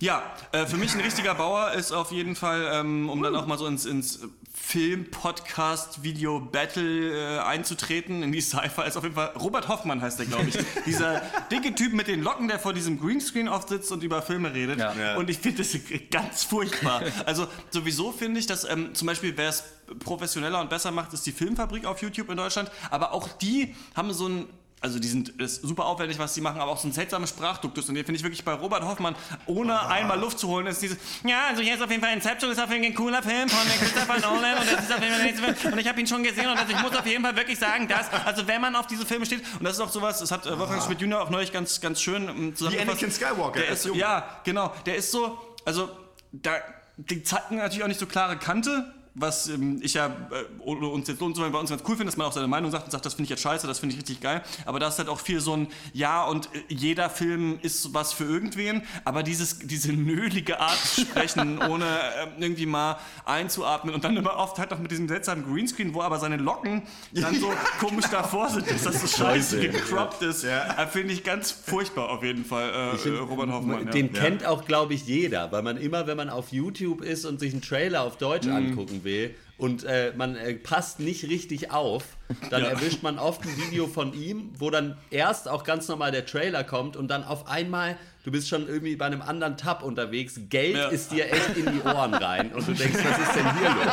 Ja, 0.01 0.23
äh, 0.51 0.65
für 0.65 0.77
mich 0.77 0.95
ein 0.95 1.01
richtiger 1.01 1.35
Bauer 1.35 1.73
ist 1.73 1.91
auf 1.91 2.11
jeden 2.11 2.35
Fall, 2.35 2.67
ähm, 2.73 3.07
um 3.07 3.21
dann 3.21 3.35
auch 3.35 3.45
mal 3.45 3.59
so 3.59 3.67
ins, 3.67 3.85
ins 3.85 4.21
Film-Podcast-Video-Battle 4.51 7.37
äh, 7.37 7.39
einzutreten, 7.39 8.23
in 8.23 8.31
die 8.31 8.41
Sci-Fi, 8.41 8.81
ist 8.87 8.97
auf 8.97 9.03
jeden 9.03 9.13
Fall 9.13 9.27
Robert 9.39 9.67
Hoffmann 9.67 10.01
heißt 10.01 10.17
der, 10.17 10.25
glaube 10.25 10.49
ich. 10.49 10.57
Dieser 10.87 11.21
dicke 11.51 11.75
Typ 11.75 11.93
mit 11.93 12.07
den 12.07 12.23
Locken, 12.23 12.47
der 12.47 12.57
vor 12.57 12.73
diesem 12.73 12.99
Greenscreen 12.99 13.47
oft 13.47 13.69
sitzt 13.69 13.91
und 13.91 14.01
über 14.01 14.23
Filme 14.23 14.55
redet. 14.55 14.79
Ja. 14.79 14.95
Ja. 14.95 15.17
Und 15.17 15.29
ich 15.29 15.37
finde 15.37 15.59
das 15.59 15.77
ganz 16.09 16.43
furchtbar. 16.43 17.03
Also 17.25 17.45
sowieso 17.69 18.11
finde 18.11 18.39
ich, 18.39 18.47
dass 18.47 18.63
ähm, 18.63 18.95
zum 18.95 19.05
Beispiel, 19.05 19.37
wer 19.37 19.49
es 19.49 19.63
professioneller 19.99 20.59
und 20.59 20.71
besser 20.71 20.89
macht, 20.91 21.13
ist 21.13 21.23
die 21.25 21.31
Filmfabrik 21.31 21.85
auf 21.85 22.01
YouTube 22.01 22.29
in 22.29 22.37
Deutschland. 22.37 22.71
Aber 22.89 23.13
auch 23.13 23.27
die 23.27 23.75
haben 23.95 24.11
so 24.11 24.27
ein 24.27 24.47
also 24.81 24.97
die 24.97 25.07
sind 25.07 25.29
ist 25.39 25.61
super 25.61 25.85
aufwendig, 25.85 26.17
was 26.17 26.33
die 26.33 26.41
machen, 26.41 26.59
aber 26.59 26.71
auch 26.71 26.77
so 26.79 26.87
ein 26.87 26.91
seltsames 26.91 27.29
Sprachduktus. 27.29 27.87
Und 27.87 27.93
den 27.95 28.03
finde 28.03 28.17
ich 28.17 28.23
wirklich 28.23 28.43
bei 28.43 28.53
Robert 28.53 28.83
Hoffmann, 28.83 29.15
ohne 29.45 29.79
einmal 29.87 30.19
Luft 30.19 30.39
zu 30.39 30.47
holen, 30.47 30.65
ist 30.65 30.81
dieses, 30.81 30.97
ja, 31.23 31.45
also 31.49 31.61
hier 31.61 31.75
ist 31.75 31.81
auf 31.83 31.91
jeden 31.91 32.03
Fall 32.03 32.13
Inception, 32.13 32.51
ist 32.51 32.59
auf 32.59 32.69
jeden 32.71 32.81
Fall 32.83 32.91
ein 32.91 32.95
cooler 32.95 33.21
Film 33.21 33.47
von 33.47 33.59
Christopher 33.79 34.19
Nolan 34.19 34.57
und 34.57 34.71
das 34.71 34.83
ist 34.83 34.91
auf 34.91 34.99
jeden 34.99 35.13
Fall 35.13 35.23
der 35.23 35.31
nächste 35.31 35.55
Film. 35.55 35.73
Und 35.73 35.79
ich 35.79 35.87
habe 35.87 35.99
ihn 35.99 36.07
schon 36.07 36.23
gesehen 36.23 36.47
und 36.49 36.57
also 36.57 36.73
ich 36.73 36.81
muss 36.81 36.95
auf 36.95 37.05
jeden 37.05 37.23
Fall 37.23 37.35
wirklich 37.35 37.59
sagen, 37.59 37.87
dass, 37.87 38.11
also 38.25 38.47
wenn 38.47 38.59
man 38.59 38.75
auf 38.75 38.87
diese 38.87 39.05
Filme 39.05 39.25
steht, 39.27 39.41
und 39.59 39.63
das 39.63 39.73
ist 39.73 39.81
auch 39.81 39.91
sowas, 39.91 40.19
das 40.19 40.31
hat 40.31 40.47
äh, 40.47 40.57
Wolfgang 40.57 40.81
Schmidt 40.81 40.99
Junior 40.99 41.21
auch 41.21 41.29
neulich 41.29 41.53
ganz, 41.53 41.79
ganz 41.79 42.01
schön 42.01 42.27
ähm, 42.27 42.55
zusammengefasst. 42.55 43.03
Anakin 43.03 43.11
Skywalker, 43.11 43.59
Der 43.59 43.67
er 43.67 43.73
ist, 43.73 43.85
jung. 43.85 43.97
ja, 43.97 44.39
genau, 44.43 44.73
der 44.87 44.95
ist 44.95 45.11
so, 45.11 45.37
also 45.63 45.89
da, 46.31 46.53
die 46.97 47.21
zeigen 47.21 47.57
natürlich 47.57 47.83
auch 47.83 47.87
nicht 47.87 47.99
so 47.99 48.07
klare 48.07 48.37
Kante, 48.37 48.91
was 49.13 49.49
ähm, 49.49 49.79
ich 49.83 49.93
ja 49.95 50.07
äh, 50.07 50.61
uns 50.63 51.07
jetzt 51.07 51.19
lohnt, 51.19 51.35
bei 51.35 51.59
uns 51.59 51.69
ganz 51.69 51.81
cool 51.87 51.95
finde, 51.95 52.05
dass 52.05 52.17
man 52.17 52.27
auch 52.27 52.31
seine 52.31 52.47
Meinung 52.47 52.71
sagt 52.71 52.85
und 52.85 52.91
sagt, 52.91 53.05
das 53.05 53.13
finde 53.13 53.25
ich 53.25 53.29
jetzt 53.31 53.41
scheiße, 53.41 53.67
das 53.67 53.79
finde 53.79 53.93
ich 53.93 53.99
richtig 54.01 54.21
geil. 54.21 54.41
Aber 54.65 54.79
da 54.79 54.87
ist 54.87 54.97
halt 54.99 55.09
auch 55.09 55.19
viel 55.19 55.39
so 55.41 55.53
ein 55.55 55.67
Ja 55.93 56.23
und 56.25 56.47
äh, 56.47 56.59
jeder 56.69 57.09
Film 57.09 57.59
ist 57.61 57.93
was 57.93 58.13
für 58.13 58.23
irgendwen, 58.23 58.83
aber 59.03 59.23
dieses, 59.23 59.59
diese 59.59 59.91
nölige 59.91 60.59
Art 60.59 60.77
zu 60.77 61.01
sprechen, 61.01 61.61
ohne 61.69 61.85
ähm, 62.21 62.29
irgendwie 62.39 62.65
mal 62.65 62.97
einzuatmen 63.25 63.93
und 63.93 64.03
dann 64.03 64.15
immer 64.15 64.35
oft 64.37 64.59
halt 64.59 64.71
auch 64.73 64.79
mit 64.79 64.91
diesem 64.91 65.07
seltsamen 65.07 65.43
Greenscreen, 65.45 65.93
wo 65.93 66.01
aber 66.01 66.19
seine 66.19 66.37
Locken 66.37 66.83
dann 67.11 67.35
so 67.35 67.51
komisch 67.79 68.05
davor 68.11 68.49
sind, 68.49 68.69
dass 68.69 68.83
das 68.83 69.01
so 69.01 69.07
scheiße 69.07 69.59
gecroppt 69.59 70.21
ist. 70.21 70.43
Ja. 70.43 70.83
Äh, 70.83 70.87
Finde 70.87 71.13
ich 71.13 71.23
ganz 71.23 71.51
furchtbar 71.51 72.09
auf 72.09 72.23
jeden 72.23 72.45
Fall, 72.45 72.69
äh, 73.05 73.09
äh, 73.09 73.17
Robert 73.17 73.49
Hoffmann. 73.49 73.85
ja. 73.85 73.91
Den 73.91 74.13
kennt 74.13 74.45
auch, 74.45 74.65
glaube 74.65 74.93
ich, 74.93 75.05
jeder, 75.05 75.51
weil 75.51 75.63
man 75.63 75.77
immer, 75.77 76.07
wenn 76.07 76.17
man 76.17 76.29
auf 76.29 76.51
YouTube 76.51 77.01
ist 77.01 77.25
und 77.25 77.39
sich 77.39 77.51
einen 77.53 77.61
Trailer 77.61 78.03
auf 78.03 78.17
Deutsch 78.17 78.47
Mhm. 78.47 78.55
angucken 78.55 79.00
will 79.03 79.35
und 79.57 79.83
äh, 79.83 80.13
man 80.15 80.35
äh, 80.35 80.53
passt 80.55 80.99
nicht 80.99 81.23
richtig 81.25 81.71
auf, 81.71 82.03
dann 82.49 82.63
Ja. 82.63 82.69
erwischt 82.69 83.03
man 83.03 83.19
oft 83.19 83.43
ein 83.43 83.55
Video 83.57 83.87
von 83.87 84.13
ihm, 84.13 84.51
wo 84.57 84.69
dann 84.69 84.97
erst 85.11 85.47
auch 85.47 85.63
ganz 85.63 85.87
normal 85.87 86.11
der 86.11 86.25
Trailer 86.25 86.63
kommt 86.63 86.97
und 86.97 87.07
dann 87.09 87.23
auf 87.23 87.47
einmal, 87.47 87.97
du 88.23 88.31
bist 88.31 88.47
schon 88.49 88.67
irgendwie 88.67 88.95
bei 88.95 89.05
einem 89.05 89.21
anderen 89.21 89.57
Tab 89.57 89.83
unterwegs, 89.83 90.39
Geld 90.49 90.75
Ja. 90.77 90.87
ist 90.89 91.11
dir 91.11 91.31
echt 91.31 91.55
in 91.57 91.71
die 91.71 91.81
Ohren 91.81 92.13
rein 92.13 92.51
und 92.53 92.67
du 92.67 92.73
denkst, 92.73 92.99
was 93.03 93.19
ist 93.19 93.35
denn 93.35 93.57
hier 93.59 93.69
los? 93.69 93.87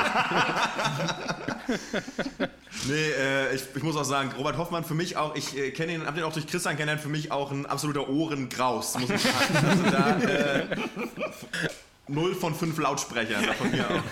Nee, 2.86 3.10
äh, 3.10 3.54
ich, 3.54 3.62
ich 3.74 3.82
muss 3.82 3.96
auch 3.96 4.04
sagen, 4.04 4.30
Robert 4.38 4.56
Hoffmann 4.56 4.84
für 4.84 4.94
mich 4.94 5.16
auch, 5.16 5.34
ich 5.34 5.56
äh, 5.58 5.72
kenne 5.72 5.92
ihn, 5.92 6.06
hab 6.06 6.14
den 6.14 6.22
auch 6.24 6.32
durch 6.32 6.46
Christian 6.46 6.76
kennengelernt, 6.76 7.02
für 7.02 7.08
mich 7.08 7.32
auch 7.32 7.50
ein 7.50 7.66
absoluter 7.66 8.08
Ohrengraus, 8.08 8.96
muss 8.98 9.10
ich 9.10 9.20
sagen. 9.20 9.66
Also 9.68 9.82
da, 9.90 10.16
äh, 10.20 10.66
null 12.08 12.34
von 12.34 12.54
fünf 12.54 12.78
Lautsprechern, 12.78 13.42
da 13.46 13.52
von 13.52 13.70
mir 13.70 13.84
auch. 13.88 14.02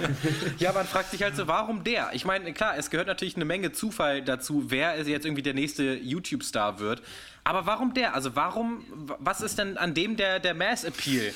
Ja, 0.59 0.73
man 0.73 0.87
fragt 0.87 1.11
sich 1.11 1.23
halt 1.23 1.37
so, 1.37 1.47
warum 1.47 1.85
der? 1.85 2.11
Ich 2.13 2.25
meine, 2.25 2.53
klar, 2.53 2.77
es 2.77 2.91
gehört 2.91 3.07
natürlich 3.09 3.37
eine 3.37 3.45
Menge 3.45 3.73
Zufall 3.73 4.23
dazu, 4.23 4.65
wer 4.69 5.01
jetzt 5.07 5.25
irgendwie 5.25 5.43
der 5.43 5.55
nächste 5.55 5.95
YouTube-Star 5.95 6.79
wird. 6.79 7.03
Aber 7.45 7.67
warum 7.67 7.95
der? 7.95 8.15
Also 8.15 8.35
warum, 8.37 8.85
was 9.19 9.41
ist 9.41 9.59
denn 9.59 9.77
an 9.79 9.95
dem 9.95 10.17
der, 10.17 10.41
der 10.41 10.55
Mass-Appeal? 10.55 11.33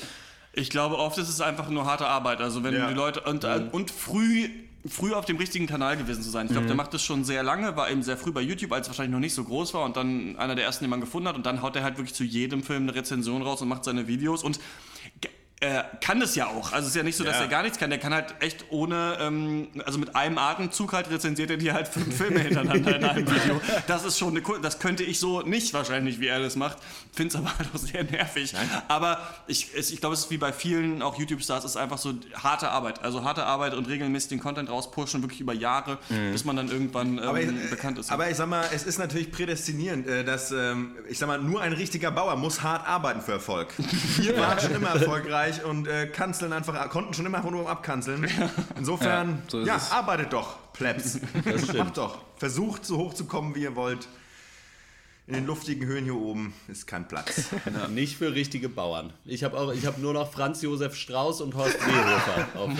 Ich 0.53 0.69
glaube, 0.69 0.97
oft 0.97 1.17
ist 1.17 1.29
es 1.29 1.39
einfach 1.39 1.69
nur 1.69 1.85
harte 1.85 2.05
Arbeit. 2.07 2.41
Also 2.41 2.63
wenn 2.63 2.73
Ja. 2.75 2.87
die 2.89 2.93
Leute 2.93 3.21
und, 3.21 3.43
äh, 3.45 3.61
und 3.71 3.89
früh 3.91 4.49
früh 4.89 5.13
auf 5.13 5.25
dem 5.25 5.37
richtigen 5.37 5.67
Kanal 5.67 5.95
gewesen 5.95 6.23
zu 6.23 6.31
sein. 6.31 6.47
Ich 6.47 6.53
glaube, 6.53 6.65
der 6.65 6.75
macht 6.75 6.91
das 6.91 7.03
schon 7.03 7.23
sehr 7.23 7.43
lange, 7.43 7.75
war 7.77 7.91
eben 7.91 8.01
sehr 8.01 8.17
früh 8.17 8.31
bei 8.31 8.41
YouTube, 8.41 8.71
als 8.71 8.87
es 8.87 8.89
wahrscheinlich 8.89 9.11
noch 9.13 9.19
nicht 9.19 9.35
so 9.35 9.43
groß 9.43 9.75
war 9.75 9.85
und 9.85 9.95
dann 9.95 10.35
einer 10.37 10.55
der 10.55 10.65
ersten, 10.65 10.85
den 10.85 10.89
man 10.89 11.01
gefunden 11.01 11.27
hat 11.27 11.35
und 11.35 11.45
dann 11.45 11.61
haut 11.61 11.75
er 11.75 11.83
halt 11.83 11.97
wirklich 11.99 12.15
zu 12.15 12.23
jedem 12.23 12.63
Film 12.63 12.81
eine 12.83 12.95
Rezension 12.95 13.43
raus 13.43 13.61
und 13.61 13.67
macht 13.67 13.83
seine 13.83 14.07
Videos 14.07 14.43
und 14.43 14.59
er 15.61 15.83
kann 16.01 16.19
das 16.19 16.35
ja 16.35 16.47
auch. 16.47 16.71
Also 16.73 16.85
es 16.85 16.87
ist 16.89 16.95
ja 16.95 17.03
nicht 17.03 17.15
so, 17.15 17.23
dass 17.23 17.35
Ja. 17.35 17.43
er 17.43 17.47
gar 17.47 17.61
nichts 17.61 17.77
kann. 17.77 17.89
Der 17.91 17.99
kann 17.99 18.13
halt 18.13 18.33
echt 18.39 18.65
ohne, 18.71 19.17
ähm, 19.21 19.67
also 19.85 19.99
mit 19.99 20.15
einem 20.15 20.37
Atemzug 20.39 20.91
halt 20.93 21.09
rezensiert 21.11 21.51
er 21.51 21.57
dir 21.57 21.73
halt 21.73 21.87
fünf 21.87 22.17
Filme 22.17 22.39
hintereinander 22.39 22.95
in 22.97 23.03
einem 23.03 23.27
Video. 23.31 23.61
Das 23.87 24.03
ist 24.03 24.17
schon 24.17 24.29
eine, 24.29 24.41
Ku- 24.41 24.57
das 24.57 24.79
könnte 24.79 25.03
ich 25.03 25.19
so 25.19 25.41
nicht 25.43 25.73
wahrscheinlich, 25.73 26.19
wie 26.19 26.27
er 26.27 26.39
das 26.39 26.55
macht. 26.55 26.77
Finde 27.13 27.29
es 27.29 27.35
aber 27.35 27.55
halt 27.59 27.69
auch 27.73 27.77
sehr 27.79 28.03
nervig. 28.03 28.53
Aber 28.87 29.19
ich, 29.47 29.69
es, 29.77 29.91
ich 29.91 29.99
glaube, 29.99 30.15
es 30.15 30.21
ist 30.21 30.31
wie 30.31 30.37
bei 30.37 30.51
vielen 30.51 31.01
auch 31.03 31.17
YouTube-Stars, 31.19 31.63
es 31.63 31.71
ist 31.71 31.77
einfach 31.77 31.99
so 31.99 32.13
harte 32.33 32.69
Arbeit. 32.69 33.03
Also 33.03 33.23
harte 33.23 33.45
Arbeit 33.45 33.75
und 33.75 33.87
regelmäßig 33.87 34.29
den 34.29 34.39
Content 34.39 34.67
rauspushen, 34.69 35.21
wirklich 35.21 35.41
über 35.41 35.53
Jahre, 35.53 35.99
bis 36.31 36.43
man 36.43 36.55
dann 36.55 36.69
irgendwann 36.69 37.19
ähm, 37.19 37.23
Aber, 37.23 37.39
ich- 37.39 37.69
bekannt 37.69 37.99
ist. 37.99 38.11
aber 38.11 38.29
ich 38.29 38.35
sag 38.37 38.47
mal, 38.47 38.65
es 38.73 38.81
ist 38.83 38.97
natürlich 38.97 39.31
prädestinierend, 39.31 40.07
äh, 40.07 40.23
dass, 40.23 40.51
ähm, 40.51 40.95
ich 41.07 41.19
sag 41.19 41.27
mal, 41.27 41.37
nur 41.39 41.61
ein 41.61 41.73
richtiger 41.73 42.09
Bauer 42.09 42.35
muss 42.35 42.63
hart 42.63 42.87
arbeiten 42.87 43.21
für 43.21 43.33
Erfolg. 43.33 43.73
Wir 44.17 44.37
waren 44.39 44.59
schon 44.59 44.71
immer 44.73 44.89
erfolgreich 44.89 45.50
und 45.59 45.87
äh, 45.87 46.07
kanzeln 46.07 46.53
einfach, 46.53 46.89
konnten 46.89 47.13
schon 47.13 47.25
immer 47.25 47.41
nur 47.49 47.69
abkanzeln. 47.69 48.27
Insofern, 48.77 49.41
Ja, 49.51 49.59
ja, 49.59 49.79
so 49.79 49.85
es. 49.85 49.91
arbeitet 49.91 50.33
doch, 50.33 50.57
Plebs. 50.73 51.19
Macht 51.77 51.97
doch. 51.97 52.19
Versucht 52.37 52.85
so 52.85 52.97
hoch 52.97 53.13
zu 53.13 53.25
kommen, 53.25 53.55
wie 53.55 53.63
ihr 53.63 53.75
wollt. 53.75 54.07
In 55.27 55.35
den 55.35 55.45
luftigen 55.45 55.85
Höhen 55.87 56.03
hier 56.03 56.15
oben 56.15 56.53
ist 56.67 56.87
kein 56.87 57.07
Platz. 57.07 57.45
Nicht 57.89 58.17
für 58.17 58.33
richtige 58.33 58.67
Bauern. 58.69 59.13
Ich 59.23 59.43
habe 59.43 59.73
ich 59.75 59.85
habe 59.85 60.01
nur 60.01 60.13
noch 60.13 60.31
Franz 60.31 60.61
Josef 60.61 60.95
Strauß 60.95 61.41
und 61.41 61.55
Horst 61.55 61.79
Seehofer 61.79 62.47
auf, 62.55 62.69
auf. 62.69 62.71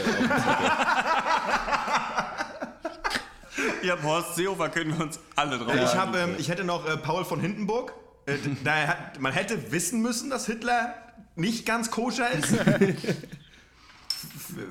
Ihr 3.83 3.91
habt 3.91 4.03
Horst 4.03 4.35
Seehofer, 4.35 4.69
können 4.69 4.97
wir 4.97 5.05
uns 5.05 5.19
alle 5.35 5.57
drauf 5.59 5.73
ich, 5.75 5.95
hab, 5.95 6.15
ähm, 6.15 6.35
ich 6.37 6.49
hätte 6.49 6.63
noch 6.63 6.85
äh, 6.87 6.97
Paul 6.97 7.25
von 7.25 7.39
Hindenburg. 7.39 7.93
Äh, 8.33 8.87
hat, 8.87 9.19
man 9.19 9.33
hätte 9.33 9.71
wissen 9.71 10.01
müssen, 10.01 10.29
dass 10.29 10.45
Hitler 10.45 10.95
nicht 11.35 11.65
ganz 11.65 11.91
koscher 11.91 12.31
ist. 12.31 12.55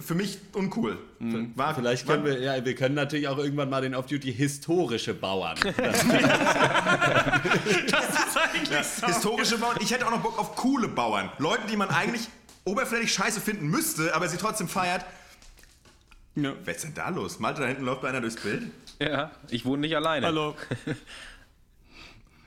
Für 0.00 0.14
mich 0.14 0.38
uncool. 0.52 0.98
War, 1.54 1.74
Vielleicht 1.74 2.06
können 2.06 2.24
wir, 2.24 2.38
ja, 2.38 2.64
wir 2.64 2.74
können 2.74 2.94
natürlich 2.94 3.26
auch 3.28 3.38
irgendwann 3.38 3.70
mal 3.70 3.80
den 3.80 3.94
Off-Duty 3.94 4.32
historische 4.32 5.14
Bauern. 5.14 5.56
Historische 9.06 9.58
Bauern. 9.58 9.78
Ich 9.80 9.90
hätte 9.90 10.06
auch 10.06 10.10
noch 10.10 10.20
Bock 10.20 10.38
auf 10.38 10.54
coole 10.54 10.86
Bauern. 10.88 11.30
Leute, 11.38 11.62
die 11.68 11.76
man 11.76 11.88
eigentlich 11.88 12.28
oberflächlich 12.64 13.12
scheiße 13.12 13.40
finden 13.40 13.68
müsste, 13.68 14.14
aber 14.14 14.28
sie 14.28 14.36
trotzdem 14.36 14.68
feiert. 14.68 15.04
Ja. 16.36 16.52
Was 16.64 16.76
ist 16.76 16.84
denn 16.84 16.94
da 16.94 17.08
los? 17.08 17.40
Malte, 17.40 17.62
da 17.62 17.66
hinten 17.66 17.84
läuft 17.84 18.04
einer 18.04 18.20
durchs 18.20 18.40
Bild. 18.40 18.70
Ja, 19.00 19.30
ich 19.48 19.64
wohne 19.64 19.80
nicht 19.80 19.96
alleine. 19.96 20.26
Hallo. 20.26 20.54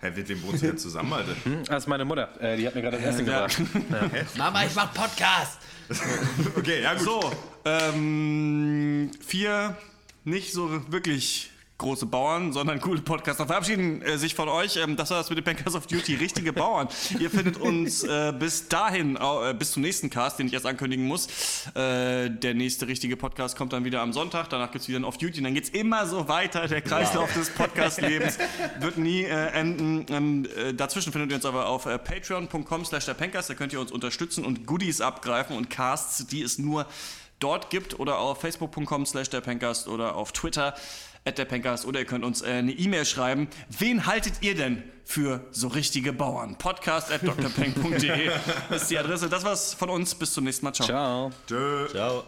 Hä, 0.04 0.12
mit 0.14 0.28
wem 0.28 0.44
wohnst 0.44 0.62
du 0.62 0.68
denn 0.68 0.78
zusammen, 0.78 1.14
Alter? 1.14 1.34
Das 1.66 1.84
ist 1.84 1.88
meine 1.88 2.04
Mutter. 2.04 2.28
Äh, 2.42 2.58
die 2.58 2.68
hat 2.68 2.76
mir 2.76 2.82
gerade 2.82 2.98
das 2.98 3.06
Essen 3.16 3.26
Ja. 3.26 3.48
gebracht. 3.48 4.36
Mama, 4.38 4.66
ich 4.66 4.76
mach 4.76 4.94
Podcast. 4.94 5.60
Okay, 6.58 6.82
ja 6.82 6.94
gut. 6.94 7.04
So, 7.04 7.32
ähm, 7.64 9.12
vier 9.26 9.78
nicht 10.26 10.52
so 10.52 10.92
wirklich 10.92 11.52
große 11.84 12.06
Bauern, 12.06 12.54
sondern 12.54 12.80
coole 12.80 13.02
Podcaster 13.02 13.46
verabschieden 13.46 14.02
äh, 14.02 14.18
sich 14.18 14.34
von 14.34 14.48
euch. 14.48 14.78
Ähm, 14.78 14.96
das 14.96 15.12
war 15.12 15.18
das 15.18 15.30
mit 15.30 15.38
den 15.38 15.44
Bankers 15.44 15.76
of 15.76 15.86
Duty, 15.86 16.16
richtige 16.16 16.54
Bauern. 16.54 16.88
Ihr 17.20 17.30
findet 17.30 17.58
uns 17.58 18.04
äh, 18.04 18.34
bis 18.38 18.70
dahin, 18.70 19.18
äh, 19.18 19.54
bis 19.54 19.74
zum 19.74 19.84
nächsten 19.84 20.10
Cast, 20.10 20.40
den 20.40 20.48
ich 20.48 20.54
erst 20.54 20.66
ankündigen 20.66 21.06
muss. 21.06 21.28
Äh, 21.76 22.30
der 22.30 22.54
nächste 22.54 22.88
richtige 22.88 23.18
Podcast 23.18 23.58
kommt 23.58 23.74
dann 23.74 23.84
wieder 23.84 24.02
am 24.02 24.14
Sonntag, 24.14 24.50
danach 24.50 24.72
gibt 24.72 24.84
es 24.84 24.88
wieder 24.88 24.96
einen 24.98 25.06
Off 25.06 25.18
Duty 25.18 25.40
und 25.40 25.44
dann 25.44 25.54
geht 25.54 25.66
es 25.66 25.70
immer 25.72 26.08
so 26.08 26.28
weiter. 26.30 26.68
Der 26.68 26.82
Kreislauf 26.82 27.34
des 27.34 27.50
Podcast-Lebens 27.50 28.38
wird 28.80 28.98
nie 28.98 29.24
äh, 29.24 29.48
enden. 29.48 30.06
Ähm, 30.10 30.48
äh, 30.56 30.74
dazwischen 30.74 31.12
findet 31.12 31.32
ihr 31.32 31.36
uns 31.36 31.46
aber 31.46 31.68
auf 31.68 31.84
patreon.com 31.84 32.86
slash 32.86 33.06
der 33.06 33.14
Pankers, 33.14 33.48
da 33.48 33.56
könnt 33.56 33.74
ihr 33.74 33.82
uns 33.82 33.92
unterstützen 33.92 34.46
und 34.46 34.66
Goodies 34.66 35.02
abgreifen 35.02 35.58
und 35.58 35.70
Casts, 35.70 36.26
die 36.28 36.42
es 36.44 36.58
nur 36.58 36.86
dort 37.40 37.70
gibt 37.70 38.00
oder 38.00 38.20
auf 38.20 38.40
facebook.com 38.40 39.06
slash 39.06 39.30
der 39.30 39.42
Pencast 39.42 39.90
oder 39.90 40.16
auf 40.16 40.32
Twitter 40.32 40.74
at 41.26 41.38
der 41.38 41.46
Pencast 41.46 41.86
oder 41.86 42.00
ihr 42.00 42.06
könnt 42.06 42.24
uns 42.24 42.42
äh, 42.42 42.48
eine 42.48 42.72
E-Mail 42.72 43.06
schreiben. 43.06 43.48
Wen 43.70 44.06
haltet 44.06 44.36
ihr 44.42 44.56
denn 44.56 44.84
für 45.06 45.46
so 45.52 45.68
richtige 45.68 46.14
Bauern? 46.14 46.58
Podcast 46.58 47.12
at 47.12 47.22
drpenk.de 47.24 48.32
ist 48.76 48.90
die 48.90 48.98
Adresse. 48.98 49.30
Das 49.30 49.44
war's 49.44 49.74
von 49.74 49.90
uns. 49.90 50.16
Bis 50.16 50.34
zum 50.34 50.46
nächsten 50.46 50.66
Mal. 50.66 50.74
Ciao. 50.74 50.88
Ciao. 50.88 51.32
Tschö. 51.48 51.88
Ciao. 51.90 52.24